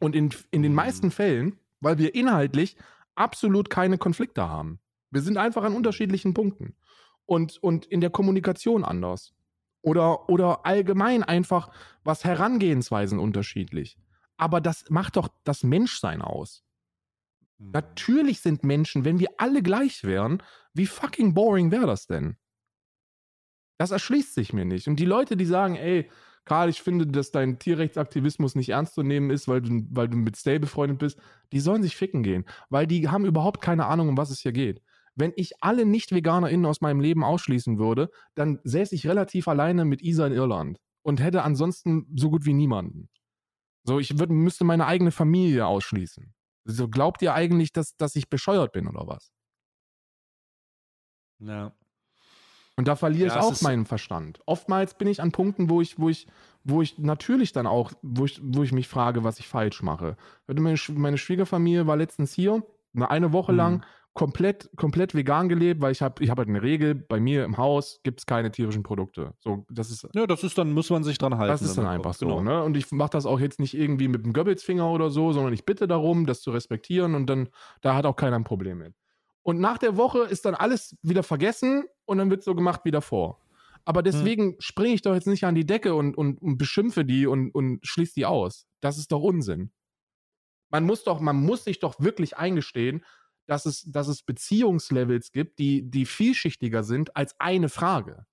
[0.00, 0.76] Und in, in den Mhm.
[0.76, 2.76] meisten Fällen, weil wir inhaltlich
[3.14, 4.80] absolut keine Konflikte haben.
[5.10, 6.76] Wir sind einfach an unterschiedlichen Punkten.
[7.24, 9.34] Und, und in der Kommunikation anders.
[9.80, 11.70] Oder, oder allgemein einfach,
[12.04, 13.96] was Herangehensweisen unterschiedlich.
[14.42, 16.64] Aber das macht doch das Menschsein aus.
[17.58, 17.70] Mhm.
[17.70, 20.42] Natürlich sind Menschen, wenn wir alle gleich wären,
[20.74, 22.36] wie fucking boring wäre das denn?
[23.78, 24.88] Das erschließt sich mir nicht.
[24.88, 26.10] Und die Leute, die sagen, ey,
[26.44, 30.16] Karl, ich finde, dass dein Tierrechtsaktivismus nicht ernst zu nehmen ist, weil du, weil du
[30.16, 31.20] mit Stay befreundet bist,
[31.52, 32.44] die sollen sich ficken gehen.
[32.68, 34.82] Weil die haben überhaupt keine Ahnung, um was es hier geht.
[35.14, 40.02] Wenn ich alle Nicht-VeganerInnen aus meinem Leben ausschließen würde, dann säße ich relativ alleine mit
[40.02, 43.08] Isa in Irland und hätte ansonsten so gut wie niemanden.
[43.84, 46.34] So, ich würd, müsste meine eigene Familie ausschließen.
[46.64, 49.32] So, glaubt ihr eigentlich, dass, dass ich bescheuert bin oder was?
[51.38, 51.74] Ja.
[52.76, 54.40] Und da verliere Ja, ich auch meinen Verstand.
[54.46, 56.26] Oftmals bin ich an Punkten, wo ich, wo ich,
[56.64, 60.16] wo ich natürlich dann auch, wo ich, wo ich mich frage, was ich falsch mache.
[60.46, 62.62] Meine, Sch- meine Schwiegerfamilie war letztens hier,
[62.94, 63.56] eine, eine Woche Mhm.
[63.56, 67.44] lang, komplett, komplett vegan gelebt, weil ich habe ich hab halt eine Regel, bei mir
[67.44, 69.32] im Haus gibt es keine tierischen Produkte.
[69.40, 71.52] So, das ist, ja, das ist dann, muss man sich dran halten.
[71.52, 72.26] das ist dann einfach so.
[72.26, 72.42] Genau.
[72.42, 72.62] Ne?
[72.62, 75.64] Und ich mache das auch jetzt nicht irgendwie mit dem Goebbelsfinger oder so, sondern ich
[75.64, 77.48] bitte darum, das zu respektieren und dann,
[77.80, 78.94] da hat auch keiner ein Problem mit.
[79.42, 82.90] Und nach der Woche ist dann alles wieder vergessen und dann wird so gemacht wie
[82.90, 83.40] davor.
[83.84, 87.26] Aber deswegen springe ich doch jetzt nicht an die Decke und, und, und beschimpfe die
[87.26, 88.66] und, und schließe die aus.
[88.80, 89.72] Das ist doch Unsinn.
[90.70, 93.04] Man muss doch, man muss sich doch wirklich eingestehen,
[93.46, 98.26] dass es, dass es Beziehungslevels gibt, die, die vielschichtiger sind als eine Frage.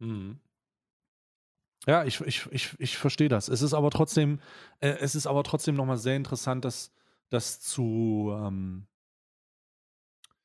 [0.00, 0.38] Mhm.
[1.86, 3.48] Ja, ich, ich, ich, ich verstehe das.
[3.48, 4.40] Es ist aber trotzdem,
[4.80, 6.92] äh, es ist aber trotzdem nochmal sehr interessant, das,
[7.28, 8.86] das zu, ähm,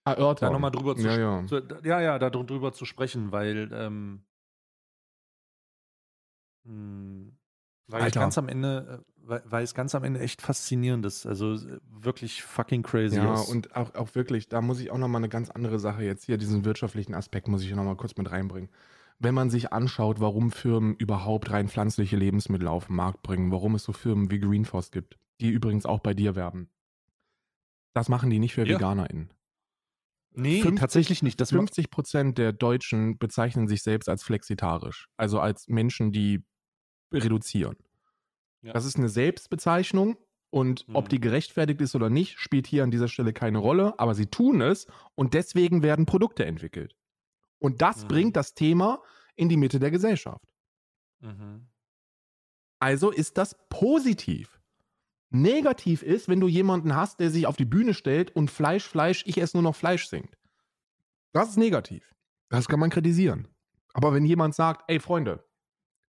[0.06, 0.48] Erörtern.
[0.48, 1.46] da nochmal drüber zu, ja, ja.
[1.46, 4.26] zu ja, ja, da drüber zu sprechen, weil, ähm,
[6.66, 7.39] mh,
[7.90, 8.20] weil es Alter.
[8.22, 11.26] ganz am Ende, äh, weil, weil es ganz am Ende echt faszinierend ist.
[11.26, 11.58] Also
[11.90, 13.18] wirklich fucking crazy.
[13.18, 13.50] Ja, ist.
[13.50, 16.38] und auch, auch wirklich, da muss ich auch nochmal eine ganz andere Sache jetzt hier,
[16.38, 18.70] diesen wirtschaftlichen Aspekt muss ich nochmal kurz mit reinbringen.
[19.20, 23.76] Wenn man sich anschaut, warum Firmen überhaupt rein pflanzliche Lebensmittel auf den Markt bringen, warum
[23.76, 26.70] es so Firmen wie Greenforce gibt, die übrigens auch bei dir werben.
[27.94, 28.76] Das machen die nicht für Ja.
[28.78, 29.30] VeganerInnen.
[30.32, 31.42] nee, 50 tatsächlich nicht.
[31.42, 36.44] Das ma- 50 Prozent der Deutschen bezeichnen sich selbst als flexitarisch, also als Menschen, die
[37.12, 37.78] reduzieren.
[38.62, 38.74] Ja.
[38.74, 40.18] Das ist eine Selbstbezeichnung
[40.50, 40.96] und mhm.
[40.96, 44.26] ob die gerechtfertigt ist oder nicht, spielt hier an dieser Stelle keine Rolle, aber sie
[44.26, 46.96] tun es und deswegen werden Produkte entwickelt.
[47.60, 48.08] Und das mhm.
[48.08, 49.02] bringt das Thema
[49.36, 50.46] in die Mitte der Gesellschaft.
[51.22, 51.68] Mhm.
[52.80, 54.60] Also ist das positiv.
[55.32, 59.24] Negativ ist, wenn du jemanden hast, der sich auf die Bühne stellt und Fleisch, Fleisch,
[59.28, 60.36] ich esse nur noch Fleisch singt.
[61.34, 62.16] Das ist negativ.
[62.50, 63.48] Das kann man kritisieren.
[63.94, 65.46] Aber wenn jemand sagt, ey Freunde,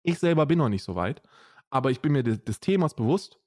[0.06, 1.22] ich selber bin noch nicht so weit,
[1.70, 3.40] aber ich bin mir des, des Themas bewusst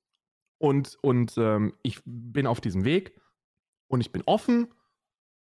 [0.58, 3.20] und, und ähm, ich bin auf diesem Weg
[3.88, 4.68] und ich bin offen,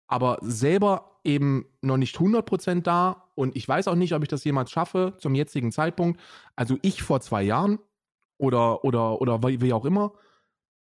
[0.08, 4.44] aber selber eben noch nicht 100% da und ich weiß auch nicht, ob ich das
[4.44, 6.20] jemals schaffe zum jetzigen Zeitpunkt.
[6.56, 7.80] Also ich vor zwei Jahren
[8.38, 10.14] oder, oder, oder wie auch immer,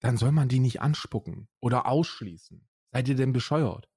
[0.00, 2.66] dann soll man die nicht anspucken oder ausschließen.
[2.92, 3.89] Seid ihr denn bescheuert?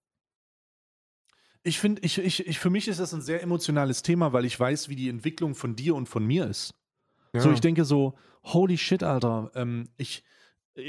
[1.63, 4.59] Ich finde, ich, ich, ich, für mich ist das ein sehr emotionales Thema, weil ich
[4.59, 6.73] weiß, wie die Entwicklung von dir und von mir ist.
[7.33, 7.39] Ja.
[7.39, 9.51] So, ich denke so, holy shit, Alter.
[9.55, 10.23] Ähm, ich,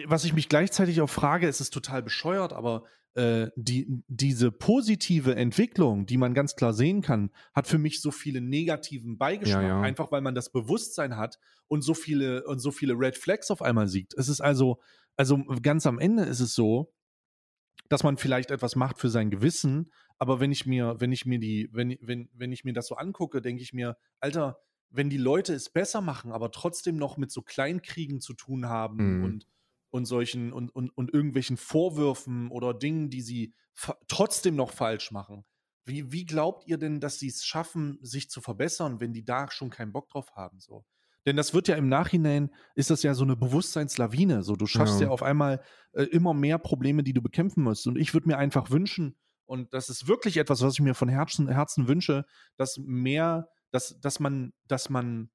[0.06, 2.84] was ich mich gleichzeitig auch frage, ist es total bescheuert, aber
[3.14, 8.10] äh, die, diese positive Entwicklung, die man ganz klar sehen kann, hat für mich so
[8.10, 9.80] viele negativen Beigeschmack, ja, ja.
[9.80, 11.38] einfach weil man das Bewusstsein hat
[11.68, 14.14] und so viele und so viele Red Flags auf einmal sieht.
[14.14, 14.80] Es ist also,
[15.16, 16.92] also ganz am Ende ist es so,
[17.88, 19.92] dass man vielleicht etwas macht für sein Gewissen,
[20.24, 22.94] aber wenn ich mir, wenn ich mir die, wenn, wenn, wenn ich mir das so
[22.94, 27.30] angucke, denke ich mir, Alter, wenn die Leute es besser machen, aber trotzdem noch mit
[27.30, 29.24] so Kleinkriegen zu tun haben mhm.
[29.24, 29.48] und,
[29.90, 33.52] und solchen und, und, und irgendwelchen Vorwürfen oder Dingen, die sie
[34.09, 35.44] trotzdem noch falsch machen.
[35.84, 39.51] Wie, wie glaubt ihr denn, dass sie es schaffen, sich zu verbessern, wenn die da
[39.51, 40.59] schon keinen Bock drauf haben?
[40.59, 40.86] So?
[41.26, 44.42] Denn das wird ja im Nachhinein, ist das ja so eine Bewusstseinslawine.
[44.42, 45.60] So, du schaffst ja, ja auf einmal
[45.92, 47.86] äh, immer mehr Probleme, die du bekämpfen musst.
[47.86, 51.09] Und ich würde mir einfach wünschen, und das ist wirklich etwas, was ich mir von
[51.09, 52.25] Herzen, Herzen wünsche,
[52.57, 55.31] dass mehr, dass, dass man, dass man,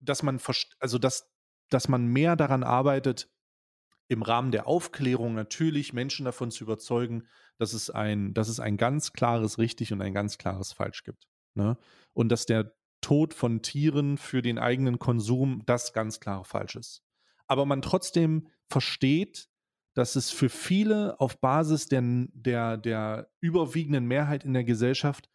[0.00, 0.40] dass man,
[0.78, 1.30] also dass,
[1.70, 3.28] dass man mehr daran arbeitet,
[4.08, 7.26] im Rahmen der Aufklärung natürlich Menschen davon zu überzeugen,
[7.58, 11.26] dass es ein, dass es ein ganz klares richtig und ein ganz klares falsch gibt.
[11.54, 11.76] Ne?
[12.12, 17.02] Und dass der Tod von Tieren für den eigenen Konsum das ganz klar falsch ist.
[17.46, 19.48] Aber man trotzdem versteht,
[19.96, 22.02] dass es für viele auf Basis der,
[22.34, 25.30] der, der überwiegenden Mehrheit in der Gesellschaft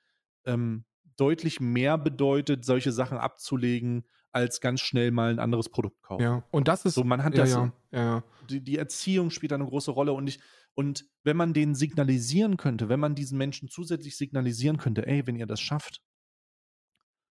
[0.45, 0.85] ähm,
[1.17, 6.21] deutlich mehr bedeutet, solche Sachen abzulegen, als ganz schnell mal ein anderes Produkt kaufen.
[6.21, 7.51] Ja, und das ist so, man hat ja, das.
[7.51, 8.23] Ja, ja.
[8.51, 10.39] Die, die, Erziehung spielt da eine große Rolle und ich,
[10.75, 15.35] und wenn man denen signalisieren könnte, wenn man diesen Menschen zusätzlich signalisieren könnte, ey, wenn
[15.35, 16.03] ihr das schafft,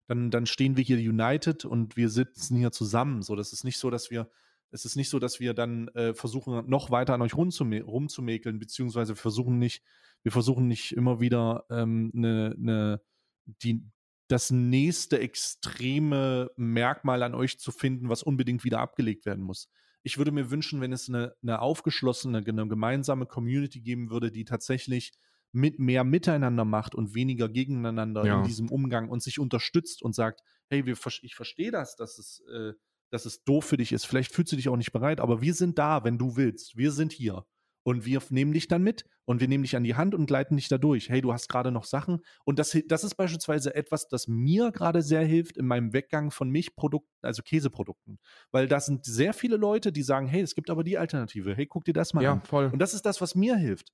[0.08, 3.22] dann, dann stehen wir hier united und wir sitzen hier zusammen.
[3.22, 4.28] So, das ist nicht so, dass wir,
[4.70, 9.12] es ist nicht so, dass wir dann äh, versuchen, noch weiter an euch rumzumäkeln, beziehungsweise
[9.14, 9.82] wir versuchen nicht,
[10.22, 13.00] wir versuchen nicht immer wieder ähm, eine, eine,
[13.46, 13.84] die,
[14.28, 19.68] das nächste extreme Merkmal an euch zu finden, was unbedingt wieder abgelegt werden muss.
[20.02, 24.44] Ich würde mir wünschen, wenn es eine, eine aufgeschlossene, eine gemeinsame Community geben würde, die
[24.44, 25.12] tatsächlich
[25.52, 28.38] mit mehr miteinander macht und weniger gegeneinander ja.
[28.38, 32.40] in diesem Umgang und sich unterstützt und sagt, hey, wir, ich verstehe das, dass es,
[32.52, 32.72] äh,
[33.10, 34.06] dass es doof für dich ist.
[34.06, 36.76] Vielleicht fühlst du dich auch nicht bereit, aber wir sind da, wenn du willst.
[36.76, 37.44] Wir sind hier.
[37.82, 40.56] Und wir nehmen dich dann mit und wir nehmen dich an die Hand und gleiten
[40.56, 41.08] dich da durch.
[41.08, 42.20] Hey, du hast gerade noch Sachen.
[42.44, 46.50] Und das, das ist beispielsweise etwas, das mir gerade sehr hilft in meinem Weggang von
[46.50, 48.18] Milchprodukten, also Käseprodukten.
[48.50, 51.54] Weil da sind sehr viele Leute, die sagen, hey, es gibt aber die Alternative.
[51.54, 52.42] Hey, guck dir das mal ja, an.
[52.42, 52.66] Voll.
[52.66, 53.92] Und das ist das, was mir hilft.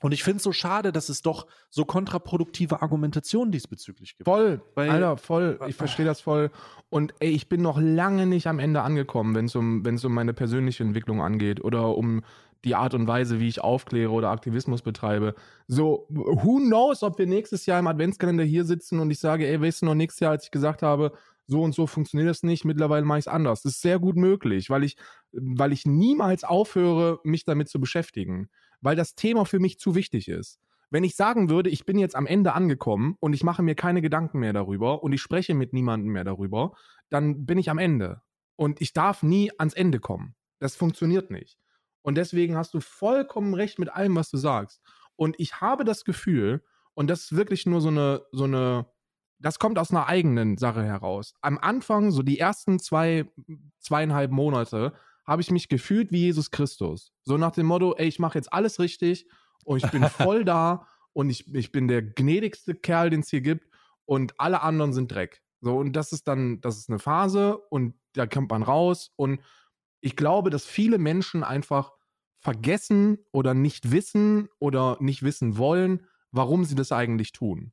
[0.00, 4.28] Und ich finde es so schade, dass es doch so kontraproduktive Argumentationen diesbezüglich gibt.
[4.28, 5.58] Voll, Weil, Alter, voll.
[5.66, 6.50] Ich verstehe das voll.
[6.88, 10.34] Und ey, ich bin noch lange nicht am Ende angekommen, wenn es um, um meine
[10.34, 12.22] persönliche Entwicklung angeht oder um
[12.64, 15.34] die Art und Weise, wie ich aufkläre oder Aktivismus betreibe.
[15.66, 19.60] So, who knows, ob wir nächstes Jahr im Adventskalender hier sitzen und ich sage, ey,
[19.60, 21.12] weißt du noch nächstes Jahr, als ich gesagt habe,
[21.46, 23.62] so und so funktioniert das nicht, mittlerweile mache ich es anders.
[23.62, 24.96] Das ist sehr gut möglich, weil ich,
[25.32, 28.48] weil ich niemals aufhöre, mich damit zu beschäftigen
[28.80, 30.58] weil das Thema für mich zu wichtig ist.
[30.90, 34.00] Wenn ich sagen würde, ich bin jetzt am Ende angekommen und ich mache mir keine
[34.00, 36.72] Gedanken mehr darüber und ich spreche mit niemandem mehr darüber,
[37.10, 38.22] dann bin ich am Ende.
[38.56, 40.34] Und ich darf nie ans Ende kommen.
[40.58, 41.58] Das funktioniert nicht.
[42.02, 44.80] Und deswegen hast du vollkommen recht mit allem, was du sagst.
[45.14, 46.64] Und ich habe das Gefühl,
[46.94, 48.86] und das ist wirklich nur so eine, so eine,
[49.38, 51.34] das kommt aus einer eigenen Sache heraus.
[51.42, 53.30] Am Anfang, so die ersten zwei,
[53.78, 54.94] zweieinhalb Monate,
[55.28, 57.12] habe ich mich gefühlt wie Jesus Christus.
[57.22, 59.28] So nach dem Motto, ey, ich mache jetzt alles richtig
[59.62, 63.42] und ich bin voll da und ich, ich bin der gnädigste Kerl, den es hier
[63.42, 63.68] gibt
[64.06, 65.42] und alle anderen sind Dreck.
[65.60, 69.40] So, und das ist dann, das ist eine Phase und da kommt man raus und
[70.00, 71.92] ich glaube, dass viele Menschen einfach
[72.38, 77.72] vergessen oder nicht wissen oder nicht wissen wollen, warum sie das eigentlich tun.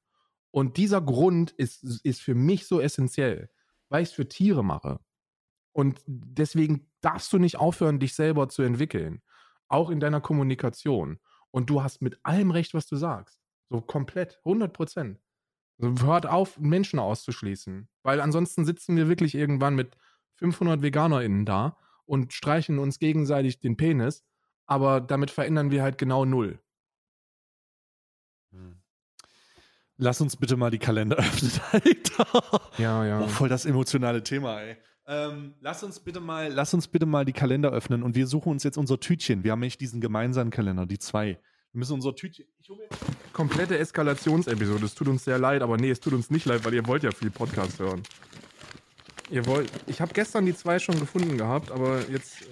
[0.52, 3.49] Und dieser Grund ist, ist für mich so essentiell,
[3.88, 4.99] weil ich es für Tiere mache.
[5.72, 9.22] Und deswegen darfst du nicht aufhören, dich selber zu entwickeln.
[9.68, 11.19] Auch in deiner Kommunikation.
[11.52, 13.40] Und du hast mit allem recht, was du sagst.
[13.69, 15.19] So komplett, 100 Prozent.
[15.80, 17.88] Also hört auf, Menschen auszuschließen.
[18.03, 19.98] Weil ansonsten sitzen wir wirklich irgendwann mit
[20.36, 24.26] 500 VeganerInnen da und streichen uns gegenseitig den Penis.
[24.65, 26.60] Aber damit verändern wir halt genau null.
[28.52, 28.82] Hm.
[29.98, 32.72] Lass uns bitte mal die Kalender öffnen, Alter.
[32.80, 33.22] Ja, ja.
[33.22, 34.77] Oh, voll das emotionale Thema, ey.
[35.07, 38.52] Ähm, lass uns bitte mal, lass uns bitte mal die Kalender öffnen und wir suchen
[38.52, 39.44] uns jetzt unser Tütchen.
[39.44, 41.40] Wir haben nämlich diesen gemeinsamen Kalender, die zwei.
[41.72, 42.45] Wir müssen unser Tütchen.
[42.60, 42.88] Ich hol mir
[43.34, 44.86] Komplette Eskalationsepisode.
[44.86, 47.03] Es tut uns sehr leid, aber nee, es tut uns nicht leid, weil ihr wollt
[47.03, 48.02] ja viel Podcast hören.
[49.30, 49.69] Ihr wollt.
[49.88, 52.45] Ich habe gestern die zwei schon gefunden gehabt, aber jetzt.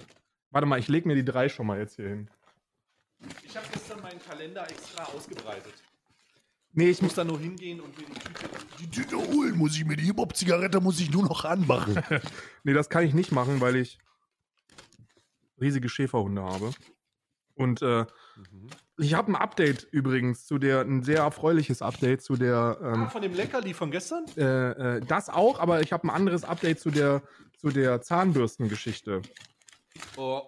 [0.50, 2.30] Warte mal, ich lege mir die drei schon mal jetzt hier hin.
[3.42, 5.72] Ich habe gestern meinen Kalender extra ausgebreitet.
[6.76, 8.48] Nee, ich muss da nur hingehen und mir die Tüte,
[8.80, 12.02] die Tüte holen, muss ich mir die Hip-Hop-Zigarette muss ich nur noch anmachen.
[12.64, 13.98] Nee, das kann ich nicht machen, weil ich
[15.60, 16.72] riesige Schäferhunde habe.
[17.54, 18.06] Und äh,
[18.98, 23.08] ich habe ein Update übrigens zu der, ein sehr erfreuliches Update zu der, ähm, ah,
[23.10, 24.24] von dem Leckerli von gestern?
[24.36, 27.22] äh, äh, das auch, aber ich habe ein anderes Update zu der,
[27.58, 29.22] zu der Zahnbürstengeschichte.
[30.16, 30.42] Oh.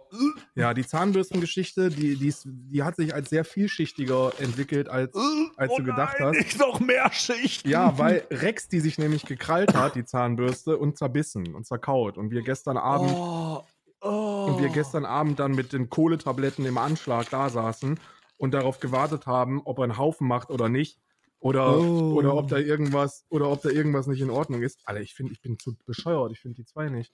[0.55, 5.14] Ja, die Zahnbürstengeschichte, die, die, die hat sich als sehr vielschichtiger entwickelt, als,
[5.56, 6.36] als du gedacht hast.
[6.36, 7.68] Nicht noch mehr Schichten.
[7.68, 12.18] Ja, weil Rex die sich nämlich gekrallt hat, die Zahnbürste, und zerbissen und zerkaut.
[12.18, 13.62] Und wir gestern Abend Oh.
[14.02, 14.47] Oh.
[14.51, 17.98] und wir gestern Abend dann mit den Kohletabletten im Anschlag da saßen
[18.39, 21.01] und darauf gewartet haben, ob er einen Haufen macht oder nicht.
[21.39, 22.14] Oder, Oh.
[22.14, 24.81] oder ob da irgendwas, oder ob da irgendwas nicht in Ordnung ist.
[24.85, 27.12] Alter, ich finde, ich bin zu bescheuert, ich finde die zwei nicht.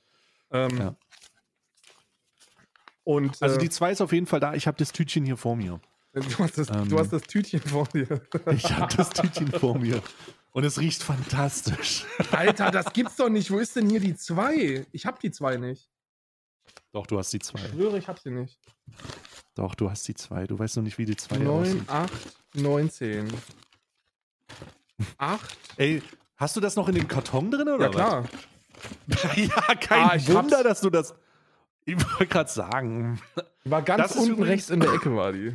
[0.50, 0.96] Ähm, Ja.
[3.04, 4.54] Und Also äh, die zwei ist auf jeden Fall da.
[4.54, 5.80] Ich habe das Tütchen hier vor mir.
[6.12, 8.20] du, hast das, ähm, du hast das Tütchen vor dir.
[8.52, 10.02] Ich habe das Tütchen vor mir.
[10.52, 12.04] Und es riecht fantastisch.
[12.30, 13.50] Alter, das gibt's doch nicht.
[13.50, 14.86] Wo ist denn hier die zwei?
[14.92, 15.88] Ich hab die zwei nicht.
[16.92, 17.58] Doch, du hast die zwei.
[17.60, 18.58] Ich schwöre, ich hab sie nicht.
[19.54, 20.46] Doch, du hast die zwei.
[20.46, 21.84] Du weißt noch nicht, wie die zwei 9, aussehen.
[21.88, 22.12] 8,
[22.54, 23.32] 19.
[25.18, 25.58] 8?
[25.76, 26.02] Ey,
[26.36, 28.28] hast du das noch in dem Karton drin oder Ja, klar.
[29.06, 29.22] was?
[29.36, 30.64] ja, kein Ah, Wunder, hab's.
[30.68, 31.14] dass du das.
[31.84, 33.20] Ich wollte gerade sagen.
[33.64, 35.54] War ganz Das unten rechts in der Ecke, war die.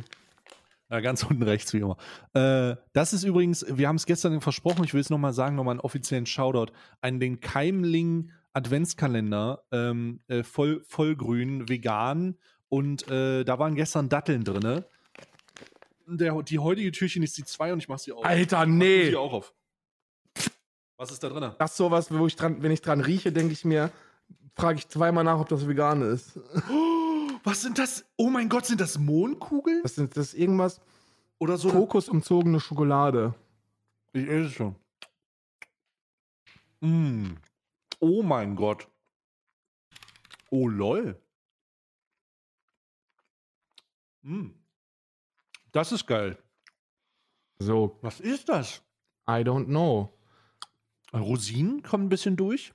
[0.90, 1.96] Ja, ganz unten rechts, wie immer.
[2.32, 5.72] Äh, das ist übrigens, wir haben es gestern versprochen, ich will es nochmal sagen, nochmal
[5.72, 12.38] einen offiziellen Shoutout an den Keimling Adventskalender, ähm, äh, voll, vollgrün, vegan
[12.68, 14.84] und äh, da waren gestern Datteln drin.
[16.06, 18.24] Der, die heutige Türchen ist die 2 und ich mach sie auf.
[18.24, 19.10] Alter, Mach du nee.
[19.10, 19.54] sie auch auf.
[20.96, 21.52] Was ist da drin?
[21.58, 23.90] Das ist sowas, wo ich dran, wenn ich dran rieche, denke ich mir,
[24.58, 26.36] frage ich zweimal nach, ob das vegan ist.
[27.44, 28.04] Was sind das?
[28.16, 29.80] Oh mein Gott, sind das Mondkugeln?
[29.82, 30.80] Das ist, das irgendwas
[31.38, 31.70] Oder so?
[31.70, 33.34] kokosumzogene Schokolade.
[34.12, 34.74] Ich esse es schon.
[36.80, 37.36] Mm.
[38.00, 38.88] Oh mein Gott.
[40.50, 41.20] Oh lol.
[44.22, 44.48] Mm.
[45.72, 46.36] Das ist geil.
[47.60, 48.82] So, Was ist das?
[49.28, 50.12] I don't know.
[51.12, 52.72] Rosinen kommen ein bisschen durch.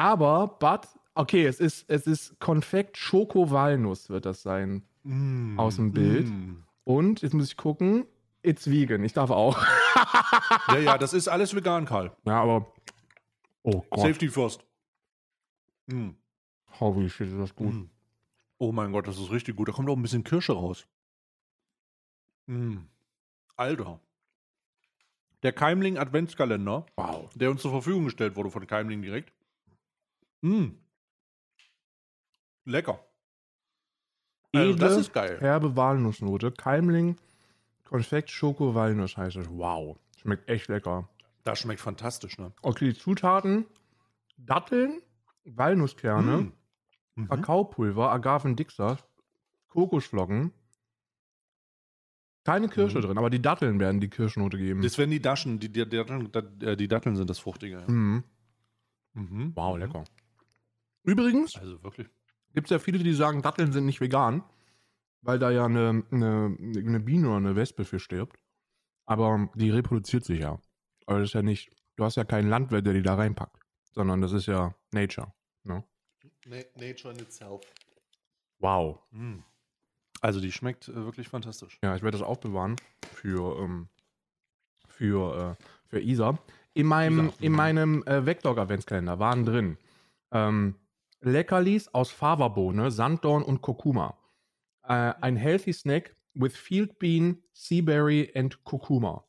[0.00, 4.82] Aber, but, okay, es ist, es ist Konfekt Schoko-Walnuss wird das sein.
[5.02, 5.60] Mm.
[5.60, 6.26] Aus dem Bild.
[6.26, 6.64] Mm.
[6.84, 8.06] Und, jetzt muss ich gucken,
[8.42, 9.04] it's vegan.
[9.04, 9.58] Ich darf auch.
[10.68, 12.16] Ja, ja, das ist alles vegan, Karl.
[12.24, 12.72] ja, aber,
[13.62, 14.64] oh Gott, Safety first.
[15.86, 16.10] Mm.
[16.80, 17.74] holy shit, ist das gut.
[17.74, 17.90] Mm.
[18.56, 19.68] Oh mein Gott, das ist richtig gut.
[19.68, 20.86] Da kommt auch ein bisschen Kirsche raus.
[22.46, 22.78] Mm.
[23.54, 24.00] Alter.
[25.42, 27.28] Der Keimling Adventskalender, Wow.
[27.34, 29.34] der uns zur Verfügung gestellt wurde von Keimling direkt.
[30.42, 30.68] Mm.
[32.64, 33.04] Lecker.
[34.52, 35.38] Also, das Edle, ist geil.
[35.40, 36.50] herbe Walnussnote.
[36.52, 37.16] Keimling,
[37.84, 39.48] Konfekt Schoko Walnuss heißt es.
[39.48, 39.98] Wow.
[40.20, 41.08] Schmeckt echt lecker.
[41.44, 42.52] Das schmeckt fantastisch, ne?
[42.62, 43.64] Okay, die Zutaten:
[44.36, 45.00] Datteln,
[45.44, 46.52] Walnusskerne, Mm.
[47.16, 47.28] Mhm.
[47.28, 49.04] Kakaopulver, Agavendicksaft,
[49.68, 50.52] Kokosflocken.
[52.44, 53.02] Keine Kirsche Mhm.
[53.02, 54.80] drin, aber die Datteln werden die Kirschnote geben.
[54.82, 57.84] Das werden die Daschen, die, die, die, Datteln, äh, die Datteln sind das Fruchtige.
[57.86, 58.24] Mhm.
[59.12, 59.52] Mhm.
[59.54, 60.04] Wow, lecker.
[61.02, 62.08] Übrigens Also wirklich.
[62.54, 64.42] gibt es ja viele, die sagen, Datteln sind nicht vegan,
[65.22, 68.38] weil da ja eine, eine, eine Biene oder eine Wespe für stirbt.
[69.06, 70.60] Aber die reproduziert sich ja.
[71.06, 73.58] Aber das ist ja nicht, du hast ja keinen Landwirt, der die da reinpackt,
[73.92, 75.32] sondern das ist ja Nature.
[75.64, 75.84] Ne?
[76.76, 77.62] Nature in itself.
[78.58, 79.00] Wow.
[79.10, 79.40] Mm.
[80.20, 81.78] Also die schmeckt äh, wirklich fantastisch.
[81.82, 82.76] Ja, ich werde das aufbewahren
[83.12, 83.88] für, ähm,
[84.86, 86.38] für, äh, für Isa.
[86.74, 89.78] In meinem, Isa, in meinem äh, Vector-Adventskalender waren drin
[90.30, 90.76] ähm,
[91.20, 94.18] Leckerlis aus Fava-Bohne, Sanddorn und Kurkuma.
[94.84, 99.24] Äh, ein Healthy Snack with Field Bean, Seaberry and Kurkuma.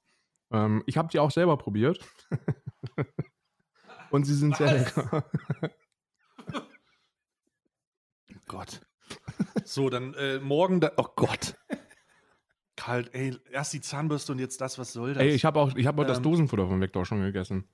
[0.51, 1.99] Ähm, ich habe die auch selber probiert.
[4.11, 4.95] und sie sind sehr Was?
[4.95, 5.26] lecker.
[8.47, 8.81] Gott.
[9.63, 11.55] So, dann äh, morgen, da, oh Gott.
[12.76, 15.23] Kalt, ey, erst die Zahnbürste und jetzt das, was soll das?
[15.23, 16.23] Ey, ich habe auch, ich hab auch das Ähm.
[16.23, 17.68] Dosenfutter von Vector schon gegessen.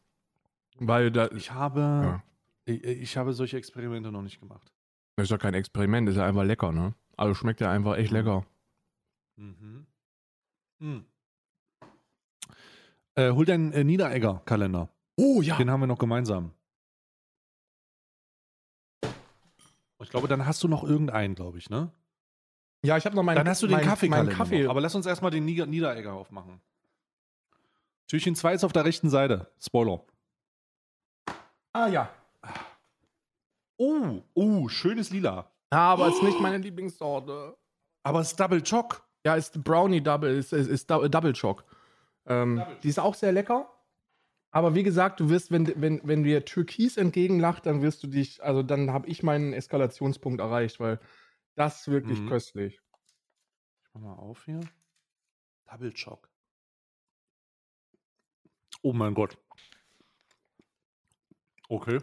[0.80, 2.22] Weil da, Ich habe,
[2.68, 4.72] ich, ich habe solche Experimente noch nicht gemacht.
[5.15, 6.94] das ist ja kein Experiment, ist ja einfach lecker, ne?
[7.15, 8.45] Also schmeckt ja einfach echt lecker.
[9.38, 9.88] Mhm.
[10.80, 11.06] Hm.
[13.15, 14.89] Äh, hol deinen äh, Niederegger-Kalender.
[15.15, 15.57] Oh ja.
[15.57, 16.52] Den haben wir noch gemeinsam.
[19.99, 21.91] Ich glaube, dann hast du noch irgendeinen, glaube ich, ne?
[22.84, 24.31] Ja, ich habe noch meinen Dann hast du den mein, Kaffeekalender.
[24.31, 24.64] meinen Kaffee.
[24.64, 24.69] noch.
[24.69, 26.61] Aber lass uns erstmal den Nieder Niederegger aufmachen.
[28.07, 29.52] Türchen 2 ist auf der rechten Seite.
[29.60, 30.06] Spoiler.
[31.73, 32.14] ah ja.
[33.78, 35.52] Oh, oh, schönes Lila.
[35.72, 37.58] Ja, aber ist nicht meine Lieblingssorte.
[38.04, 39.04] Aber es ist Double Choc.
[39.26, 41.64] Ja, ist Brownie Double, ist, ist, ist Dou- Double Choc.
[42.26, 43.72] Ähm, Double die ist auch sehr lecker.
[44.52, 48.41] Aber wie gesagt, du wirst, wenn, wenn, wenn dir Türkis entgegenlacht, dann wirst du dich,
[48.41, 50.99] also dann habe ich meinen Eskalationspunkt erreicht, weil
[51.56, 52.30] das ist wirklich Mhm.
[52.30, 52.80] köstlich.
[53.84, 54.62] Ich mach mal auf hier.
[55.70, 56.30] Double Choc.
[58.82, 59.38] Oh mein Gott.
[61.70, 61.99] Okay.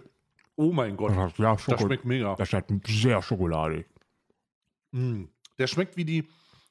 [0.56, 1.12] Oh mein Gott.
[1.38, 2.34] Ja, Das schmeckt mega.
[2.36, 3.86] Das schmeckt sehr schokoladig.
[4.92, 5.24] Mm.
[5.58, 6.28] Der schmeckt wie die,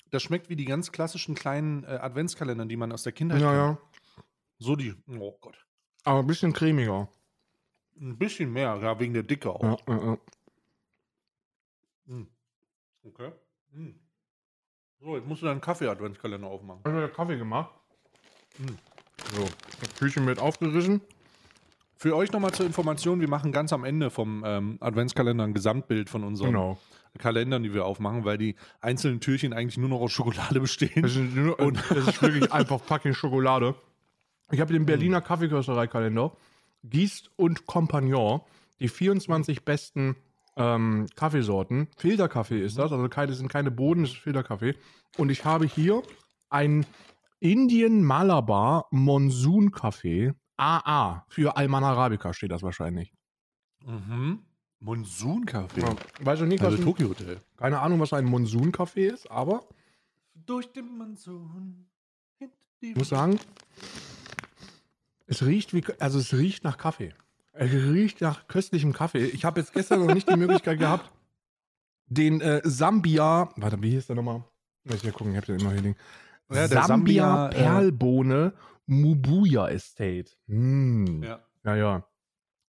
[0.10, 3.48] das schmeckt wie die ganz klassischen kleinen äh, Adventskalender, die man aus der Kindheit Ja,
[3.52, 3.80] kennt.
[3.80, 4.24] ja.
[4.60, 4.94] So die.
[5.20, 5.56] Oh Gott.
[6.06, 7.10] Aber ein bisschen cremiger.
[8.00, 9.62] Ein bisschen mehr, ja, wegen der Dicke auch.
[9.64, 10.18] Ja, ja, ja.
[12.06, 12.28] Mm.
[13.04, 13.32] Okay.
[13.72, 13.90] Mm.
[15.00, 16.82] So, jetzt musst du deinen Kaffee-Adventskalender aufmachen.
[16.84, 17.74] Du ja Kaffee gemacht?
[18.58, 18.78] Mhm.
[19.34, 19.50] So,
[19.82, 21.02] das Küchen wird aufgerissen.
[22.04, 26.10] Für euch nochmal zur Information, wir machen ganz am Ende vom ähm, Adventskalender ein Gesamtbild
[26.10, 26.78] von unseren Genau.
[27.18, 31.02] Kalendern, die wir aufmachen, weil die einzelnen Türchen eigentlich nur noch aus Schokolade bestehen.
[31.02, 33.76] Das ist, nur, Und- das ist wirklich einfach fucking Schokolade.
[34.52, 35.24] Ich habe den Berliner Mhm.
[35.24, 36.36] Kaffeekörserei-Kalender.
[36.84, 38.42] Gießt und Compagnon.
[38.82, 40.18] Die 24 besten
[40.58, 41.88] ähm, Kaffeesorten.
[41.96, 42.92] Filterkaffee ist das.
[42.92, 44.76] Also keine, das sind keine Boden, das ist Filterkaffee.
[45.18, 46.04] Und ich habe hier
[46.50, 46.86] ein
[47.40, 50.34] Indian Malabar Monsoon Kaffee.
[50.58, 51.26] AA.
[51.30, 53.14] Für Alman Arabica steht das wahrscheinlich.
[53.86, 54.40] Mhm.
[54.80, 55.82] Monsunkaffee.
[55.82, 55.96] Ja.
[56.22, 57.40] Weißt du nicht, was Also ein, Tokyo Hotel.
[57.58, 59.64] keine Ahnung, was ein Monsoon-Kaffee ist, aber
[60.34, 61.86] Durch den Monsun.
[62.82, 63.40] Ich muss sagen,
[65.26, 67.14] es riecht wie, also es riecht nach Kaffee.
[67.54, 69.26] Es riecht nach köstlichem Kaffee.
[69.28, 71.10] Ich habe jetzt gestern noch nicht die Möglichkeit gehabt,
[72.08, 74.44] den äh, Sambia, warte, wie hieß der nochmal?
[74.84, 75.96] Ich hier gucken, ich habe den immer hier liegen.
[76.50, 78.54] Ja, Sambia, Sambia, äh, Perlbohne
[78.86, 80.32] Mubuya Estate.
[80.48, 81.24] Hm.
[81.24, 81.46] Ja.
[81.64, 82.08] Ja, ja.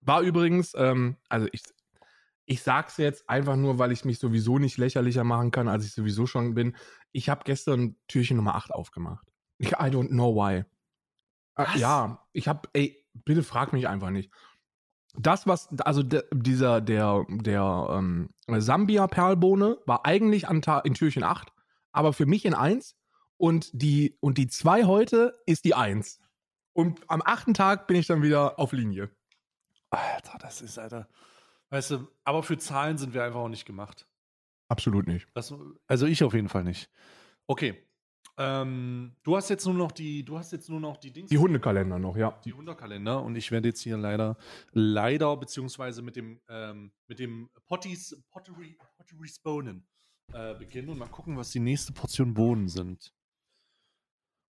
[0.02, 1.64] War übrigens, ähm, also ich,
[2.46, 5.94] ich sag's jetzt einfach nur, weil ich mich sowieso nicht lächerlicher machen kann, als ich
[5.94, 6.76] sowieso schon bin.
[7.12, 9.26] Ich habe gestern Türchen Nummer 8 aufgemacht.
[9.58, 10.66] Ich, I don't know why.
[11.56, 14.32] Äh, ja, ich habe, ey, bitte frag mich einfach nicht.
[15.16, 21.24] Das, was, also de, dieser, der, der ähm, Sambia Perlbohne war eigentlich an in Türchen
[21.24, 21.54] 8,
[21.92, 22.96] aber für mich in 1
[23.44, 26.18] und die, und die 2 heute ist die 1.
[26.72, 29.10] Und am achten Tag bin ich dann wieder auf Linie.
[29.90, 31.10] Alter, das ist, Alter.
[31.70, 34.08] Weißt du, aber für Zahlen sind wir einfach auch nicht gemacht.
[34.70, 35.28] Absolut nicht.
[35.34, 35.54] Das,
[35.88, 36.90] also ich auf jeden Fall nicht.
[37.46, 37.86] Okay.
[38.38, 41.30] Ähm, du hast jetzt nur noch die, du hast jetzt nur noch die Dings.
[41.30, 42.40] Die Hundekalender noch, ja.
[42.46, 44.38] die Hunderkalender und ich werde jetzt hier leider,
[44.72, 49.86] leider, beziehungsweise mit dem, ähm, mit dem Potties, Pottery, Pottery Sponen
[50.32, 53.14] äh, beginnen und mal gucken, was die nächste Portion Bohnen sind.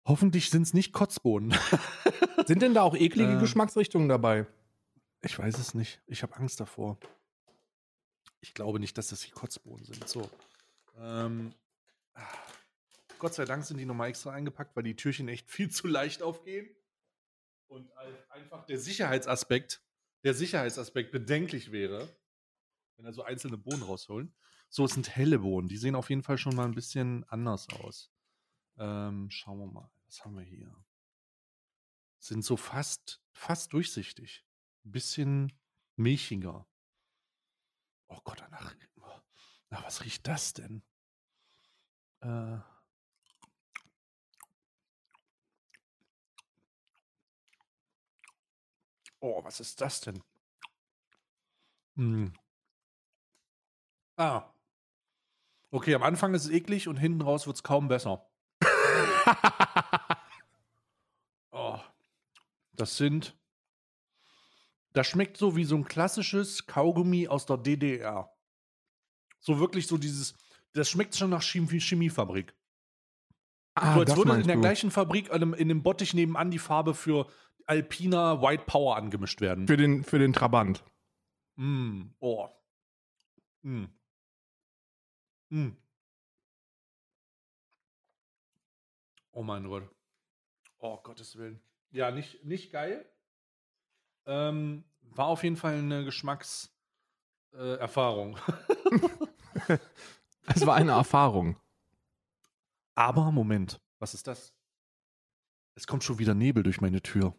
[0.06, 1.54] Hoffentlich sind es nicht Kotzbohnen.
[2.46, 3.40] Sind denn da auch eklige Äh.
[3.40, 4.46] Geschmacksrichtungen dabei?
[5.22, 6.02] Ich weiß es nicht.
[6.06, 6.98] Ich habe Angst davor.
[8.40, 10.06] Ich glaube nicht, dass das die Kotzbohnen sind.
[10.06, 10.28] So.
[10.98, 11.54] Ähm.
[13.18, 16.22] Gott sei Dank sind die nochmal extra eingepackt, weil die Türchen echt viel zu leicht
[16.22, 16.68] aufgehen.
[17.68, 17.90] Und
[18.28, 19.82] einfach der Sicherheitsaspekt,
[20.22, 22.06] der Sicherheitsaspekt bedenklich wäre,
[22.96, 24.34] wenn da so einzelne Bohnen rausholen.
[24.68, 25.68] So, es sind helle Bohnen.
[25.68, 28.12] Die sehen auf jeden Fall schon mal ein bisschen anders aus.
[28.76, 29.90] Ähm, schauen wir mal.
[30.14, 30.72] Was haben wir hier?
[32.20, 34.46] Sind so fast, fast durchsichtig.
[34.84, 35.60] Ein bisschen
[35.96, 36.68] milchiger.
[38.06, 38.76] Oh Gott, danach.
[39.70, 40.84] Nach was riecht das denn?
[42.20, 42.58] Äh.
[49.18, 50.22] Oh, was ist das denn?
[51.96, 52.32] Hm.
[54.16, 54.54] Ah.
[55.72, 58.30] Okay, am Anfang ist es eklig und hinten raus wird es kaum besser.
[61.54, 61.78] Oh.
[62.72, 63.38] Das sind.
[64.92, 68.28] Das schmeckt so wie so ein klassisches Kaugummi aus der DDR.
[69.38, 70.34] So wirklich so dieses.
[70.72, 72.52] Das schmeckt schon nach Chemie Chemiefabrik.
[73.74, 74.62] Ah, so als würde in der du.
[74.62, 77.28] gleichen Fabrik in dem, Bottich nebenan die Farbe für
[77.66, 79.66] Alpina White Power angemischt werden.
[79.66, 80.84] Für den, für den Trabant.
[81.56, 82.48] Mm, oh.
[83.62, 83.84] Mm.
[85.50, 85.76] Hm.
[89.34, 89.86] Oh mein Gott.
[90.78, 91.60] Oh, Gottes Willen.
[91.90, 93.04] Ja, nicht, nicht geil.
[94.26, 98.38] Ähm, war auf jeden Fall eine Geschmackserfahrung.
[99.68, 99.78] Äh.
[100.46, 101.58] Es war eine Erfahrung.
[102.94, 104.52] Aber Moment, was ist das?
[105.74, 107.34] Es kommt schon wieder Nebel durch meine Tür.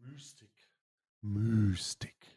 [0.00, 0.50] Mystik.
[1.20, 2.36] Mystik.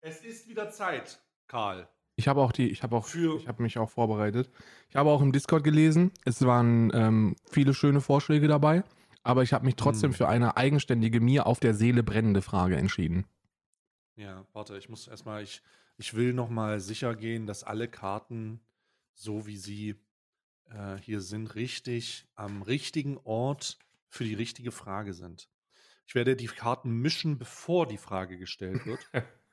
[0.00, 1.88] Es ist wieder Zeit, Karl.
[2.16, 4.50] Ich habe auch die, ich habe auch, Für- ich habe mich auch vorbereitet.
[4.88, 6.12] Ich habe auch im Discord gelesen.
[6.24, 8.84] Es waren ähm, viele schöne Vorschläge dabei,
[9.22, 10.16] aber ich habe mich trotzdem Hm.
[10.16, 13.26] für eine eigenständige, mir auf der Seele brennende Frage entschieden.
[14.16, 15.60] Ja, warte, ich muss erstmal, ich,
[15.96, 18.60] ich will nochmal sicher gehen, dass alle Karten,
[19.12, 19.96] so wie sie
[20.70, 23.76] äh, hier sind, richtig am richtigen Ort
[24.08, 25.48] für die richtige Frage sind.
[26.06, 29.00] Ich werde die Karten mischen, bevor die Frage gestellt wird,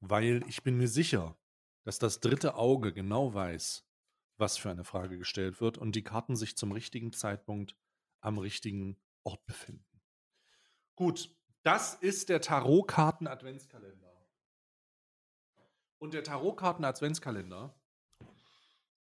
[0.00, 1.36] weil ich bin mir sicher,
[1.84, 3.86] dass das dritte Auge genau weiß,
[4.36, 7.76] was für eine Frage gestellt wird und die Karten sich zum richtigen Zeitpunkt
[8.20, 9.84] am richtigen Ort befinden.
[10.96, 14.10] Gut, das ist der Tarotkarten-Adventskalender.
[15.98, 17.74] Und der Tarotkarten-Adventskalender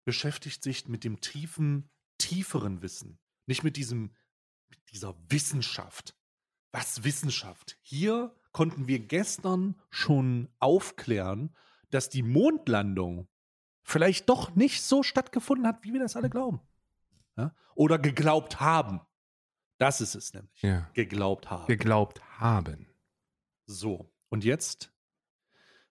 [0.04, 3.18] beschäftigt sich mit dem tiefen, tieferen Wissen.
[3.46, 4.14] Nicht mit diesem,
[4.68, 6.16] mit dieser Wissenschaft.
[6.72, 7.78] Was Wissenschaft?
[7.82, 11.54] Hier konnten wir gestern schon aufklären,
[11.90, 13.28] dass die Mondlandung
[13.82, 16.62] vielleicht doch nicht so stattgefunden hat, wie wir das alle glauben.
[17.36, 17.54] Ja?
[17.74, 19.02] Oder geglaubt haben.
[19.76, 20.62] Das ist es nämlich.
[20.62, 20.88] Ja.
[20.94, 21.66] Geglaubt haben.
[21.66, 22.86] Geglaubt haben.
[23.66, 24.90] So, und jetzt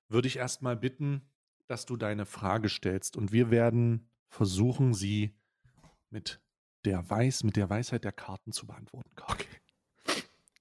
[0.08, 1.22] würde ich erstmal bitten,
[1.68, 5.38] dass du deine Frage stellst und wir werden versuchen, sie
[6.10, 6.42] mit
[6.84, 9.12] der Weiß, mit der Weisheit der Karten zu beantworten.
[9.22, 9.62] Okay.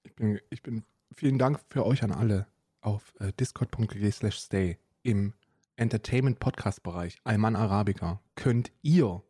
[0.03, 2.47] Ich bin, ich bin, vielen Dank für euch an alle
[2.81, 5.33] auf äh, discord.gg slash stay im
[5.77, 9.23] Entertainment-Podcast-Bereich, Alman Arabica, könnt ihr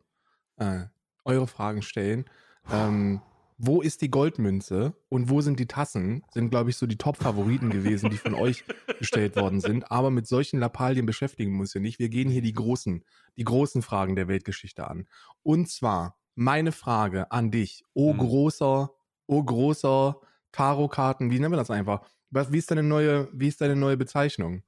[0.56, 0.84] äh,
[1.24, 2.24] eure Fragen stellen.
[2.70, 3.20] Ähm,
[3.58, 6.22] wo ist die Goldmünze und wo sind die Tassen?
[6.30, 8.64] Sind, glaube ich, so die Top-Favoriten gewesen, die von euch
[8.98, 9.90] gestellt worden sind.
[9.90, 11.98] Aber mit solchen Lappalien beschäftigen wir uns ja nicht.
[11.98, 13.04] Wir gehen hier die großen,
[13.36, 15.08] die großen Fragen der Weltgeschichte an.
[15.42, 18.18] Und zwar meine Frage an dich, oh Hm.
[18.18, 18.90] großer,
[19.26, 20.20] oh großer
[20.56, 22.00] Tarotkarten, wie nennen wir das einfach?
[22.30, 24.62] Was, wie ist deine neue, wie ist deine neue Bezeichnung?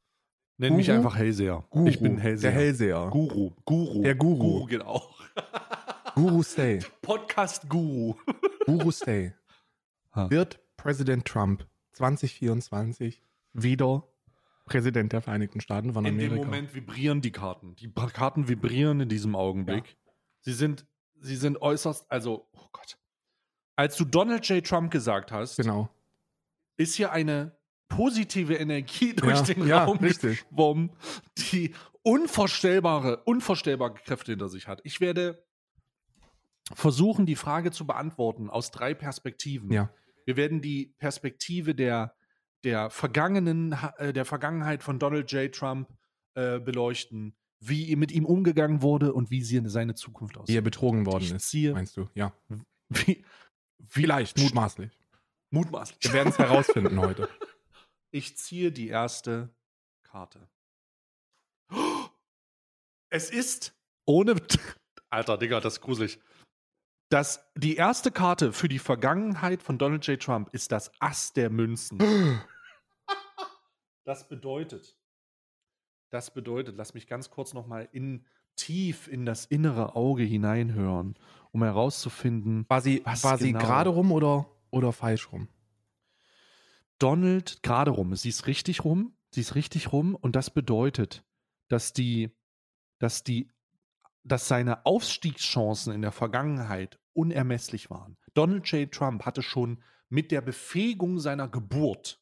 [0.59, 0.99] Nenn mich Guru?
[0.99, 1.65] einfach Hellseher.
[1.71, 2.51] Guru, ich bin Hellseher.
[2.51, 3.09] Der Hellseher.
[3.11, 3.53] Guru.
[3.65, 4.03] Guru.
[4.03, 4.37] Der Guru.
[4.37, 5.19] Guru geht auch.
[6.15, 6.81] Guru Stay.
[7.01, 8.15] Podcast Guru.
[8.67, 9.33] Guru Stay.
[10.15, 10.29] Ha.
[10.29, 13.23] Wird Präsident Trump 2024
[13.55, 14.07] wieder
[14.67, 16.35] Präsident der Vereinigten Staaten von In Amerika?
[16.35, 17.77] dem Moment vibrieren die Karten.
[17.77, 19.97] Die Karten vibrieren in diesem Augenblick.
[20.41, 20.87] Sie sind,
[21.19, 22.99] sie sind äußerst, also, oh Gott.
[23.79, 24.67] Als du Donald J.
[24.67, 25.89] Trump gesagt hast, Genau.
[26.77, 27.57] ist hier eine
[27.89, 30.45] positive Energie durch Ja, den ja, Raum richtig.
[30.49, 30.91] geschwommen,
[31.53, 34.81] die unvorstellbare, unvorstellbare Kräfte hinter sich hat.
[34.83, 35.45] Ich werde
[36.75, 39.71] versuchen, die Frage zu beantworten aus drei Perspektiven.
[39.73, 39.91] Ja.
[40.27, 42.15] Wir werden die Perspektive der,
[42.65, 45.55] der vergangenen, äh, der Vergangenheit von Donald J.
[45.55, 45.89] Trump
[46.35, 50.65] äh, beleuchten, wie mit ihm umgegangen wurde und wie sie seine Zukunft Wie er aussieht.
[50.65, 52.09] betrogen worden Ich ist, ziehe, meinst du?
[52.15, 52.33] Ja.
[52.89, 53.25] wie,
[53.87, 54.91] Vielleicht, mutmaßlich.
[55.51, 55.99] mutmaßlich.
[56.03, 57.29] Wir werden es herausfinden heute.
[58.11, 59.55] Ich ziehe die erste
[60.03, 60.49] Karte.
[63.11, 63.75] Es ist
[64.05, 64.35] ohne.
[65.09, 66.21] Alter, Digga, das ist gruselig.
[67.09, 70.21] Das, die erste Karte für die Vergangenheit von Donald J.
[70.23, 71.99] Trump ist das Ass der Münzen.
[74.05, 74.97] Das bedeutet,
[76.11, 78.25] das bedeutet, lass mich ganz kurz nochmal in,
[78.59, 81.15] tief in das innere Auge hineinhören,
[81.53, 83.65] um herauszufinden, War sie, war sie genau?
[83.65, 85.49] gerade rum oder, oder falsch rum?
[86.99, 88.15] Donald gerade rum.
[88.17, 89.15] Sie ist richtig rum.
[89.31, 90.15] Sie ist richtig rum.
[90.15, 91.25] Und das bedeutet,
[91.69, 92.31] dass die,
[92.99, 93.51] dass die,
[94.25, 98.17] dass seine Aufstiegschancen in der Vergangenheit unermesslich waren.
[98.35, 98.91] Donald J.
[98.91, 102.21] Trump hatte schon mit der Befähigung seiner Geburt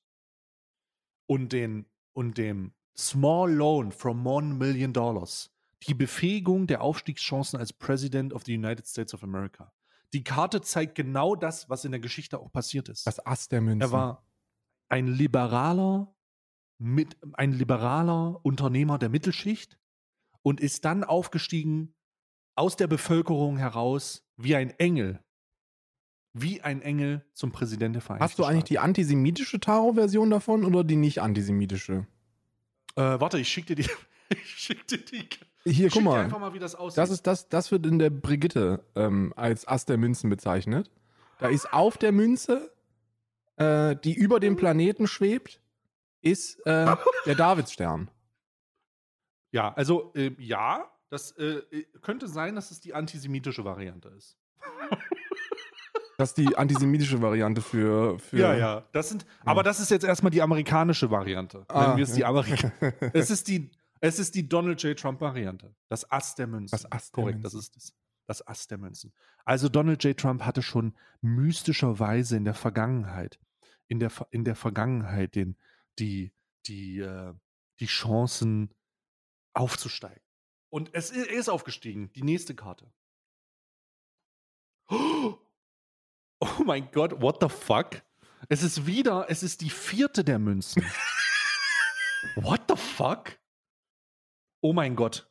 [1.27, 7.73] und, den, und dem Small Loan from One Million Dollars die Befähigung der Aufstiegschancen als
[7.73, 9.73] President of the United States of America.
[10.13, 13.07] Die Karte zeigt genau das, was in der Geschichte auch passiert ist.
[13.07, 13.83] Das Ass der Münzen.
[13.83, 14.25] Er war
[14.89, 16.15] ein liberaler,
[16.79, 19.79] mit, ein liberaler Unternehmer der Mittelschicht
[20.43, 21.95] und ist dann aufgestiegen
[22.55, 25.21] aus der Bevölkerung heraus wie ein Engel.
[26.33, 30.85] Wie ein Engel zum Präsident der Vereinigten Hast du eigentlich die antisemitische Tarot-Version davon oder
[30.85, 32.07] die nicht antisemitische?
[32.95, 33.89] Äh, warte, ich schick dir die.
[34.29, 35.29] Ich schick dir die.
[35.67, 36.25] Hier, guck mal.
[36.25, 36.99] einfach mal, wie das aussieht.
[36.99, 40.91] Das, ist das, das wird in der Brigitte ähm, als Ass der Münzen bezeichnet.
[41.39, 42.73] Da ist auf der Münze,
[43.57, 45.61] äh, die über dem Planeten schwebt,
[46.23, 48.11] ist äh, der Davidsstern.
[49.51, 51.63] Ja, also äh, ja, das äh,
[52.01, 54.37] könnte sein, dass es die antisemitische Variante ist.
[56.19, 58.19] Das ist die antisemitische Variante für.
[58.19, 58.85] für Ja, ja.
[58.93, 61.67] Das sind, Aber das ist jetzt erstmal die amerikanische Variante.
[61.69, 62.29] Ah, wir es die ja.
[62.29, 62.73] Amerika
[63.13, 64.99] es, ist die, es ist die Donald J.
[64.99, 65.75] Trump-Variante.
[65.89, 66.73] Das Ass der Münzen.
[66.73, 67.59] Das Ass der Korrekt, Münzen.
[67.59, 67.95] das ist.
[68.29, 69.13] Das Ass der Münzen.
[69.45, 70.17] Also Donald J.
[70.19, 73.39] Trump hatte schon mystischerweise in der Vergangenheit,
[73.87, 75.57] in der, in der Vergangenheit den,
[76.01, 76.33] die,
[76.67, 77.33] die, äh,
[77.79, 78.75] die Chancen
[79.55, 80.23] aufzusteigen.
[80.71, 82.13] Und es er ist aufgestiegen.
[82.15, 82.93] Die nächste Karte.
[86.39, 88.03] Oh mein Gott, what the fuck?
[88.51, 90.85] Es ist wieder, es ist die vierte der Münzen.
[92.37, 93.39] what the fuck?
[94.67, 95.31] Oh mein Gott.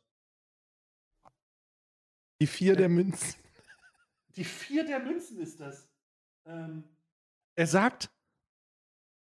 [2.40, 3.34] Die vier der Münzen.
[4.34, 5.90] Die vier der Münzen ist das.
[6.46, 6.84] Ähm,
[7.54, 8.08] er sagt,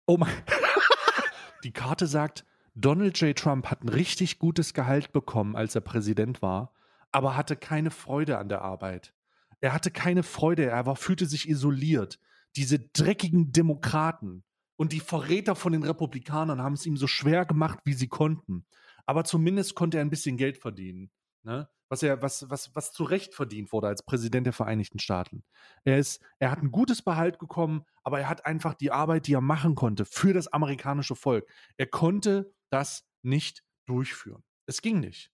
[0.05, 0.31] oh mein,
[1.65, 2.45] die Karte sagt,
[2.75, 3.35] Donald J.
[3.35, 6.75] Trump hat ein richtig gutes Gehalt bekommen, als er Präsident war,
[7.11, 9.15] aber hatte keine Freude an der Arbeit.
[9.61, 12.21] Er hatte keine Freude, er war, fühlte sich isoliert.
[12.57, 14.45] Diese dreckigen Demokraten
[14.77, 18.67] und die Verräter von den Republikanern haben es ihm so schwer gemacht, wie sie konnten.
[19.07, 21.11] Aber zumindest konnte er ein bisschen Geld verdienen.
[21.43, 21.69] Ne?
[21.89, 25.45] Was er, was, was, was zu Recht verdient wurde als Präsident der Vereinigten Staaten.
[25.85, 29.35] Er ist, er hat ein gutes Behalt bekommen, aber er hat einfach die Arbeit, die
[29.35, 31.47] er machen konnte, für das amerikanische Volk.
[31.77, 34.43] Er konnte das nicht durchführen.
[34.67, 35.33] Es ging nicht.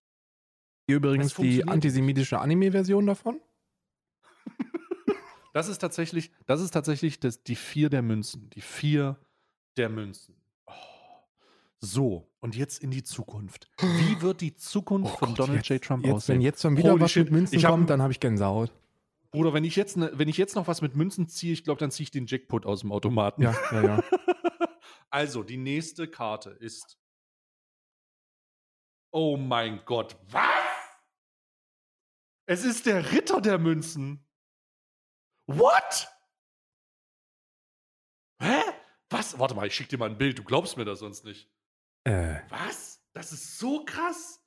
[0.86, 3.40] Hier übrigens die antisemitische Anime-Version davon.
[5.52, 8.48] Das ist tatsächlich, das ist tatsächlich das, die vier der Münzen.
[8.50, 9.18] Die vier
[9.76, 10.36] der Münzen.
[11.80, 13.70] So, und jetzt in die Zukunft.
[13.80, 15.82] Wie wird die Zukunft Oh von Gott, Donald J.
[15.82, 16.34] Trump Jetzt, aussehen?
[16.36, 17.24] wenn jetzt schon wieder Holy was shit.
[17.24, 18.72] mit Münzen Ich hab- kommt, dann habe ich Gänsehaut.
[19.30, 21.78] Bruder, wenn ich jetzt, ne, wenn ich jetzt noch was mit Münzen ziehe, ich glaube,
[21.78, 23.42] dann ziehe ich den Jackpot aus dem Automaten.
[23.42, 24.02] Ja, ja, ja.
[25.10, 26.98] Also, die nächste Karte ist.
[29.10, 30.44] Oh mein Gott, was?
[32.46, 34.22] Es ist der Ritter der Münzen.
[35.46, 36.08] What?
[38.42, 38.60] Hä?
[39.08, 39.38] Was?
[39.38, 40.38] Warte mal, ich schick dir mal ein Bild.
[40.38, 41.50] Du glaubst mir das sonst nicht.
[42.04, 43.00] Äh, Was?
[43.12, 44.40] Das ist so krass.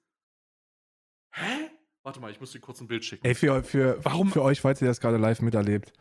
[1.34, 1.70] Hä?
[2.04, 3.26] Warte mal, ich muss dir kurz ein Bild schicken.
[3.26, 5.94] ey, für, für, Warum- für euch, falls ihr das gerade live miterlebt,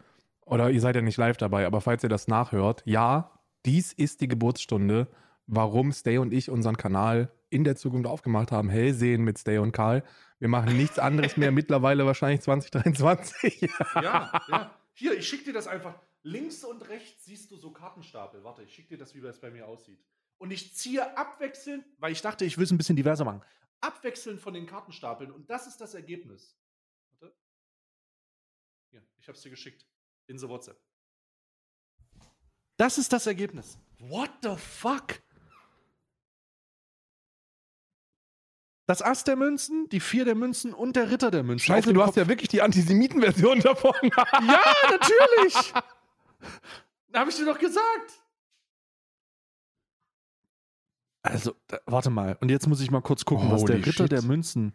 [0.46, 4.20] oder ihr seid ja nicht live dabei, aber falls ihr das nachhört, ja, dies ist
[4.20, 5.08] die Geburtsstunde,
[5.46, 8.68] warum Stay und ich unseren Kanal in der Zukunft aufgemacht haben.
[8.70, 10.02] Hellsehen mit Stay und Karl.
[10.38, 13.60] Wir machen nichts anderes mehr, mittlerweile wahrscheinlich 2023.
[13.96, 14.74] Ja, ja.
[14.94, 15.94] Hier, ich schick dir das einfach.
[16.22, 18.42] Links und rechts siehst du so Kartenstapel.
[18.44, 19.98] Warte, ich schick dir das, wie das bei mir aussieht.
[20.40, 23.42] Und ich ziehe abwechselnd, weil ich dachte, ich will es ein bisschen diverser machen.
[23.82, 26.56] Abwechselnd von den Kartenstapeln und das ist das Ergebnis.
[27.10, 27.36] Warte.
[28.90, 29.86] Hier, ich hab's dir geschickt.
[30.28, 30.80] In the WhatsApp.
[32.78, 33.78] Das ist das Ergebnis.
[33.98, 35.20] What the fuck?
[38.86, 41.66] Das Ass der Münzen, die Vier der Münzen und der Ritter der Münzen.
[41.66, 43.94] Scheiße, du hast ja wirklich die Antisemiten-Version davon.
[44.02, 44.26] Ja,
[44.90, 45.74] natürlich.
[47.14, 48.19] Habe ich dir doch gesagt.
[51.22, 51.54] Also,
[51.86, 52.36] warte mal.
[52.40, 54.12] Und jetzt muss ich mal kurz gucken, was der Holy Ritter shit.
[54.12, 54.72] der Münzen.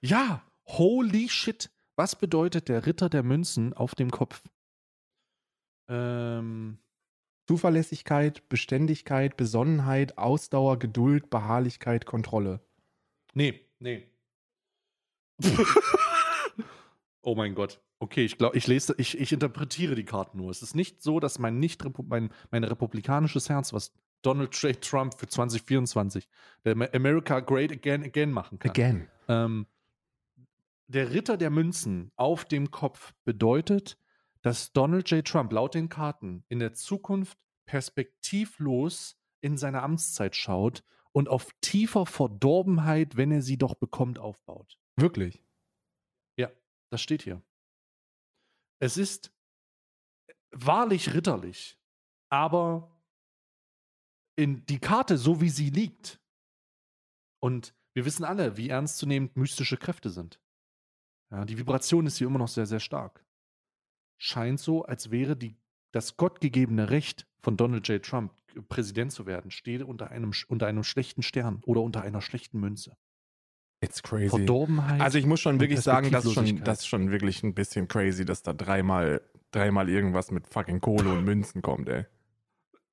[0.00, 1.70] Ja, holy shit.
[1.96, 4.42] Was bedeutet der Ritter der Münzen auf dem Kopf?
[5.88, 6.78] Ähm,
[7.46, 12.60] Zuverlässigkeit, Beständigkeit, Besonnenheit, Ausdauer, Geduld, Beharrlichkeit, Kontrolle.
[13.34, 14.08] nee, nee.
[17.22, 17.80] oh mein Gott.
[17.98, 20.50] Okay, ich glaube, ich lese, ich, ich interpretiere die Karten nur.
[20.50, 23.92] Es ist nicht so, dass mein nicht mein, mein republikanisches Herz, was
[24.22, 24.80] Donald J.
[24.80, 26.28] Trump für 2024,
[26.64, 28.70] der America Great Again Again machen kann.
[28.70, 29.08] Again.
[29.28, 29.66] Ähm,
[30.88, 33.98] der Ritter der Münzen auf dem Kopf bedeutet,
[34.42, 35.26] dass Donald J.
[35.26, 42.06] Trump laut den Karten in der Zukunft perspektivlos in seine Amtszeit schaut und auf tiefer
[42.06, 44.78] Verdorbenheit, wenn er sie doch bekommt, aufbaut.
[44.96, 45.44] Wirklich.
[46.36, 46.50] Ja,
[46.90, 47.42] das steht hier.
[48.78, 49.32] Es ist
[50.50, 51.78] wahrlich ritterlich,
[52.28, 52.91] aber
[54.36, 56.20] in die Karte, so wie sie liegt,
[57.40, 60.40] und wir wissen alle, wie ernstzunehmend mystische Kräfte sind.
[61.30, 63.24] Ja, die Vibration ist hier immer noch sehr, sehr stark.
[64.18, 65.56] Scheint so, als wäre die,
[65.92, 68.02] das gottgegebene Recht von Donald J.
[68.02, 68.32] Trump,
[68.68, 72.96] Präsident zu werden, steht unter einem, unter einem schlechten Stern oder unter einer schlechten Münze.
[73.82, 74.28] It's crazy.
[74.28, 75.00] Verdorbenheit.
[75.00, 77.88] Also ich muss schon wirklich sagen, das ist schon, das ist schon wirklich ein bisschen
[77.88, 82.06] crazy, dass da dreimal, dreimal irgendwas mit fucking Kohle und Münzen kommt, ey.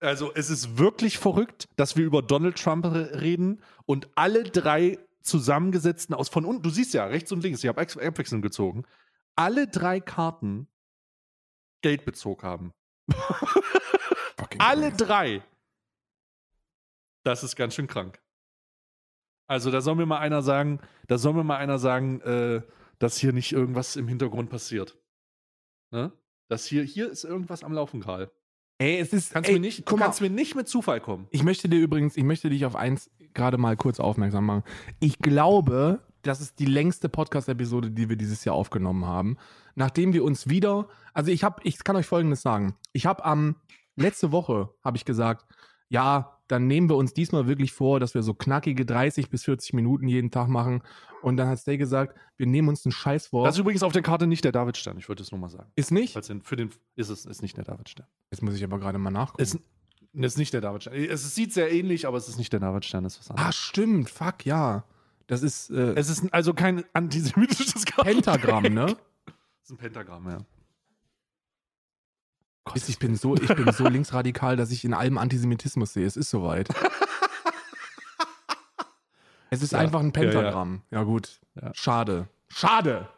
[0.01, 4.97] Also es ist wirklich verrückt, dass wir über Donald Trump re- reden und alle drei
[5.21, 8.85] zusammengesetzten aus von unten, du siehst ja rechts und links, ich habe abwechselnd gezogen,
[9.35, 10.67] alle drei Karten
[11.81, 12.73] Geldbezug haben.
[14.37, 15.43] Fucking Alle drei.
[17.23, 18.21] Das ist ganz schön krank.
[19.47, 22.61] Also da soll mir mal einer sagen, da soll mir mal einer sagen, äh,
[22.99, 24.97] dass hier nicht irgendwas im Hintergrund passiert.
[25.91, 26.11] Ne?
[26.47, 28.31] Dass hier, hier ist irgendwas am Laufen, Karl.
[28.79, 29.33] Ey, es ist.
[29.33, 31.27] Kannst, ey, mir nicht, kannst mir nicht mit Zufall kommen.
[31.31, 34.63] Ich möchte dir übrigens, ich möchte dich auf eins gerade mal kurz aufmerksam machen.
[34.99, 39.37] Ich glaube, das ist die längste Podcast-Episode, die wir dieses Jahr aufgenommen haben.
[39.75, 42.75] Nachdem wir uns wieder, also ich habe, ich kann euch Folgendes sagen.
[42.93, 43.57] Ich habe am
[43.95, 45.45] letzte Woche habe ich gesagt,
[45.89, 49.73] ja, dann nehmen wir uns diesmal wirklich vor, dass wir so knackige 30 bis 40
[49.73, 50.81] Minuten jeden Tag machen.
[51.21, 53.45] Und dann hat Stay gesagt, wir nehmen uns einen Scheiß vor.
[53.45, 55.69] Das ist übrigens auf der Karte nicht der Davidstern, ich wollte es nur mal sagen.
[55.75, 56.13] ist nicht?
[56.43, 58.07] Für den ist es ist nicht der Davidstern.
[58.31, 59.43] Jetzt muss ich aber gerade mal nachgucken.
[59.43, 59.57] Es
[60.13, 60.93] ist nicht der Davidstern.
[60.95, 63.55] Es sieht sehr ähnlich, aber es ist nicht der Davidstern, ist was ah, anderes.
[63.55, 64.85] stimmt, fuck, ja.
[65.27, 68.97] Das ist äh, Es ist also kein antisemitisches Pentagramm, ne?
[69.61, 70.37] Es ist ein Pentagramm, ja.
[72.75, 76.05] Ihr, Ich bin so, ich bin so linksradikal, dass ich in allem Antisemitismus sehe.
[76.05, 76.69] Es ist soweit.
[79.51, 80.29] Es ist Ja, einfach ein ja, ja.
[80.29, 80.81] Pentagramm.
[80.91, 81.39] Ja, gut.
[81.59, 81.71] Ja.
[81.73, 82.27] Schade.
[82.49, 83.09] Schade.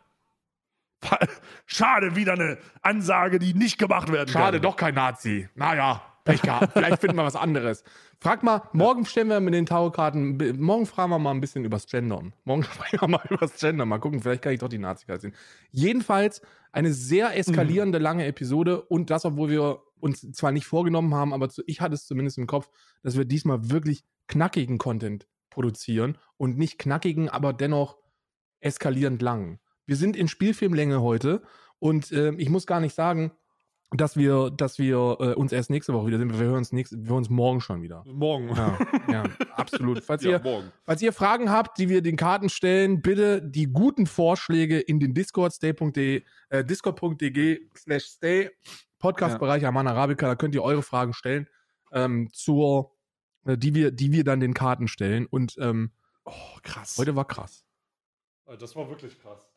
[1.66, 4.62] Schade, wieder eine Ansage, die nicht gemacht werden Schade, kann.
[4.62, 5.50] doch kein Nazi.
[5.56, 6.74] Naja, Pech gehabt.
[6.74, 7.84] Vielleicht finden wir was anderes.
[8.20, 11.88] Frag mal, morgen stellen wir mit den Tarotkarten, morgen fragen wir mal ein bisschen übers
[11.88, 12.34] Gendern.
[12.44, 13.90] Morgen fragen wir mal übers Gendern.
[13.90, 15.36] Mal gucken, vielleicht kann ich doch die Nazi-Karte sehen.
[15.72, 16.42] Jedenfalls
[16.72, 21.50] eine sehr eskalierende lange Episode und das, obwohl wir uns zwar nicht vorgenommen haben, aber
[21.66, 22.70] ich hatte es zumindest im Kopf,
[23.04, 27.98] dass wir diesmal wirklich knackigen Content produzieren und nicht knackigen, aber dennoch
[28.62, 29.60] eskalierend lang.
[29.86, 31.42] Wir sind in Spielfilmlänge heute
[31.80, 33.32] und äh, ich muss gar nicht sagen,
[33.94, 36.32] dass wir, dass wir äh, uns erst nächste Woche wieder sehen.
[36.32, 38.04] Wir hören uns, nächste, wir hören uns morgen schon wieder.
[38.08, 38.48] Morgen.
[38.56, 38.78] Ja,
[39.12, 39.24] ja
[39.56, 40.02] absolut.
[40.04, 40.72] Falls, Ja, ihr, morgen.
[40.86, 45.14] falls ihr Fragen habt, die wir den Karten stellen, bitte die guten Vorschläge in den
[45.14, 48.50] Discord, stay.de, äh, discord.de slash stay,
[49.00, 51.48] Podcast-Bereich Aman Arabica, da könnt ihr eure Fragen stellen,
[51.92, 52.96] ähm, zur,
[53.46, 55.26] äh, die wir, die wir dann den Karten stellen.
[55.26, 55.92] Und ähm,
[56.24, 56.32] Oh,
[56.64, 56.98] krass.
[56.98, 57.66] heute war krass.
[58.60, 59.51] Das war wirklich krass.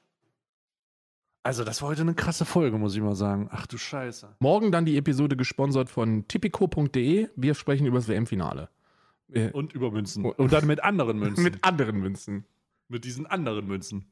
[1.45, 3.49] Also, das war heute eine krasse Folge, muss ich mal sagen.
[3.53, 4.35] Ach du Scheiße.
[4.41, 7.29] Morgen dann die Episode gesponsert von tipico.de.
[7.37, 8.69] Wir sprechen über das WM-Finale.
[9.53, 10.25] Und über Münzen.
[10.25, 11.43] Und dann mit anderen Münzen.
[11.45, 12.45] Mit anderen Münzen.
[12.89, 14.07] mit diesen anderen Münzen.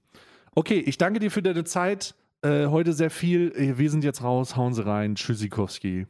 [0.55, 2.15] Okay, ich danke dir für deine Zeit.
[2.43, 3.53] Äh, heute sehr viel.
[3.57, 4.57] Äh, Wir sind jetzt raus.
[4.57, 5.15] Hauen Sie rein.
[5.15, 6.07] Tschüssikowski.